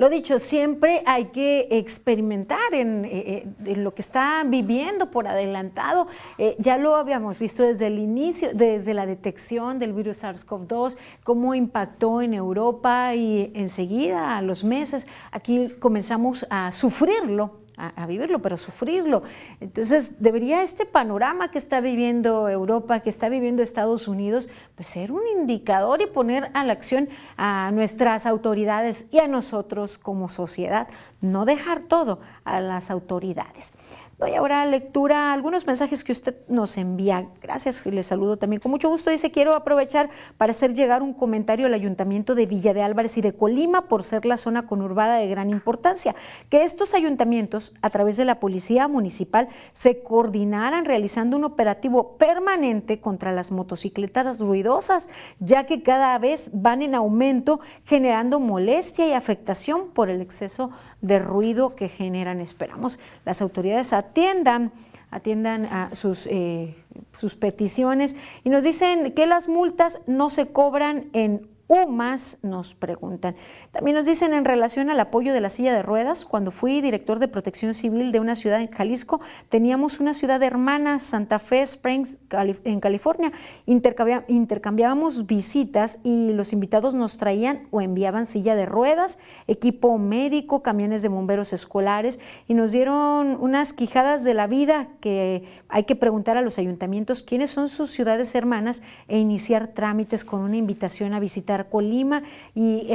Lo 0.00 0.08
dicho, 0.08 0.38
siempre 0.38 1.02
hay 1.04 1.26
que 1.26 1.68
experimentar 1.72 2.72
en, 2.72 3.04
eh, 3.04 3.46
eh, 3.66 3.76
lo 3.76 3.94
que 3.94 4.00
está 4.00 4.42
viviendo 4.46 5.10
por 5.10 5.28
adelantado. 5.28 6.06
Eh, 6.38 6.56
ya 6.58 6.78
lo 6.78 6.94
habíamos 6.94 7.38
visto 7.38 7.62
desde 7.62 7.88
el 7.88 7.98
inicio, 7.98 8.48
desde 8.54 8.94
la 8.94 9.04
detección 9.04 9.78
del 9.78 9.92
virus 9.92 10.24
SARS-CoV-2, 10.24 10.96
cómo 11.22 11.54
impactó 11.54 12.22
en 12.22 12.32
Europa 12.32 13.14
y 13.14 13.52
enseguida, 13.54 14.38
a 14.38 14.40
los 14.40 14.64
meses, 14.64 15.06
aquí 15.32 15.68
comenzamos 15.78 16.46
a 16.48 16.72
sufrirlo 16.72 17.58
a, 17.96 18.06
vivirlo, 18.06 18.40
pero 18.40 18.56
sufrirlo. 18.56 19.22
Entonces, 19.60 20.20
debería 20.20 20.62
este 20.62 20.86
panorama 20.86 21.50
que 21.50 21.58
está 21.58 21.80
viviendo 21.80 22.48
Europa, 22.48 23.00
que 23.00 23.10
está 23.10 23.28
viviendo 23.28 23.62
Estados 23.62 24.08
Unidos, 24.08 24.48
pues 24.74 24.88
ser 24.88 25.12
un 25.12 25.22
indicador 25.38 26.02
y 26.02 26.06
poner 26.06 26.50
a 26.54 26.64
la 26.64 26.72
acción 26.72 27.08
a 27.36 27.70
nuestras 27.72 28.26
autoridades 28.26 29.06
y 29.10 29.18
a 29.18 29.28
nosotros 29.28 29.98
como 29.98 30.28
sociedad, 30.28 30.88
no 31.20 31.44
dejar 31.44 31.82
todo 31.82 32.20
a 32.44 32.60
las 32.60 32.90
autoridades. 32.90 33.72
Doy 34.20 34.34
ahora 34.34 34.66
lectura 34.66 35.30
a 35.30 35.32
algunos 35.32 35.66
mensajes 35.66 36.04
que 36.04 36.12
usted 36.12 36.36
nos 36.46 36.76
envía. 36.76 37.26
Gracias, 37.40 37.86
les 37.86 38.06
saludo 38.06 38.36
también 38.36 38.60
con 38.60 38.70
mucho 38.70 38.90
gusto. 38.90 39.08
Dice, 39.08 39.30
quiero 39.30 39.54
aprovechar 39.54 40.10
para 40.36 40.50
hacer 40.50 40.74
llegar 40.74 41.02
un 41.02 41.14
comentario 41.14 41.64
al 41.64 41.72
Ayuntamiento 41.72 42.34
de 42.34 42.44
Villa 42.44 42.74
de 42.74 42.82
Álvarez 42.82 43.16
y 43.16 43.22
de 43.22 43.32
Colima 43.32 43.88
por 43.88 44.02
ser 44.02 44.26
la 44.26 44.36
zona 44.36 44.66
conurbada 44.66 45.16
de 45.16 45.26
gran 45.26 45.48
importancia. 45.48 46.14
Que 46.50 46.64
estos 46.64 46.92
ayuntamientos, 46.92 47.72
a 47.80 47.88
través 47.88 48.18
de 48.18 48.26
la 48.26 48.40
Policía 48.40 48.88
Municipal, 48.88 49.48
se 49.72 50.02
coordinaran 50.02 50.84
realizando 50.84 51.38
un 51.38 51.44
operativo 51.44 52.18
permanente 52.18 53.00
contra 53.00 53.32
las 53.32 53.50
motocicletas 53.50 54.38
ruidosas, 54.38 55.08
ya 55.38 55.64
que 55.64 55.82
cada 55.82 56.18
vez 56.18 56.50
van 56.52 56.82
en 56.82 56.94
aumento, 56.94 57.60
generando 57.86 58.38
molestia 58.38 59.06
y 59.06 59.14
afectación 59.14 59.88
por 59.94 60.10
el 60.10 60.20
exceso 60.20 60.66
de 60.68 60.80
ruido 61.18 61.74
que 61.74 61.88
generan. 61.88 62.40
Esperamos 62.40 62.98
las 63.24 63.42
autoridades 63.42 63.92
atiendan 63.92 64.72
atiendan 65.10 65.66
a 65.66 65.94
sus, 65.94 66.26
eh, 66.26 66.76
sus 67.12 67.34
peticiones 67.34 68.14
y 68.44 68.48
nos 68.50 68.64
dicen 68.64 69.12
que 69.12 69.26
las 69.26 69.48
multas 69.48 70.00
no 70.06 70.30
se 70.30 70.52
cobran 70.52 71.06
en 71.12 71.48
UMAS, 71.66 72.38
nos 72.42 72.74
preguntan. 72.74 73.36
También 73.72 73.94
nos 73.94 74.04
dicen 74.04 74.34
en 74.34 74.44
relación 74.44 74.90
al 74.90 74.98
apoyo 74.98 75.32
de 75.32 75.40
la 75.40 75.48
silla 75.48 75.72
de 75.72 75.82
ruedas, 75.82 76.24
cuando 76.24 76.50
fui 76.50 76.80
director 76.80 77.20
de 77.20 77.28
protección 77.28 77.72
civil 77.72 78.10
de 78.10 78.18
una 78.18 78.34
ciudad 78.34 78.60
en 78.60 78.68
Jalisco, 78.68 79.20
teníamos 79.48 80.00
una 80.00 80.12
ciudad 80.12 80.42
hermana, 80.42 80.98
Santa 80.98 81.38
Fe 81.38 81.62
Springs, 81.62 82.18
en 82.64 82.80
California. 82.80 83.30
intercambiábamos 83.66 85.26
visitas 85.26 85.98
y 86.02 86.32
los 86.32 86.52
invitados 86.52 86.96
nos 86.96 87.16
traían 87.16 87.68
o 87.70 87.80
enviaban 87.80 88.26
silla 88.26 88.56
de 88.56 88.66
ruedas, 88.66 89.20
equipo 89.46 89.96
médico, 89.98 90.62
camiones 90.62 91.02
de 91.02 91.08
bomberos 91.08 91.52
escolares 91.52 92.18
y 92.48 92.54
nos 92.54 92.72
dieron 92.72 93.36
unas 93.40 93.72
quijadas 93.72 94.24
de 94.24 94.34
la 94.34 94.48
vida 94.48 94.88
que 95.00 95.44
hay 95.68 95.84
que 95.84 95.94
preguntar 95.94 96.36
a 96.36 96.42
los 96.42 96.58
ayuntamientos 96.58 97.22
quiénes 97.22 97.52
son 97.52 97.68
sus 97.68 97.92
ciudades 97.92 98.34
hermanas 98.34 98.82
e 99.06 99.18
iniciar 99.18 99.68
trámites 99.68 100.24
con 100.24 100.40
una 100.40 100.56
invitación 100.56 101.12
a 101.12 101.20
visitar 101.20 101.68
Colima 101.68 102.24
y 102.56 102.86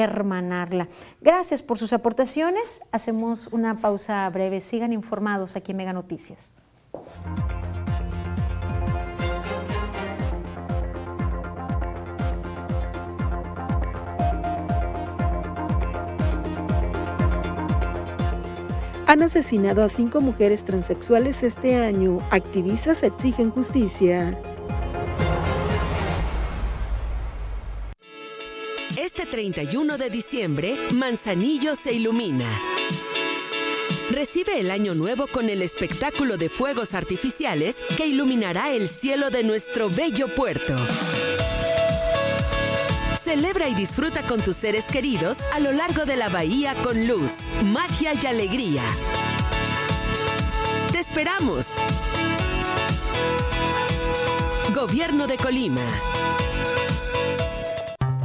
Gracias 1.22 1.62
por 1.62 1.78
sus 1.78 1.94
aportaciones. 1.94 2.82
Hacemos 2.92 3.48
una 3.48 3.78
pausa 3.78 4.30
breve. 4.30 4.62
Sigan 4.62 4.94
informados 4.94 5.56
aquí 5.56 5.72
en 5.72 5.78
Mega 5.78 5.94
Noticias. 5.94 6.54
Han 19.08 19.22
asesinado 19.22 19.84
a 19.84 19.90
cinco 19.90 20.20
mujeres 20.20 20.64
transexuales 20.64 21.44
este 21.44 21.76
año. 21.76 22.18
Activistas 22.32 23.04
exigen 23.04 23.52
justicia. 23.52 24.38
Este 29.26 29.38
31 29.38 29.98
de 29.98 30.10
diciembre, 30.12 30.78
Manzanillo 30.94 31.74
se 31.74 31.94
ilumina. 31.94 32.48
Recibe 34.12 34.60
el 34.60 34.70
año 34.70 34.94
nuevo 34.94 35.26
con 35.26 35.50
el 35.50 35.64
espectáculo 35.64 36.38
de 36.38 36.48
fuegos 36.48 36.94
artificiales 36.94 37.76
que 37.98 38.06
iluminará 38.06 38.72
el 38.72 38.88
cielo 38.88 39.32
de 39.32 39.44
nuestro 39.44 39.90
bello 39.90 40.28
puerto. 40.28 40.78
Celebra 43.24 43.68
y 43.68 43.74
disfruta 43.74 44.22
con 44.28 44.42
tus 44.42 44.58
seres 44.58 44.86
queridos 44.86 45.38
a 45.52 45.60
lo 45.60 45.72
largo 45.72 46.06
de 46.06 46.18
la 46.18 46.30
bahía 46.30 46.76
con 46.84 47.08
luz, 47.08 47.32
magia 47.64 48.14
y 48.14 48.26
alegría. 48.28 48.84
Te 50.92 51.00
esperamos. 51.00 51.66
Gobierno 54.72 55.26
de 55.26 55.38
Colima. 55.38 55.88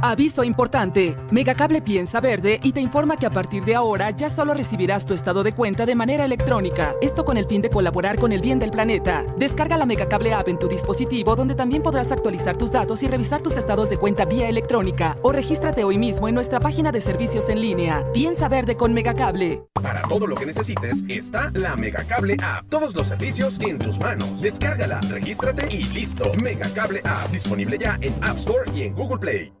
Aviso 0.03 0.43
importante. 0.43 1.15
Megacable 1.29 1.79
piensa 1.79 2.19
verde 2.19 2.59
y 2.63 2.71
te 2.71 2.81
informa 2.81 3.17
que 3.17 3.27
a 3.27 3.29
partir 3.29 3.63
de 3.65 3.75
ahora 3.75 4.09
ya 4.09 4.31
solo 4.31 4.55
recibirás 4.55 5.05
tu 5.05 5.13
estado 5.13 5.43
de 5.43 5.53
cuenta 5.53 5.85
de 5.85 5.93
manera 5.93 6.25
electrónica. 6.25 6.95
Esto 7.01 7.23
con 7.23 7.37
el 7.37 7.45
fin 7.45 7.61
de 7.61 7.69
colaborar 7.69 8.17
con 8.17 8.31
el 8.31 8.41
bien 8.41 8.57
del 8.57 8.71
planeta. 8.71 9.23
Descarga 9.37 9.77
la 9.77 9.85
Megacable 9.85 10.33
app 10.33 10.47
en 10.47 10.57
tu 10.57 10.67
dispositivo 10.67 11.35
donde 11.35 11.53
también 11.53 11.83
podrás 11.83 12.11
actualizar 12.11 12.57
tus 12.57 12.71
datos 12.71 13.03
y 13.03 13.07
revisar 13.07 13.41
tus 13.41 13.57
estados 13.57 13.91
de 13.91 13.97
cuenta 13.97 14.25
vía 14.25 14.49
electrónica 14.49 15.17
o 15.21 15.31
regístrate 15.31 15.83
hoy 15.83 15.99
mismo 15.99 16.27
en 16.27 16.33
nuestra 16.33 16.59
página 16.59 16.91
de 16.91 16.99
servicios 16.99 17.47
en 17.49 17.61
línea. 17.61 18.03
Piensa 18.11 18.49
verde 18.49 18.75
con 18.75 18.95
Megacable. 18.95 19.61
Para 19.83 20.01
todo 20.01 20.25
lo 20.25 20.35
que 20.35 20.47
necesites 20.47 21.03
está 21.09 21.51
la 21.53 21.75
Megacable 21.75 22.37
app. 22.41 22.67
Todos 22.69 22.95
los 22.95 23.07
servicios 23.07 23.59
en 23.59 23.77
tus 23.77 23.99
manos. 23.99 24.41
Descárgala, 24.41 24.99
regístrate 25.01 25.67
y 25.69 25.83
listo. 25.83 26.33
Megacable 26.41 27.01
app 27.03 27.29
disponible 27.29 27.77
ya 27.77 27.99
en 28.01 28.15
App 28.23 28.37
Store 28.37 28.63
y 28.73 28.81
en 28.81 28.95
Google 28.95 29.19
Play. 29.19 29.60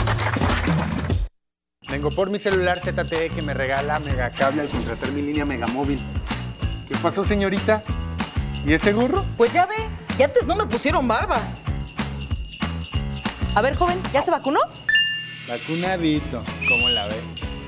Vengo 1.89 2.11
por 2.11 2.29
mi 2.29 2.39
celular 2.39 2.79
ZTE 2.79 3.31
que 3.31 3.41
me 3.41 3.53
regala 3.53 3.99
Megacable 3.99 4.61
al 4.61 4.69
contratar 4.69 5.11
mi 5.11 5.21
línea 5.21 5.43
Megamóvil. 5.43 5.99
¿Qué 6.87 6.95
pasó, 6.95 7.25
señorita? 7.25 7.83
¿Y 8.65 8.73
ese 8.73 8.93
gorro? 8.93 9.25
Pues 9.35 9.51
ya 9.51 9.65
ve, 9.65 9.75
que 10.15 10.23
antes 10.23 10.47
no 10.47 10.55
me 10.55 10.65
pusieron 10.67 11.07
barba. 11.07 11.41
A 13.55 13.61
ver, 13.61 13.75
joven, 13.75 13.99
¿ya 14.13 14.23
se 14.23 14.31
vacunó? 14.31 14.59
Vacunadito, 15.49 16.43
¿cómo 16.69 16.87
la 16.87 17.07
ve? 17.07 17.15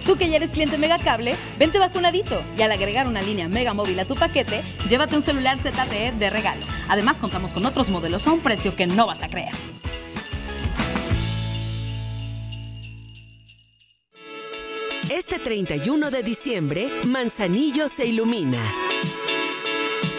Tú 0.06 0.16
que 0.16 0.30
ya 0.30 0.38
eres 0.38 0.52
cliente 0.52 0.78
Megacable, 0.78 1.36
vente 1.60 1.80
vacunadito. 1.80 2.42
Y 2.58 2.62
al 2.62 2.72
agregar 2.72 3.08
una 3.08 3.22
línea 3.22 3.50
Megamóvil 3.50 4.00
a 4.00 4.06
tu 4.06 4.16
paquete, 4.16 4.64
llévate 4.88 5.18
un 5.18 5.22
celular 5.22 5.58
ZTE 5.58 6.14
de 6.14 6.30
regalo. 6.30 6.66
Además, 6.88 7.20
contamos 7.20 7.52
con 7.52 7.66
otros 7.66 7.90
modelos 7.90 8.26
a 8.28 8.32
un 8.32 8.40
precio 8.40 8.76
que 8.76 8.88
no 8.88 9.06
vas 9.06 9.22
a 9.22 9.30
creer. 9.30 9.54
Este 15.34 15.46
31 15.46 16.12
de 16.12 16.22
diciembre, 16.22 16.92
Manzanillo 17.08 17.88
se 17.88 18.06
ilumina. 18.06 18.62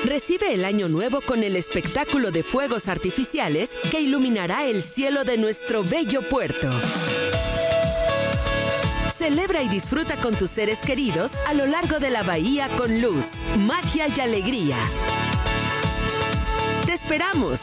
Recibe 0.05 0.53
el 0.53 0.65
año 0.65 0.89
nuevo 0.89 1.21
con 1.21 1.45
el 1.45 1.55
espectáculo 1.55 2.33
de 2.33 2.43
fuegos 2.43 2.89
artificiales 2.89 3.71
que 3.93 4.01
iluminará 4.01 4.67
el 4.67 4.83
cielo 4.83 5.23
de 5.23 5.39
nuestro 5.39 5.85
bello 5.85 6.29
puerto. 6.29 6.69
Celebra 9.17 9.63
y 9.63 9.69
disfruta 9.69 10.17
con 10.21 10.35
tus 10.35 10.51
seres 10.51 10.81
queridos 10.81 11.31
a 11.47 11.55
lo 11.55 11.67
largo 11.67 12.01
de 12.01 12.11
la 12.11 12.25
bahía 12.25 12.69
con 12.71 13.01
luz, 13.01 13.27
magia 13.57 14.09
y 14.09 14.19
alegría. 14.19 14.79
Te 16.87 16.93
esperamos. 16.93 17.61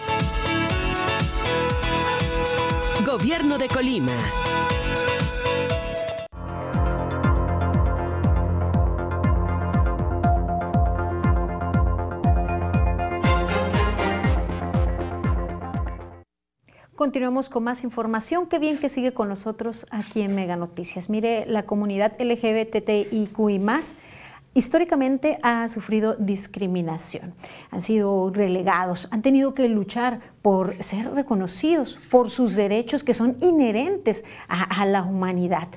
Gobierno 3.06 3.58
de 3.58 3.68
Colima. 3.68 4.18
Continuamos 17.02 17.50
con 17.50 17.64
más 17.64 17.84
información. 17.84 18.46
Qué 18.46 18.60
bien 18.60 18.78
que 18.78 18.88
sigue 18.88 19.12
con 19.12 19.28
nosotros 19.28 19.88
aquí 19.90 20.22
en 20.22 20.36
Mega 20.36 20.56
Noticias. 20.56 21.10
Mire, 21.10 21.48
la 21.48 21.64
comunidad 21.64 22.14
LGBTIQ 22.20 23.50
y 23.50 23.58
más 23.58 23.96
históricamente 24.54 25.40
ha 25.42 25.68
sufrido 25.68 26.16
discriminación. 26.20 27.34
Han 27.72 27.82
sido 27.82 28.30
relegados, 28.30 29.08
han 29.10 29.24
tenido 29.24 29.56
que 29.56 29.68
luchar 29.68 30.20
por 30.44 30.76
ser 30.84 31.12
reconocidos 31.12 31.98
por 32.12 32.30
sus 32.30 32.56
derechos 32.56 33.04
que 33.04 33.16
son 33.16 33.36
inherentes 33.42 34.24
a, 34.48 34.62
a 34.62 34.86
la 34.86 35.02
humanidad 35.02 35.70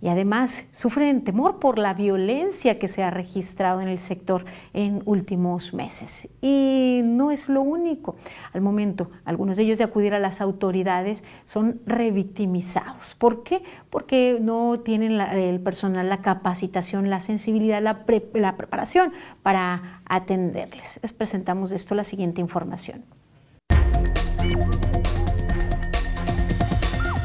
y 0.00 0.08
además 0.08 0.66
sufren 0.70 1.24
temor 1.24 1.58
por 1.58 1.78
la 1.78 1.92
violencia 1.94 2.78
que 2.78 2.86
se 2.86 3.02
ha 3.02 3.10
registrado 3.10 3.80
en 3.80 3.88
el 3.88 3.98
sector 3.98 4.44
en 4.72 5.02
últimos 5.06 5.74
meses. 5.74 6.28
Y 6.40 7.00
no 7.04 7.30
es 7.30 7.48
lo 7.48 7.62
único. 7.62 8.16
Al 8.52 8.60
momento, 8.60 9.10
algunos 9.24 9.56
de 9.56 9.64
ellos 9.64 9.78
de 9.78 9.84
acudir 9.84 10.14
a 10.14 10.20
las 10.20 10.40
autoridades 10.40 11.24
son 11.44 11.80
revictimizados. 11.86 13.14
¿Por 13.16 13.42
qué? 13.42 13.62
Porque 13.90 14.38
no 14.40 14.78
tienen 14.80 15.20
el 15.20 15.60
personal 15.60 16.08
la 16.08 16.22
capacitación, 16.22 17.10
la 17.10 17.20
sensibilidad, 17.20 17.82
la, 17.82 18.04
preparación 18.04 19.12
para 19.42 20.02
atenderles. 20.06 21.00
Les 21.02 21.12
presentamos 21.12 21.70
de 21.70 21.76
esto 21.76 21.94
la 21.94 22.04
siguiente 22.04 22.40
información. 22.40 23.04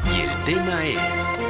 Y 0.06 0.20
el 0.20 0.44
tema 0.44 0.84
es... 0.84 1.42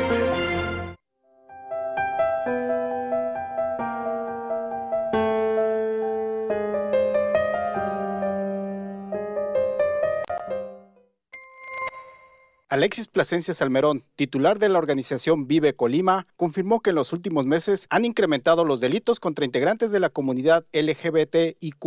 Alexis 12.74 13.06
Plasencia 13.06 13.54
Salmerón, 13.54 14.04
titular 14.16 14.58
de 14.58 14.68
la 14.68 14.80
organización 14.80 15.46
Vive 15.46 15.76
Colima, 15.76 16.26
confirmó 16.36 16.80
que 16.80 16.90
en 16.90 16.96
los 16.96 17.12
últimos 17.12 17.46
meses 17.46 17.86
han 17.88 18.04
incrementado 18.04 18.64
los 18.64 18.80
delitos 18.80 19.20
contra 19.20 19.44
integrantes 19.44 19.92
de 19.92 20.00
la 20.00 20.10
comunidad 20.10 20.66
LGBTIQ. 20.72 21.84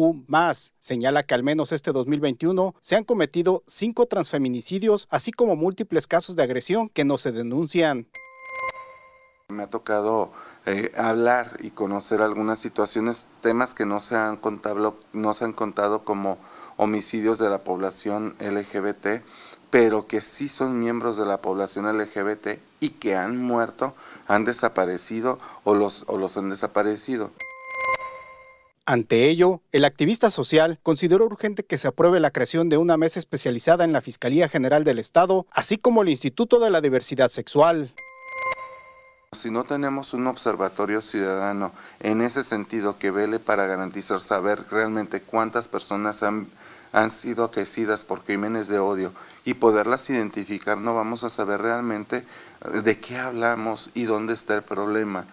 Señala 0.80 1.24
que 1.24 1.36
al 1.36 1.44
menos 1.44 1.74
este 1.74 1.92
2021 1.92 2.74
se 2.80 2.96
han 2.96 3.04
cometido 3.04 3.64
cinco 3.68 4.06
transfeminicidios, 4.06 5.08
así 5.10 5.34
como 5.34 5.58
múltiples 5.58 6.08
casos 6.08 6.38
de 6.38 6.44
agresión 6.44 6.88
que 6.88 7.04
no 7.04 7.18
se 7.18 7.34
denuncian. 7.34 8.08
Me 9.50 9.64
ha 9.64 9.68
tocado 9.68 10.32
eh, 10.66 10.94
hablar 10.96 11.58
y 11.60 11.72
conocer 11.72 12.22
algunas 12.22 12.60
situaciones, 12.60 13.28
temas 13.42 13.74
que 13.74 13.86
no 13.86 14.00
se 14.00 14.16
han 14.16 14.40
no 15.12 15.34
se 15.34 15.44
han 15.44 15.52
contado 15.52 16.06
como 16.06 16.38
homicidios 16.78 17.40
de 17.40 17.50
la 17.50 17.64
población 17.64 18.36
LGBT 18.40 19.22
pero 19.70 20.08
que 20.08 20.22
sí 20.22 20.48
son 20.48 20.80
miembros 20.80 21.18
de 21.18 21.26
la 21.26 21.42
población 21.42 21.86
LGBT 21.98 22.60
y 22.80 22.90
que 22.90 23.16
han 23.16 23.38
muerto, 23.38 23.94
han 24.28 24.46
desaparecido 24.46 25.40
o 25.64 25.74
los, 25.74 26.06
o 26.08 26.18
los 26.18 26.38
han 26.38 26.50
desaparecido. 26.50 27.32
Ante 28.86 29.28
ello, 29.28 29.60
el 29.74 29.84
activista 29.84 30.32
social 30.32 30.80
consideró 30.82 31.26
urgente 31.26 31.64
que 31.64 31.78
se 31.78 31.90
apruebe 31.90 32.22
la 32.22 32.32
creación 32.32 32.70
de 32.70 32.78
una 32.78 32.96
mesa 32.96 33.20
especializada 33.20 33.84
en 33.84 33.92
la 33.92 34.02
Fiscalía 34.02 34.48
General 34.48 34.86
del 34.86 35.00
Estado, 35.00 35.46
así 35.52 35.78
como 35.78 36.04
el 36.04 36.10
Instituto 36.10 36.60
de 36.60 36.70
la 36.70 36.80
Diversidad 36.80 37.28
Sexual. 37.28 37.94
Si 39.34 39.52
no 39.52 39.66
tenemos 39.66 40.14
un 40.14 40.26
observatorio 40.28 41.02
ciudadano 41.02 41.74
en 42.00 42.22
ese 42.22 42.44
sentido 42.44 42.98
que 42.98 43.12
vele 43.12 43.40
para 43.40 43.68
garantizar 43.68 44.22
saber 44.22 44.64
realmente 44.72 45.20
cuántas 45.20 45.68
personas 45.68 46.24
han 46.24 46.48
han 46.92 47.10
sido 47.10 47.44
aquecidas 47.44 48.04
por 48.04 48.24
crímenes 48.24 48.68
de 48.68 48.80
odio 48.80 49.14
y 49.46 49.56
poderlas 49.56 50.10
identificar, 50.10 50.78
no 50.78 50.96
vamos 50.96 51.24
a 51.24 51.30
saber 51.30 51.62
realmente 51.62 52.24
de 52.84 53.00
qué 53.00 53.18
hablamos 53.18 53.90
y 53.94 54.04
dónde 54.04 54.34
está 54.34 54.56
el 54.56 54.64
problema. 54.64 55.26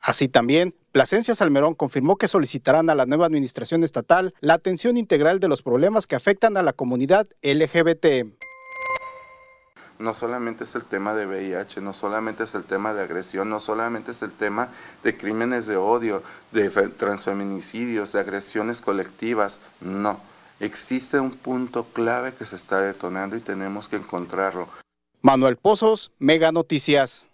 Así 0.00 0.28
también, 0.28 0.74
Plasencia 0.92 1.34
Salmerón 1.34 1.74
confirmó 1.74 2.16
que 2.16 2.28
solicitarán 2.28 2.88
a 2.88 2.94
la 2.94 3.04
nueva 3.04 3.26
administración 3.26 3.84
estatal 3.84 4.34
la 4.40 4.54
atención 4.54 4.96
integral 4.96 5.38
de 5.40 5.48
los 5.48 5.62
problemas 5.62 6.06
que 6.06 6.16
afectan 6.16 6.56
a 6.56 6.62
la 6.62 6.72
comunidad 6.72 7.26
LGBT 7.42 8.26
no 9.98 10.14
solamente 10.14 10.64
es 10.64 10.74
el 10.74 10.84
tema 10.84 11.14
de 11.14 11.26
VIH, 11.26 11.80
no 11.80 11.92
solamente 11.92 12.44
es 12.44 12.54
el 12.54 12.64
tema 12.64 12.94
de 12.94 13.02
agresión, 13.02 13.50
no 13.50 13.60
solamente 13.60 14.12
es 14.12 14.22
el 14.22 14.32
tema 14.32 14.68
de 15.02 15.16
crímenes 15.16 15.66
de 15.66 15.76
odio, 15.76 16.22
de 16.52 16.70
transfeminicidios, 16.70 18.12
de 18.12 18.20
agresiones 18.20 18.80
colectivas, 18.80 19.60
no. 19.80 20.20
Existe 20.60 21.20
un 21.20 21.30
punto 21.30 21.84
clave 21.84 22.34
que 22.34 22.46
se 22.46 22.56
está 22.56 22.80
detonando 22.80 23.36
y 23.36 23.40
tenemos 23.40 23.88
que 23.88 23.96
encontrarlo. 23.96 24.68
Manuel 25.22 25.56
Pozos, 25.56 26.12
Mega 26.18 26.52
Noticias. 26.52 27.26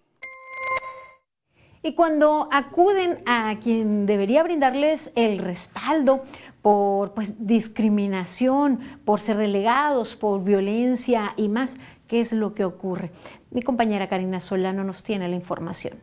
Y 1.83 1.95
cuando 1.95 2.49
acuden 2.51 3.23
a 3.27 3.59
quien 3.63 4.07
debería 4.07 4.43
brindarles 4.43 5.13
el 5.17 5.37
respaldo 5.39 6.25
por 6.63 7.13
pues, 7.13 7.47
discriminación, 7.47 8.81
por 9.05 9.21
ser 9.21 9.37
relegados, 9.37 10.17
por 10.17 10.43
violencia 10.43 11.35
y 11.37 11.49
más, 11.49 11.77
¿Qué 12.09 12.21
es 12.21 12.33
lo 12.33 12.55
que 12.55 12.65
ocurre? 12.65 13.11
Mi 13.51 13.63
compañera 13.63 14.09
Karina 14.09 14.41
Solano 14.41 14.85
nos 14.85 15.05
tiene 15.05 15.29
la 15.29 15.37
información. 15.37 16.01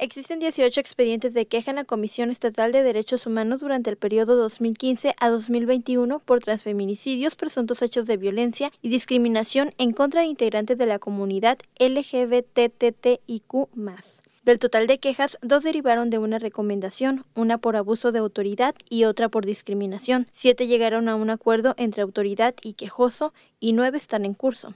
Existen 0.00 0.38
18 0.38 0.78
expedientes 0.78 1.34
de 1.34 1.48
queja 1.48 1.72
en 1.72 1.76
la 1.76 1.84
Comisión 1.84 2.30
Estatal 2.30 2.70
de 2.70 2.84
Derechos 2.84 3.26
Humanos 3.26 3.58
durante 3.60 3.90
el 3.90 3.96
periodo 3.96 4.36
2015 4.36 5.16
a 5.18 5.28
2021 5.28 6.20
por 6.20 6.38
transfeminicidios, 6.38 7.34
presuntos 7.34 7.82
hechos 7.82 8.06
de 8.06 8.16
violencia 8.16 8.70
y 8.80 8.90
discriminación 8.90 9.74
en 9.76 9.90
contra 9.92 10.20
de 10.20 10.28
integrantes 10.28 10.78
de 10.78 10.86
la 10.86 11.00
comunidad 11.00 11.58
LGBTTIQ. 11.80 13.52
Del 14.42 14.60
total 14.60 14.86
de 14.86 14.98
quejas, 14.98 15.36
dos 15.42 15.62
derivaron 15.62 16.10
de 16.10 16.18
una 16.18 16.38
recomendación, 16.38 17.24
una 17.34 17.58
por 17.58 17.76
abuso 17.76 18.12
de 18.12 18.20
autoridad 18.20 18.74
y 18.88 19.04
otra 19.04 19.28
por 19.28 19.44
discriminación. 19.44 20.26
Siete 20.32 20.66
llegaron 20.66 21.08
a 21.08 21.16
un 21.16 21.30
acuerdo 21.30 21.74
entre 21.76 22.02
autoridad 22.02 22.54
y 22.62 22.74
quejoso 22.74 23.34
y 23.60 23.72
nueve 23.72 23.98
están 23.98 24.24
en 24.24 24.34
curso. 24.34 24.74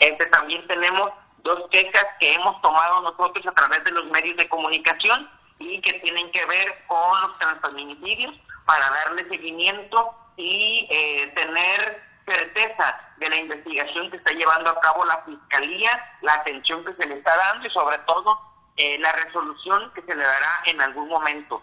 Este, 0.00 0.26
también 0.26 0.66
tenemos 0.66 1.10
dos 1.44 1.68
quejas 1.70 2.04
que 2.20 2.34
hemos 2.34 2.60
tomado 2.60 3.00
nosotros 3.02 3.46
a 3.46 3.52
través 3.52 3.84
de 3.84 3.92
los 3.92 4.04
medios 4.06 4.36
de 4.36 4.48
comunicación 4.48 5.30
y 5.58 5.80
que 5.80 5.94
tienen 6.00 6.30
que 6.32 6.44
ver 6.44 6.74
con 6.88 7.20
los 7.22 7.38
transfeminicidios 7.38 8.34
para 8.66 8.90
darle 8.90 9.28
seguimiento 9.28 10.12
y 10.36 10.86
eh, 10.90 11.32
tener 11.34 12.02
certeza 12.26 13.00
de 13.18 13.30
la 13.30 13.36
investigación 13.36 14.10
que 14.10 14.16
está 14.16 14.32
llevando 14.32 14.70
a 14.70 14.80
cabo 14.80 15.04
la 15.04 15.22
Fiscalía, 15.22 15.90
la 16.22 16.34
atención 16.34 16.84
que 16.84 16.92
se 16.94 17.06
le 17.06 17.18
está 17.18 17.36
dando 17.36 17.66
y 17.66 17.70
sobre 17.70 17.98
todo 18.00 18.38
eh, 18.76 18.98
la 18.98 19.12
resolución 19.12 19.92
que 19.94 20.02
se 20.02 20.14
le 20.14 20.24
dará 20.24 20.62
en 20.66 20.80
algún 20.80 21.08
momento. 21.08 21.60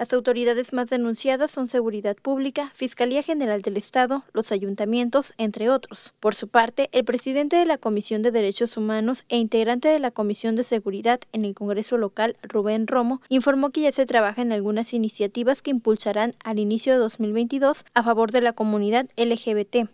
Las 0.00 0.14
autoridades 0.14 0.72
más 0.72 0.88
denunciadas 0.88 1.50
son 1.50 1.68
Seguridad 1.68 2.16
Pública, 2.16 2.70
Fiscalía 2.74 3.22
General 3.22 3.60
del 3.60 3.76
Estado, 3.76 4.24
los 4.32 4.50
ayuntamientos, 4.50 5.34
entre 5.36 5.68
otros. 5.68 6.14
Por 6.20 6.34
su 6.34 6.48
parte, 6.48 6.88
el 6.92 7.04
presidente 7.04 7.56
de 7.56 7.66
la 7.66 7.76
Comisión 7.76 8.22
de 8.22 8.30
Derechos 8.30 8.78
Humanos 8.78 9.26
e 9.28 9.36
integrante 9.36 9.88
de 9.88 9.98
la 9.98 10.10
Comisión 10.10 10.56
de 10.56 10.64
Seguridad 10.64 11.20
en 11.34 11.44
el 11.44 11.54
Congreso 11.54 11.98
local, 11.98 12.38
Rubén 12.42 12.86
Romo, 12.86 13.20
informó 13.28 13.72
que 13.72 13.82
ya 13.82 13.92
se 13.92 14.06
trabaja 14.06 14.40
en 14.40 14.52
algunas 14.52 14.94
iniciativas 14.94 15.60
que 15.60 15.70
impulsarán 15.70 16.34
al 16.44 16.58
inicio 16.58 16.94
de 16.94 16.98
2022 17.00 17.84
a 17.92 18.02
favor 18.02 18.32
de 18.32 18.40
la 18.40 18.54
comunidad 18.54 19.04
LGBT. 19.18 19.86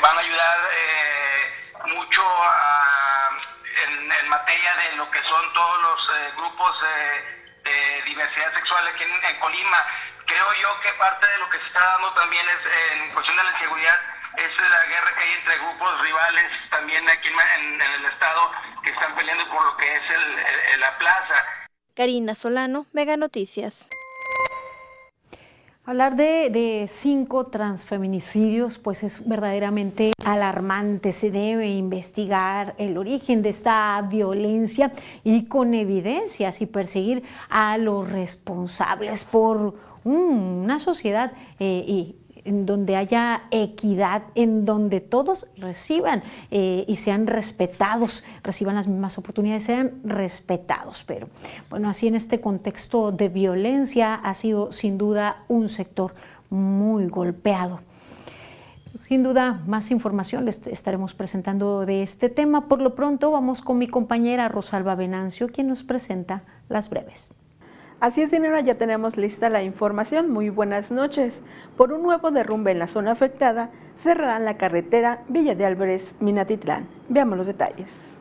Van 0.00 0.16
a 0.16 0.20
ayudar 0.20 0.58
eh, 0.70 1.96
mucho 1.96 2.22
en, 4.22 4.28
materia 4.28 4.70
de 4.76 4.96
lo 4.98 5.10
que 5.10 5.18
son 5.18 5.52
todos 5.52 5.82
los 5.82 6.00
eh, 6.16 6.30
grupos 6.38 6.76
eh, 6.86 7.31
sexual 8.62 8.86
aquí 8.86 9.04
en, 9.04 9.40
Colima. 9.40 9.84
Creo 10.26 10.46
yo 10.62 10.80
que 10.80 10.92
parte 10.98 11.26
de 11.26 11.38
lo 11.38 11.50
que 11.50 11.58
se 11.58 11.66
está 11.66 11.80
dando 11.80 12.12
también 12.14 12.46
es 12.48 12.92
en 12.92 13.10
cuestión 13.10 13.36
de 13.36 13.42
la 13.42 13.50
inseguridad 13.50 13.98
es 14.36 14.56
la 14.58 14.86
guerra 14.86 15.14
que 15.14 15.24
hay 15.24 15.32
entre 15.32 15.58
grupos 15.58 16.00
rivales 16.00 16.46
también 16.70 17.08
aquí 17.10 17.28
en, 17.28 17.82
el 17.82 18.04
estado 18.06 18.50
que 18.82 18.90
están 18.90 19.14
peleando 19.14 19.46
por 19.50 19.62
lo 19.64 19.76
que 19.76 19.94
es 19.94 20.02
el, 20.10 20.80
la 20.80 20.96
plaza. 20.98 21.44
Karina 21.94 22.34
Solano, 22.34 22.86
Mega 22.92 23.16
Noticias. 23.16 23.90
Hablar 25.84 26.14
de, 26.14 26.88
cinco 26.88 27.46
transfeminicidios 27.46 28.78
pues 28.78 29.02
es 29.02 29.28
verdaderamente 29.28 30.12
alarmante. 30.24 31.10
Se 31.10 31.32
debe 31.32 31.70
investigar 31.70 32.76
el 32.78 32.96
origen 32.96 33.42
de 33.42 33.48
esta 33.48 34.00
violencia 34.08 34.92
y 35.24 35.46
con 35.46 35.74
evidencias 35.74 36.62
y 36.62 36.66
perseguir 36.66 37.24
a 37.48 37.78
los 37.78 38.08
responsables 38.08 39.24
por 39.24 39.74
una 40.04 40.78
sociedad 40.78 41.32
eh, 41.58 41.84
y 41.84 42.14
en 42.44 42.66
donde 42.66 42.96
haya 42.96 43.44
equidad, 43.50 44.24
en 44.34 44.64
donde 44.64 45.00
todos 45.00 45.46
reciban 45.56 46.22
eh, 46.50 46.84
y 46.88 46.96
sean 46.96 47.26
respetados, 47.26 48.24
reciban 48.42 48.74
las 48.74 48.86
mismas 48.86 49.18
oportunidades, 49.18 49.64
sean 49.64 50.00
respetados. 50.04 51.04
Pero 51.04 51.28
bueno, 51.70 51.88
así 51.88 52.08
en 52.08 52.14
este 52.14 52.40
contexto 52.40 53.12
de 53.12 53.28
violencia 53.28 54.14
ha 54.14 54.34
sido 54.34 54.72
sin 54.72 54.98
duda 54.98 55.44
un 55.48 55.68
sector 55.68 56.14
muy 56.50 57.06
golpeado. 57.06 57.80
Sin 58.94 59.22
duda, 59.22 59.62
más 59.66 59.90
información 59.90 60.44
les 60.44 60.66
estaremos 60.66 61.14
presentando 61.14 61.86
de 61.86 62.02
este 62.02 62.28
tema. 62.28 62.68
Por 62.68 62.82
lo 62.82 62.94
pronto, 62.94 63.30
vamos 63.30 63.62
con 63.62 63.78
mi 63.78 63.88
compañera 63.88 64.48
Rosalba 64.48 64.94
Venancio, 64.94 65.48
quien 65.48 65.68
nos 65.68 65.82
presenta 65.82 66.42
las 66.68 66.90
breves. 66.90 67.34
Así 68.02 68.20
es, 68.20 68.32
Dinero, 68.32 68.58
ya 68.58 68.74
tenemos 68.74 69.16
lista 69.16 69.48
la 69.48 69.62
información. 69.62 70.28
Muy 70.28 70.50
buenas 70.50 70.90
noches. 70.90 71.44
Por 71.76 71.92
un 71.92 72.02
nuevo 72.02 72.32
derrumbe 72.32 72.72
en 72.72 72.80
la 72.80 72.88
zona 72.88 73.12
afectada, 73.12 73.70
cerrarán 73.96 74.44
la 74.44 74.56
carretera 74.56 75.22
Villa 75.28 75.54
de 75.54 75.66
Álvarez-Minatitlán. 75.66 76.88
Veamos 77.08 77.38
los 77.38 77.46
detalles. 77.46 78.18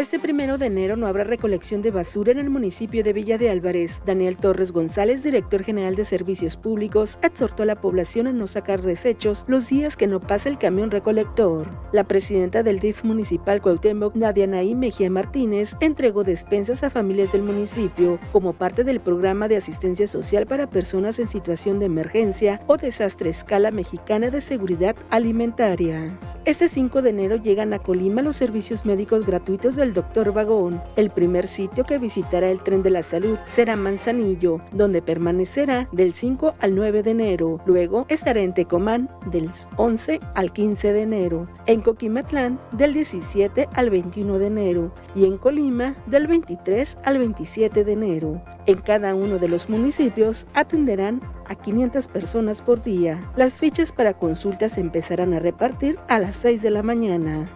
Este 0.00 0.18
primero 0.18 0.56
de 0.56 0.64
enero 0.64 0.96
no 0.96 1.06
habrá 1.06 1.24
recolección 1.24 1.82
de 1.82 1.90
basura 1.90 2.32
en 2.32 2.38
el 2.38 2.48
municipio 2.48 3.04
de 3.04 3.12
Villa 3.12 3.36
de 3.36 3.50
Álvarez. 3.50 4.00
Daniel 4.06 4.38
Torres 4.38 4.72
González, 4.72 5.22
director 5.22 5.62
general 5.62 5.94
de 5.94 6.06
Servicios 6.06 6.56
Públicos, 6.56 7.18
exhortó 7.20 7.64
a 7.64 7.66
la 7.66 7.82
población 7.82 8.26
a 8.26 8.32
no 8.32 8.46
sacar 8.46 8.80
desechos 8.80 9.44
los 9.46 9.68
días 9.68 9.98
que 9.98 10.06
no 10.06 10.18
pase 10.18 10.48
el 10.48 10.56
camión 10.56 10.90
recolector. 10.90 11.68
La 11.92 12.04
presidenta 12.04 12.62
del 12.62 12.80
DIF 12.80 13.04
municipal 13.04 13.60
Cuauhtémoc, 13.60 14.14
Nadia 14.14 14.46
Naí 14.46 14.74
Mejía 14.74 15.10
Martínez, 15.10 15.76
entregó 15.80 16.24
despensas 16.24 16.82
a 16.82 16.88
familias 16.88 17.32
del 17.32 17.42
municipio 17.42 18.18
como 18.32 18.54
parte 18.54 18.84
del 18.84 19.00
programa 19.00 19.48
de 19.48 19.58
asistencia 19.58 20.06
social 20.06 20.46
para 20.46 20.66
personas 20.66 21.18
en 21.18 21.28
situación 21.28 21.78
de 21.78 21.84
emergencia 21.84 22.62
o 22.68 22.78
desastre 22.78 23.28
escala 23.28 23.70
mexicana 23.70 24.30
de 24.30 24.40
seguridad 24.40 24.96
alimentaria. 25.10 26.18
Este 26.46 26.70
5 26.70 27.02
de 27.02 27.10
enero 27.10 27.36
llegan 27.36 27.74
a 27.74 27.78
Colima 27.80 28.22
los 28.22 28.36
servicios 28.36 28.86
médicos 28.86 29.26
gratuitos 29.26 29.76
del 29.76 29.89
Doctor 29.92 30.32
Vagón. 30.32 30.82
El 30.96 31.10
primer 31.10 31.46
sitio 31.46 31.84
que 31.84 31.98
visitará 31.98 32.50
el 32.50 32.62
tren 32.62 32.82
de 32.82 32.90
la 32.90 33.02
salud 33.02 33.38
será 33.46 33.76
Manzanillo, 33.76 34.60
donde 34.72 35.02
permanecerá 35.02 35.88
del 35.92 36.14
5 36.14 36.54
al 36.60 36.74
9 36.74 37.02
de 37.02 37.10
enero. 37.10 37.60
Luego 37.66 38.06
estará 38.08 38.40
en 38.40 38.54
Tecomán 38.54 39.08
del 39.26 39.50
11 39.76 40.20
al 40.34 40.52
15 40.52 40.92
de 40.92 41.02
enero, 41.02 41.48
en 41.66 41.80
Coquimatlán 41.80 42.58
del 42.72 42.92
17 42.92 43.68
al 43.72 43.90
21 43.90 44.38
de 44.38 44.46
enero 44.46 44.94
y 45.14 45.24
en 45.24 45.38
Colima 45.38 45.96
del 46.06 46.26
23 46.26 46.98
al 47.04 47.18
27 47.18 47.84
de 47.84 47.92
enero. 47.92 48.42
En 48.66 48.78
cada 48.78 49.14
uno 49.14 49.38
de 49.38 49.48
los 49.48 49.68
municipios 49.68 50.46
atenderán 50.54 51.20
a 51.46 51.54
500 51.54 52.08
personas 52.08 52.62
por 52.62 52.82
día. 52.82 53.20
Las 53.34 53.58
fichas 53.58 53.90
para 53.90 54.14
consultas 54.14 54.78
empezarán 54.78 55.34
a 55.34 55.40
repartir 55.40 55.98
a 56.08 56.18
las 56.18 56.36
6 56.36 56.62
de 56.62 56.70
la 56.70 56.82
mañana. 56.82 57.48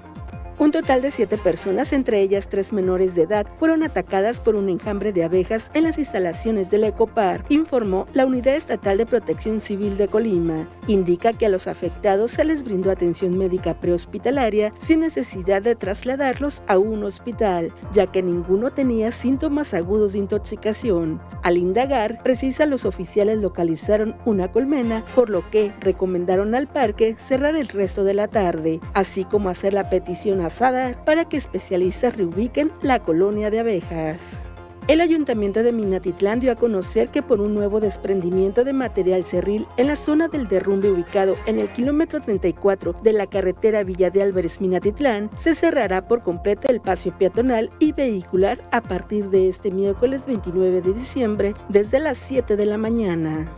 Un 0.57 0.71
total 0.71 1.03
de 1.03 1.11
siete 1.11 1.37
personas, 1.37 1.93
entre 1.93 2.21
ellas 2.21 2.49
tres 2.49 2.73
menores 2.73 3.17
de 3.17 3.23
edad, 3.23 3.47
fueron 3.59 3.83
atacadas 3.83 4.41
por 4.41 4.55
un 4.55 4.69
enjambre 4.69 5.13
de 5.13 5.25
abejas 5.25 5.69
en 5.75 5.83
las 5.83 5.99
instalaciones 5.99 6.71
del 6.71 6.85
Ecopar, 6.85 7.45
informó 7.49 8.07
la 8.15 8.25
Unidad 8.25 8.55
Estatal 8.55 8.97
de 8.97 9.05
Protección 9.05 9.61
Civil 9.61 9.97
de 9.97 10.07
Colima. 10.07 10.69
Indica 10.87 11.33
que 11.33 11.47
a 11.47 11.49
los 11.49 11.67
afectados 11.67 12.31
se 12.31 12.45
les 12.45 12.63
brindó 12.63 12.93
atención 12.93 13.37
médica 13.37 13.75
prehospitalaria 13.75 14.73
sin 14.79 15.01
necesidad 15.01 15.61
de 15.61 15.75
trasladarlos 15.75 16.63
a 16.69 16.79
un 16.79 17.03
hospital, 17.03 17.73
ya 17.93 18.07
que 18.07 18.23
ninguno 18.23 18.71
tenía 18.71 19.11
síntomas 19.11 19.75
agudos 19.75 20.13
de 20.13 20.21
intoxicación. 20.21 21.21
Al 21.43 21.57
indagar, 21.57 22.23
precisa 22.23 22.65
los 22.67 22.85
oficiales 22.85 23.41
localizaron 23.41 24.15
una 24.25 24.53
colmena, 24.53 25.05
por 25.17 25.31
lo 25.31 25.51
que 25.51 25.73
recomendaron 25.81 26.55
al 26.55 26.69
parque 26.69 27.17
cerrar 27.19 27.57
el 27.57 27.69
resto 27.69 28.05
de 28.05 28.15
la 28.15 28.29
tarde, 28.29 28.81
así 28.95 29.25
como 29.25 29.49
hacer 29.49 29.75
la 29.75 29.91
petición 29.91 30.41
a 30.41 30.44
para 31.05 31.29
que 31.29 31.37
especialistas 31.37 32.17
reubiquen 32.17 32.71
la 32.83 33.01
colonia 33.01 33.51
de 33.51 33.61
abejas. 33.61 34.41
El 34.87 35.01
ayuntamiento 35.01 35.63
de 35.63 35.73
Minatitlán 35.73 36.41
dio 36.41 36.53
a 36.53 36.57
conocer 36.57 37.09
que 37.09 37.23
por 37.23 37.41
un 37.41 37.55
nuevo 37.55 37.81
desprendimiento 37.81 38.65
de 38.65 38.75
material 38.75 39.25
cerril 39.25 39.67
en 39.79 39.87
la 39.87 39.97
zona 39.97 40.29
del 40.29 40.47
derrumbe 40.47 40.91
ubicado 40.91 41.37
en 41.47 41.59
el 41.59 41.73
kilómetro 41.73 42.21
34 42.21 42.95
de 43.03 43.13
la 43.15 43.27
carretera 43.27 43.83
Villa 43.83 44.11
de 44.11 44.21
Álvarez 44.21 44.61
Minatitlán, 44.61 45.31
se 45.39 45.55
cerrará 45.55 46.07
por 46.07 46.23
completo 46.23 46.69
el 46.69 46.83
paseo 46.83 47.17
peatonal 47.17 47.71
y 47.79 47.93
vehicular 47.93 48.61
a 48.73 48.83
partir 48.83 49.31
de 49.31 49.49
este 49.49 49.71
miércoles 49.71 50.27
29 50.27 50.83
de 50.83 50.93
diciembre 50.93 51.55
desde 51.71 51.99
las 51.99 52.19
7 52.19 52.55
de 52.55 52.67
la 52.67 52.77
mañana. 52.77 53.51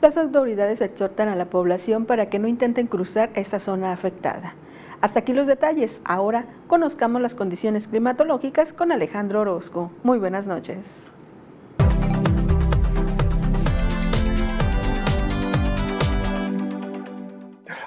Las 0.00 0.16
autoridades 0.16 0.80
exhortan 0.80 1.28
a 1.28 1.34
la 1.34 1.46
población 1.46 2.04
para 2.06 2.26
que 2.30 2.38
no 2.38 2.46
intenten 2.46 2.86
cruzar 2.86 3.30
esta 3.34 3.58
zona 3.58 3.92
afectada. 3.92 4.54
Hasta 5.00 5.20
aquí 5.20 5.32
los 5.32 5.48
detalles. 5.48 6.00
Ahora 6.04 6.44
conozcamos 6.68 7.20
las 7.20 7.34
condiciones 7.34 7.88
climatológicas 7.88 8.72
con 8.72 8.92
Alejandro 8.92 9.40
Orozco. 9.40 9.90
Muy 10.04 10.18
buenas 10.18 10.46
noches. 10.46 11.10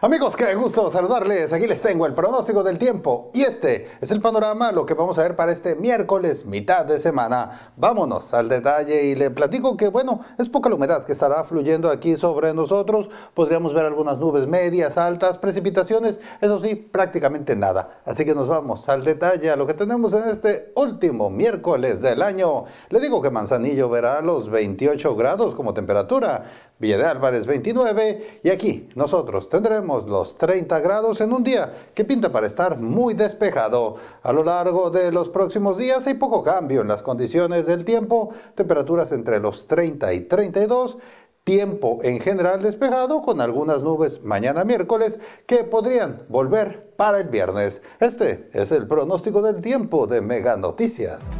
Amigos, 0.04 0.36
qué 0.36 0.56
gusto 0.56 0.90
saludarles. 0.90 1.54
Aquí 1.54 1.68
les 1.68 1.80
tengo 1.80 2.08
el 2.08 2.16
pronóstico 2.16 2.64
del 2.64 2.80
tiempo 2.80 3.30
y 3.36 3.44
este 3.44 3.88
es 4.02 4.10
el 4.10 4.20
panorama, 4.20 4.72
lo 4.72 4.84
que 4.84 4.96
vamos 4.96 5.20
a 5.20 5.22
ver 5.22 5.36
para 5.36 5.52
este 5.52 5.76
miércoles, 5.76 6.44
mitad 6.48 6.88
de 6.88 6.98
semana. 6.98 7.72
Vámonos 7.78 8.34
al 8.34 8.50
detalle 8.50 9.04
y 9.04 9.14
le 9.14 9.30
platico 9.30 9.78
que, 9.78 9.90
bueno, 9.90 10.22
es 10.40 10.50
poca 10.50 10.70
la 10.70 10.76
humedad 10.76 11.06
que 11.06 11.12
estará 11.12 11.44
fluyendo 11.44 11.88
aquí 11.88 12.16
sobre 12.16 12.52
nosotros. 12.56 13.12
Podríamos 13.36 13.76
ver 13.76 13.86
algunas 13.86 14.18
nubes 14.18 14.48
medias, 14.48 14.98
altas, 14.98 15.38
precipitaciones, 15.38 16.20
eso 16.42 16.58
sí, 16.58 16.74
prácticamente 16.74 17.56
nada. 17.56 18.02
Así 18.04 18.26
que 18.26 18.34
nos 18.34 18.48
vamos 18.48 18.90
al 18.90 19.06
detalle 19.06 19.52
a 19.52 19.56
lo 19.56 19.68
que 19.68 19.76
tenemos 19.76 20.14
en 20.14 20.24
este 20.30 20.72
último 20.78 21.30
miércoles 21.30 22.02
del 22.02 22.24
año. 22.24 22.64
Le 22.90 23.02
digo 23.02 23.22
que 23.22 23.30
Manzanillo 23.30 23.88
verá 23.88 24.20
los 24.22 24.50
28 24.50 25.16
grados 25.16 25.54
como 25.54 25.76
temperatura. 25.76 26.71
Villa 26.82 26.98
de 26.98 27.06
Álvarez 27.06 27.46
29 27.46 28.42
y 28.44 28.50
aquí 28.50 28.90
nosotros 28.96 29.50
tendremos 29.50 30.10
los 30.10 30.36
30 30.40 30.80
grados 30.80 31.22
en 31.22 31.32
un 31.32 31.44
día 31.44 31.72
que 31.94 32.04
pinta 32.04 32.32
para 32.32 32.48
estar 32.48 32.80
muy 32.80 33.14
despejado. 33.14 33.98
A 34.24 34.34
lo 34.34 34.44
largo 34.44 34.90
de 34.90 35.12
los 35.12 35.30
próximos 35.30 35.78
días 35.78 36.08
hay 36.08 36.16
poco 36.16 36.42
cambio 36.42 36.82
en 36.82 36.88
las 36.88 37.04
condiciones 37.04 37.68
del 37.68 37.86
tiempo, 37.86 38.32
temperaturas 38.56 39.12
entre 39.12 39.40
los 39.40 39.68
30 39.68 40.12
y 40.14 40.22
32 40.22 40.98
tiempo 41.44 42.00
en 42.04 42.20
general 42.20 42.62
despejado 42.62 43.22
con 43.22 43.42
algunas 43.42 43.82
nubes 43.82 44.24
mañana 44.24 44.64
miércoles 44.64 45.20
que 45.46 45.64
podrían 45.64 46.24
volver 46.30 46.94
para 46.98 47.20
el 47.20 47.30
viernes. 47.30 47.82
Este 48.00 48.50
es 48.54 48.72
el 48.72 48.88
pronóstico 48.88 49.42
del 49.42 49.62
tiempo 49.62 50.08
de 50.08 50.22
Mega 50.22 50.56
Noticias. 50.58 51.32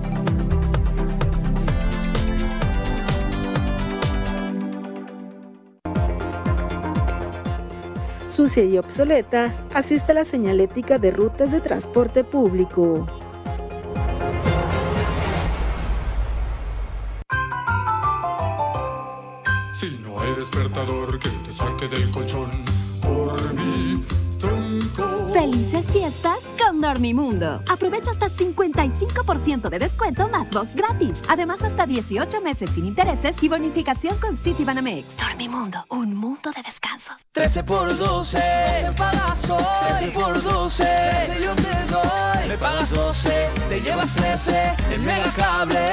Sucia 8.32 8.64
y 8.64 8.78
obsoleta, 8.78 9.54
asiste 9.74 10.14
la 10.14 10.26
señalética 10.26 10.98
de 10.98 11.12
rutas 11.12 11.52
de 11.52 11.62
transporte 11.62 12.24
público. 12.24 13.06
Si 19.76 20.00
no 20.04 20.20
hay 20.20 20.34
despertador 20.38 21.20
que 21.20 21.30
te 21.30 21.54
saque 21.54 21.88
del 21.88 22.10
colchón, 22.12 22.50
por 23.02 23.54
mí 23.54 23.91
Felices 25.42 25.88
siestas 25.88 26.54
con 26.64 26.82
Dormimundo. 26.82 27.64
Aprovecha 27.68 28.12
hasta 28.12 28.30
55% 28.30 29.70
de 29.70 29.80
descuento 29.80 30.30
más 30.30 30.52
box 30.52 30.76
gratis. 30.76 31.24
Además, 31.30 31.64
hasta 31.64 31.88
18 31.88 32.42
meses 32.42 32.70
sin 32.70 32.86
intereses 32.86 33.42
y 33.42 33.50
bonificación 33.50 34.16
con 34.20 34.38
Citibanamex. 34.38 35.18
Dormimundo, 35.18 35.84
un 35.90 36.16
mundo 36.16 36.52
de 36.56 36.62
descansos. 36.62 37.26
13 37.32 37.64
por 37.64 37.98
12, 37.98 38.38
12 38.38 38.92
pagas 38.96 39.42
13 39.98 40.08
por 40.12 40.44
12, 40.44 40.84
13 40.84 41.44
yo 41.44 41.56
te 41.56 41.92
doy. 41.92 42.48
Me 42.48 42.58
pagas 42.60 42.92
12, 42.92 43.50
te 43.68 43.82
llevas 43.82 44.16
13 44.18 44.76
en 44.92 45.04
Megacable. 45.04 45.90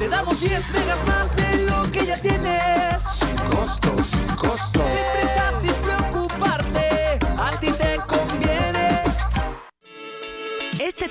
Te 0.00 0.08
damos 0.08 0.40
10 0.40 0.70
megas 0.72 1.06
más 1.06 1.36
de 1.36 1.66
lo 1.66 1.82
que 1.92 2.04
ya 2.04 2.16
tienes. 2.20 3.00
Sin 3.08 3.36
costo, 3.48 3.94
sin 4.02 4.26
costo. 4.34 4.82
Sin 4.88 5.20
prisa, 5.20 5.52
sin 5.62 5.91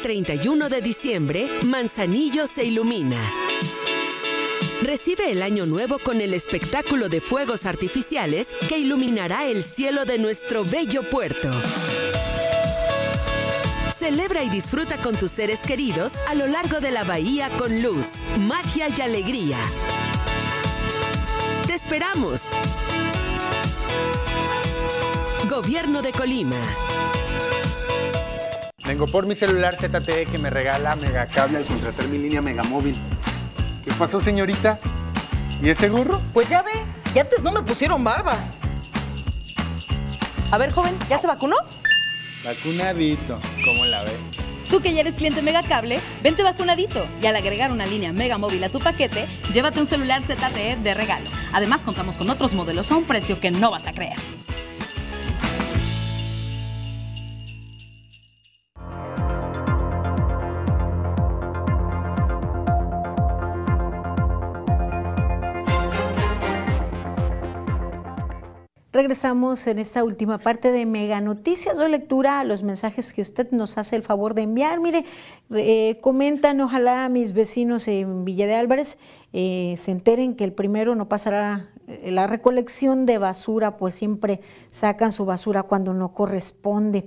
31 0.02 0.70
de 0.70 0.82
diciembre, 0.82 1.60
Manzanillo 1.66 2.47
se 2.47 2.66
ilumina. 2.66 3.32
Recibe 4.82 5.32
el 5.32 5.43
año 5.43 5.66
nuevo 5.66 5.99
con 5.99 6.22
el 6.22 6.34
espectáculo 6.34 7.08
de 7.08 7.22
fuegos 7.22 7.66
artificiales 7.66 8.47
que 8.68 8.80
iluminará 8.80 9.45
el 9.47 9.64
cielo 9.64 10.06
de 10.06 10.18
nuestro 10.18 10.64
bello 10.64 11.04
puerto. 11.04 11.52
Celebra 13.99 14.43
y 14.43 14.49
disfruta 14.49 14.97
con 14.97 15.16
tus 15.16 15.30
seres 15.30 15.60
queridos 15.60 16.14
a 16.28 16.34
lo 16.34 16.47
largo 16.47 16.80
de 16.80 16.91
la 16.91 17.04
bahía 17.04 17.49
con 17.58 17.84
luz, 17.84 18.08
magia 18.39 18.88
y 18.89 19.02
alegría. 19.02 19.60
¡Te 21.68 21.76
esperamos! 21.76 22.41
Gobierno 25.47 26.02
de 26.02 26.12
Colima. 26.12 26.62
Vengo 28.86 29.08
por 29.08 29.26
mi 29.26 29.36
celular 29.36 29.76
ZTE 29.76 30.26
que 30.26 30.38
me 30.38 30.50
regala 30.50 30.96
Megacable 30.96 31.58
al 31.58 31.66
contratar 31.66 32.08
mi 32.08 32.18
línea 32.18 32.42
Megamóvil. 32.42 32.96
¿Qué 33.84 33.92
pasó, 33.94 34.20
señorita? 34.20 34.80
¿Y 35.62 35.70
ese 35.70 35.90
gorro? 35.90 36.22
Pues 36.34 36.50
ya 36.50 36.62
ve, 36.64 36.72
que 37.14 37.20
antes 37.20 37.44
no 37.44 37.52
me 37.52 37.62
pusieron 37.62 38.04
barba. 38.04 38.38
A 40.50 40.58
ver, 40.58 40.72
joven, 40.72 40.98
¿ya 41.10 41.20
se 41.20 41.28
vacunó? 41.28 41.56
Vacunadito, 42.44 43.40
¿cómo 43.64 43.86
la 43.86 44.04
ve? 44.04 44.12
Tú 44.70 44.82
que 44.82 44.94
ya 44.94 45.02
eres 45.02 45.16
cliente 45.16 45.42
Megacable, 45.42 46.00
vente 46.24 46.44
vacunadito 46.44 47.06
y 47.22 47.26
al 47.26 47.36
agregar 47.36 47.72
una 47.72 47.86
línea 47.86 48.14
Mega 48.14 48.38
Móvil 48.38 48.64
a 48.64 48.70
tu 48.70 48.80
paquete, 48.80 49.28
llévate 49.54 49.80
un 49.80 49.86
celular 49.86 50.24
ZTE 50.24 50.78
de 50.78 50.94
regalo. 50.94 51.30
Además, 51.54 51.84
contamos 51.84 52.18
con 52.18 52.30
otros 52.30 52.54
modelos 52.54 52.92
a 52.92 52.96
un 52.96 53.04
precio 53.04 53.40
que 53.40 53.52
no 53.52 53.70
vas 53.70 53.86
a 53.86 53.94
creer. 53.94 54.18
Regresamos 68.94 69.68
en 69.68 69.80
esta 69.80 70.04
última 70.04 70.38
parte 70.38 70.70
de 70.74 70.86
Mega 70.86 71.22
Noticias. 71.22 71.78
Doy 71.78 71.89
lectura 71.89 72.42
a 72.42 72.44
los 72.44 72.62
mensajes 72.62 73.14
que 73.14 73.22
usted 73.22 73.50
nos 73.52 73.78
hace 73.78 73.96
el 73.96 74.04
favor 74.04 74.34
de 74.34 74.42
enviar. 74.42 74.82
Mire, 74.82 75.06
eh, 75.52 75.98
comentan, 76.02 76.60
ojalá 76.60 77.08
mis 77.08 77.32
vecinos 77.32 77.88
en 77.88 78.26
Villa 78.26 78.48
de 78.48 78.56
Álvarez 78.56 78.98
eh, 79.32 79.76
se 79.78 79.92
enteren 79.92 80.36
que 80.36 80.44
el 80.44 80.52
primero 80.52 80.94
no 80.96 81.08
pasará 81.08 81.70
eh, 81.88 82.12
la 82.12 82.28
recolección 82.28 83.06
de 83.06 83.18
basura, 83.18 83.78
pues 83.78 83.94
siempre 83.94 84.42
sacan 84.68 85.14
su 85.14 85.24
basura 85.24 85.64
cuando 85.64 85.94
no 85.94 86.14
corresponde. 86.14 87.06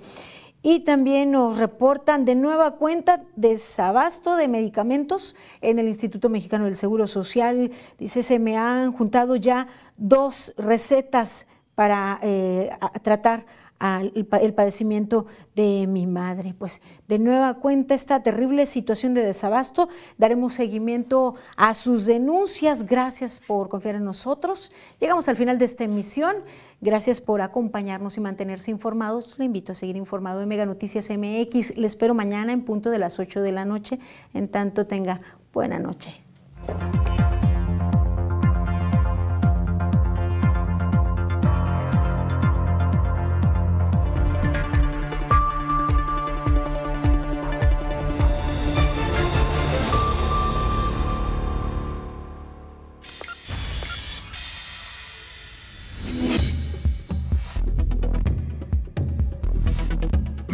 Y 0.63 0.81
también 0.81 1.33
nos 1.33 1.59
reportan 1.59 2.25
de 2.25 2.35
nueva 2.35 2.77
cuenta 2.77 3.25
desabasto 3.37 4.37
de 4.37 4.49
medicamentos 4.49 5.37
en 5.61 5.79
el 5.79 5.89
Instituto 5.89 6.31
Mexicano 6.31 6.65
del 6.65 6.77
Seguro 6.77 7.07
Social. 7.07 7.73
Dice, 7.99 8.23
se 8.23 8.39
me 8.39 8.57
han 8.57 8.91
juntado 8.91 9.37
ya 9.37 9.69
dos 9.99 10.55
recetas 10.57 11.47
para 11.75 12.19
eh, 12.23 12.71
tratar 13.03 13.47
el, 13.81 14.55
padecimiento 14.55 15.27
de 15.55 15.87
mi 15.87 16.07
madre. 16.07 16.55
Pues 16.57 16.81
de 17.09 17.19
nueva 17.19 17.55
cuenta 17.55 17.95
esta 17.95 18.23
terrible 18.23 18.67
situación 18.67 19.15
de 19.15 19.23
desabasto, 19.23 19.89
daremos 20.17 20.55
seguimiento 20.55 21.35
a 21.57 21.75
sus 21.75 22.07
denuncias. 22.07 22.87
Gracias 22.87 23.41
por 23.41 23.69
confiar 23.69 23.97
en 23.97 24.05
nosotros. 24.05 24.73
Llegamos 25.01 25.29
al 25.29 25.37
final 25.37 25.59
de 25.59 25.67
esta 25.67 25.85
emisión. 25.85 26.37
Gracias 26.81 27.21
por 27.21 27.41
acompañarnos 27.41 28.17
y 28.17 28.21
mantenerse 28.21 28.71
informados. 28.71 29.39
Le 29.39 29.47
invito 29.47 29.73
a 29.73 29.75
seguir 29.75 29.97
informado 29.97 30.41
de 30.41 30.47
Mega 30.47 30.67
Noticias 30.67 31.11
MX. 31.11 31.77
Le 31.77 31.87
espero 31.87 32.15
mañana 32.15 32.53
en 32.53 32.63
punto 32.63 32.91
de 32.91 32.99
las 32.99 33.19
8 33.19 33.43
de 33.43 33.53
la 33.53 33.65
noche. 33.65 33.99
En 34.33 34.49
tanto 34.49 34.87
tenga 34.87 35.21
buena 35.53 35.79
noche. 35.79 36.23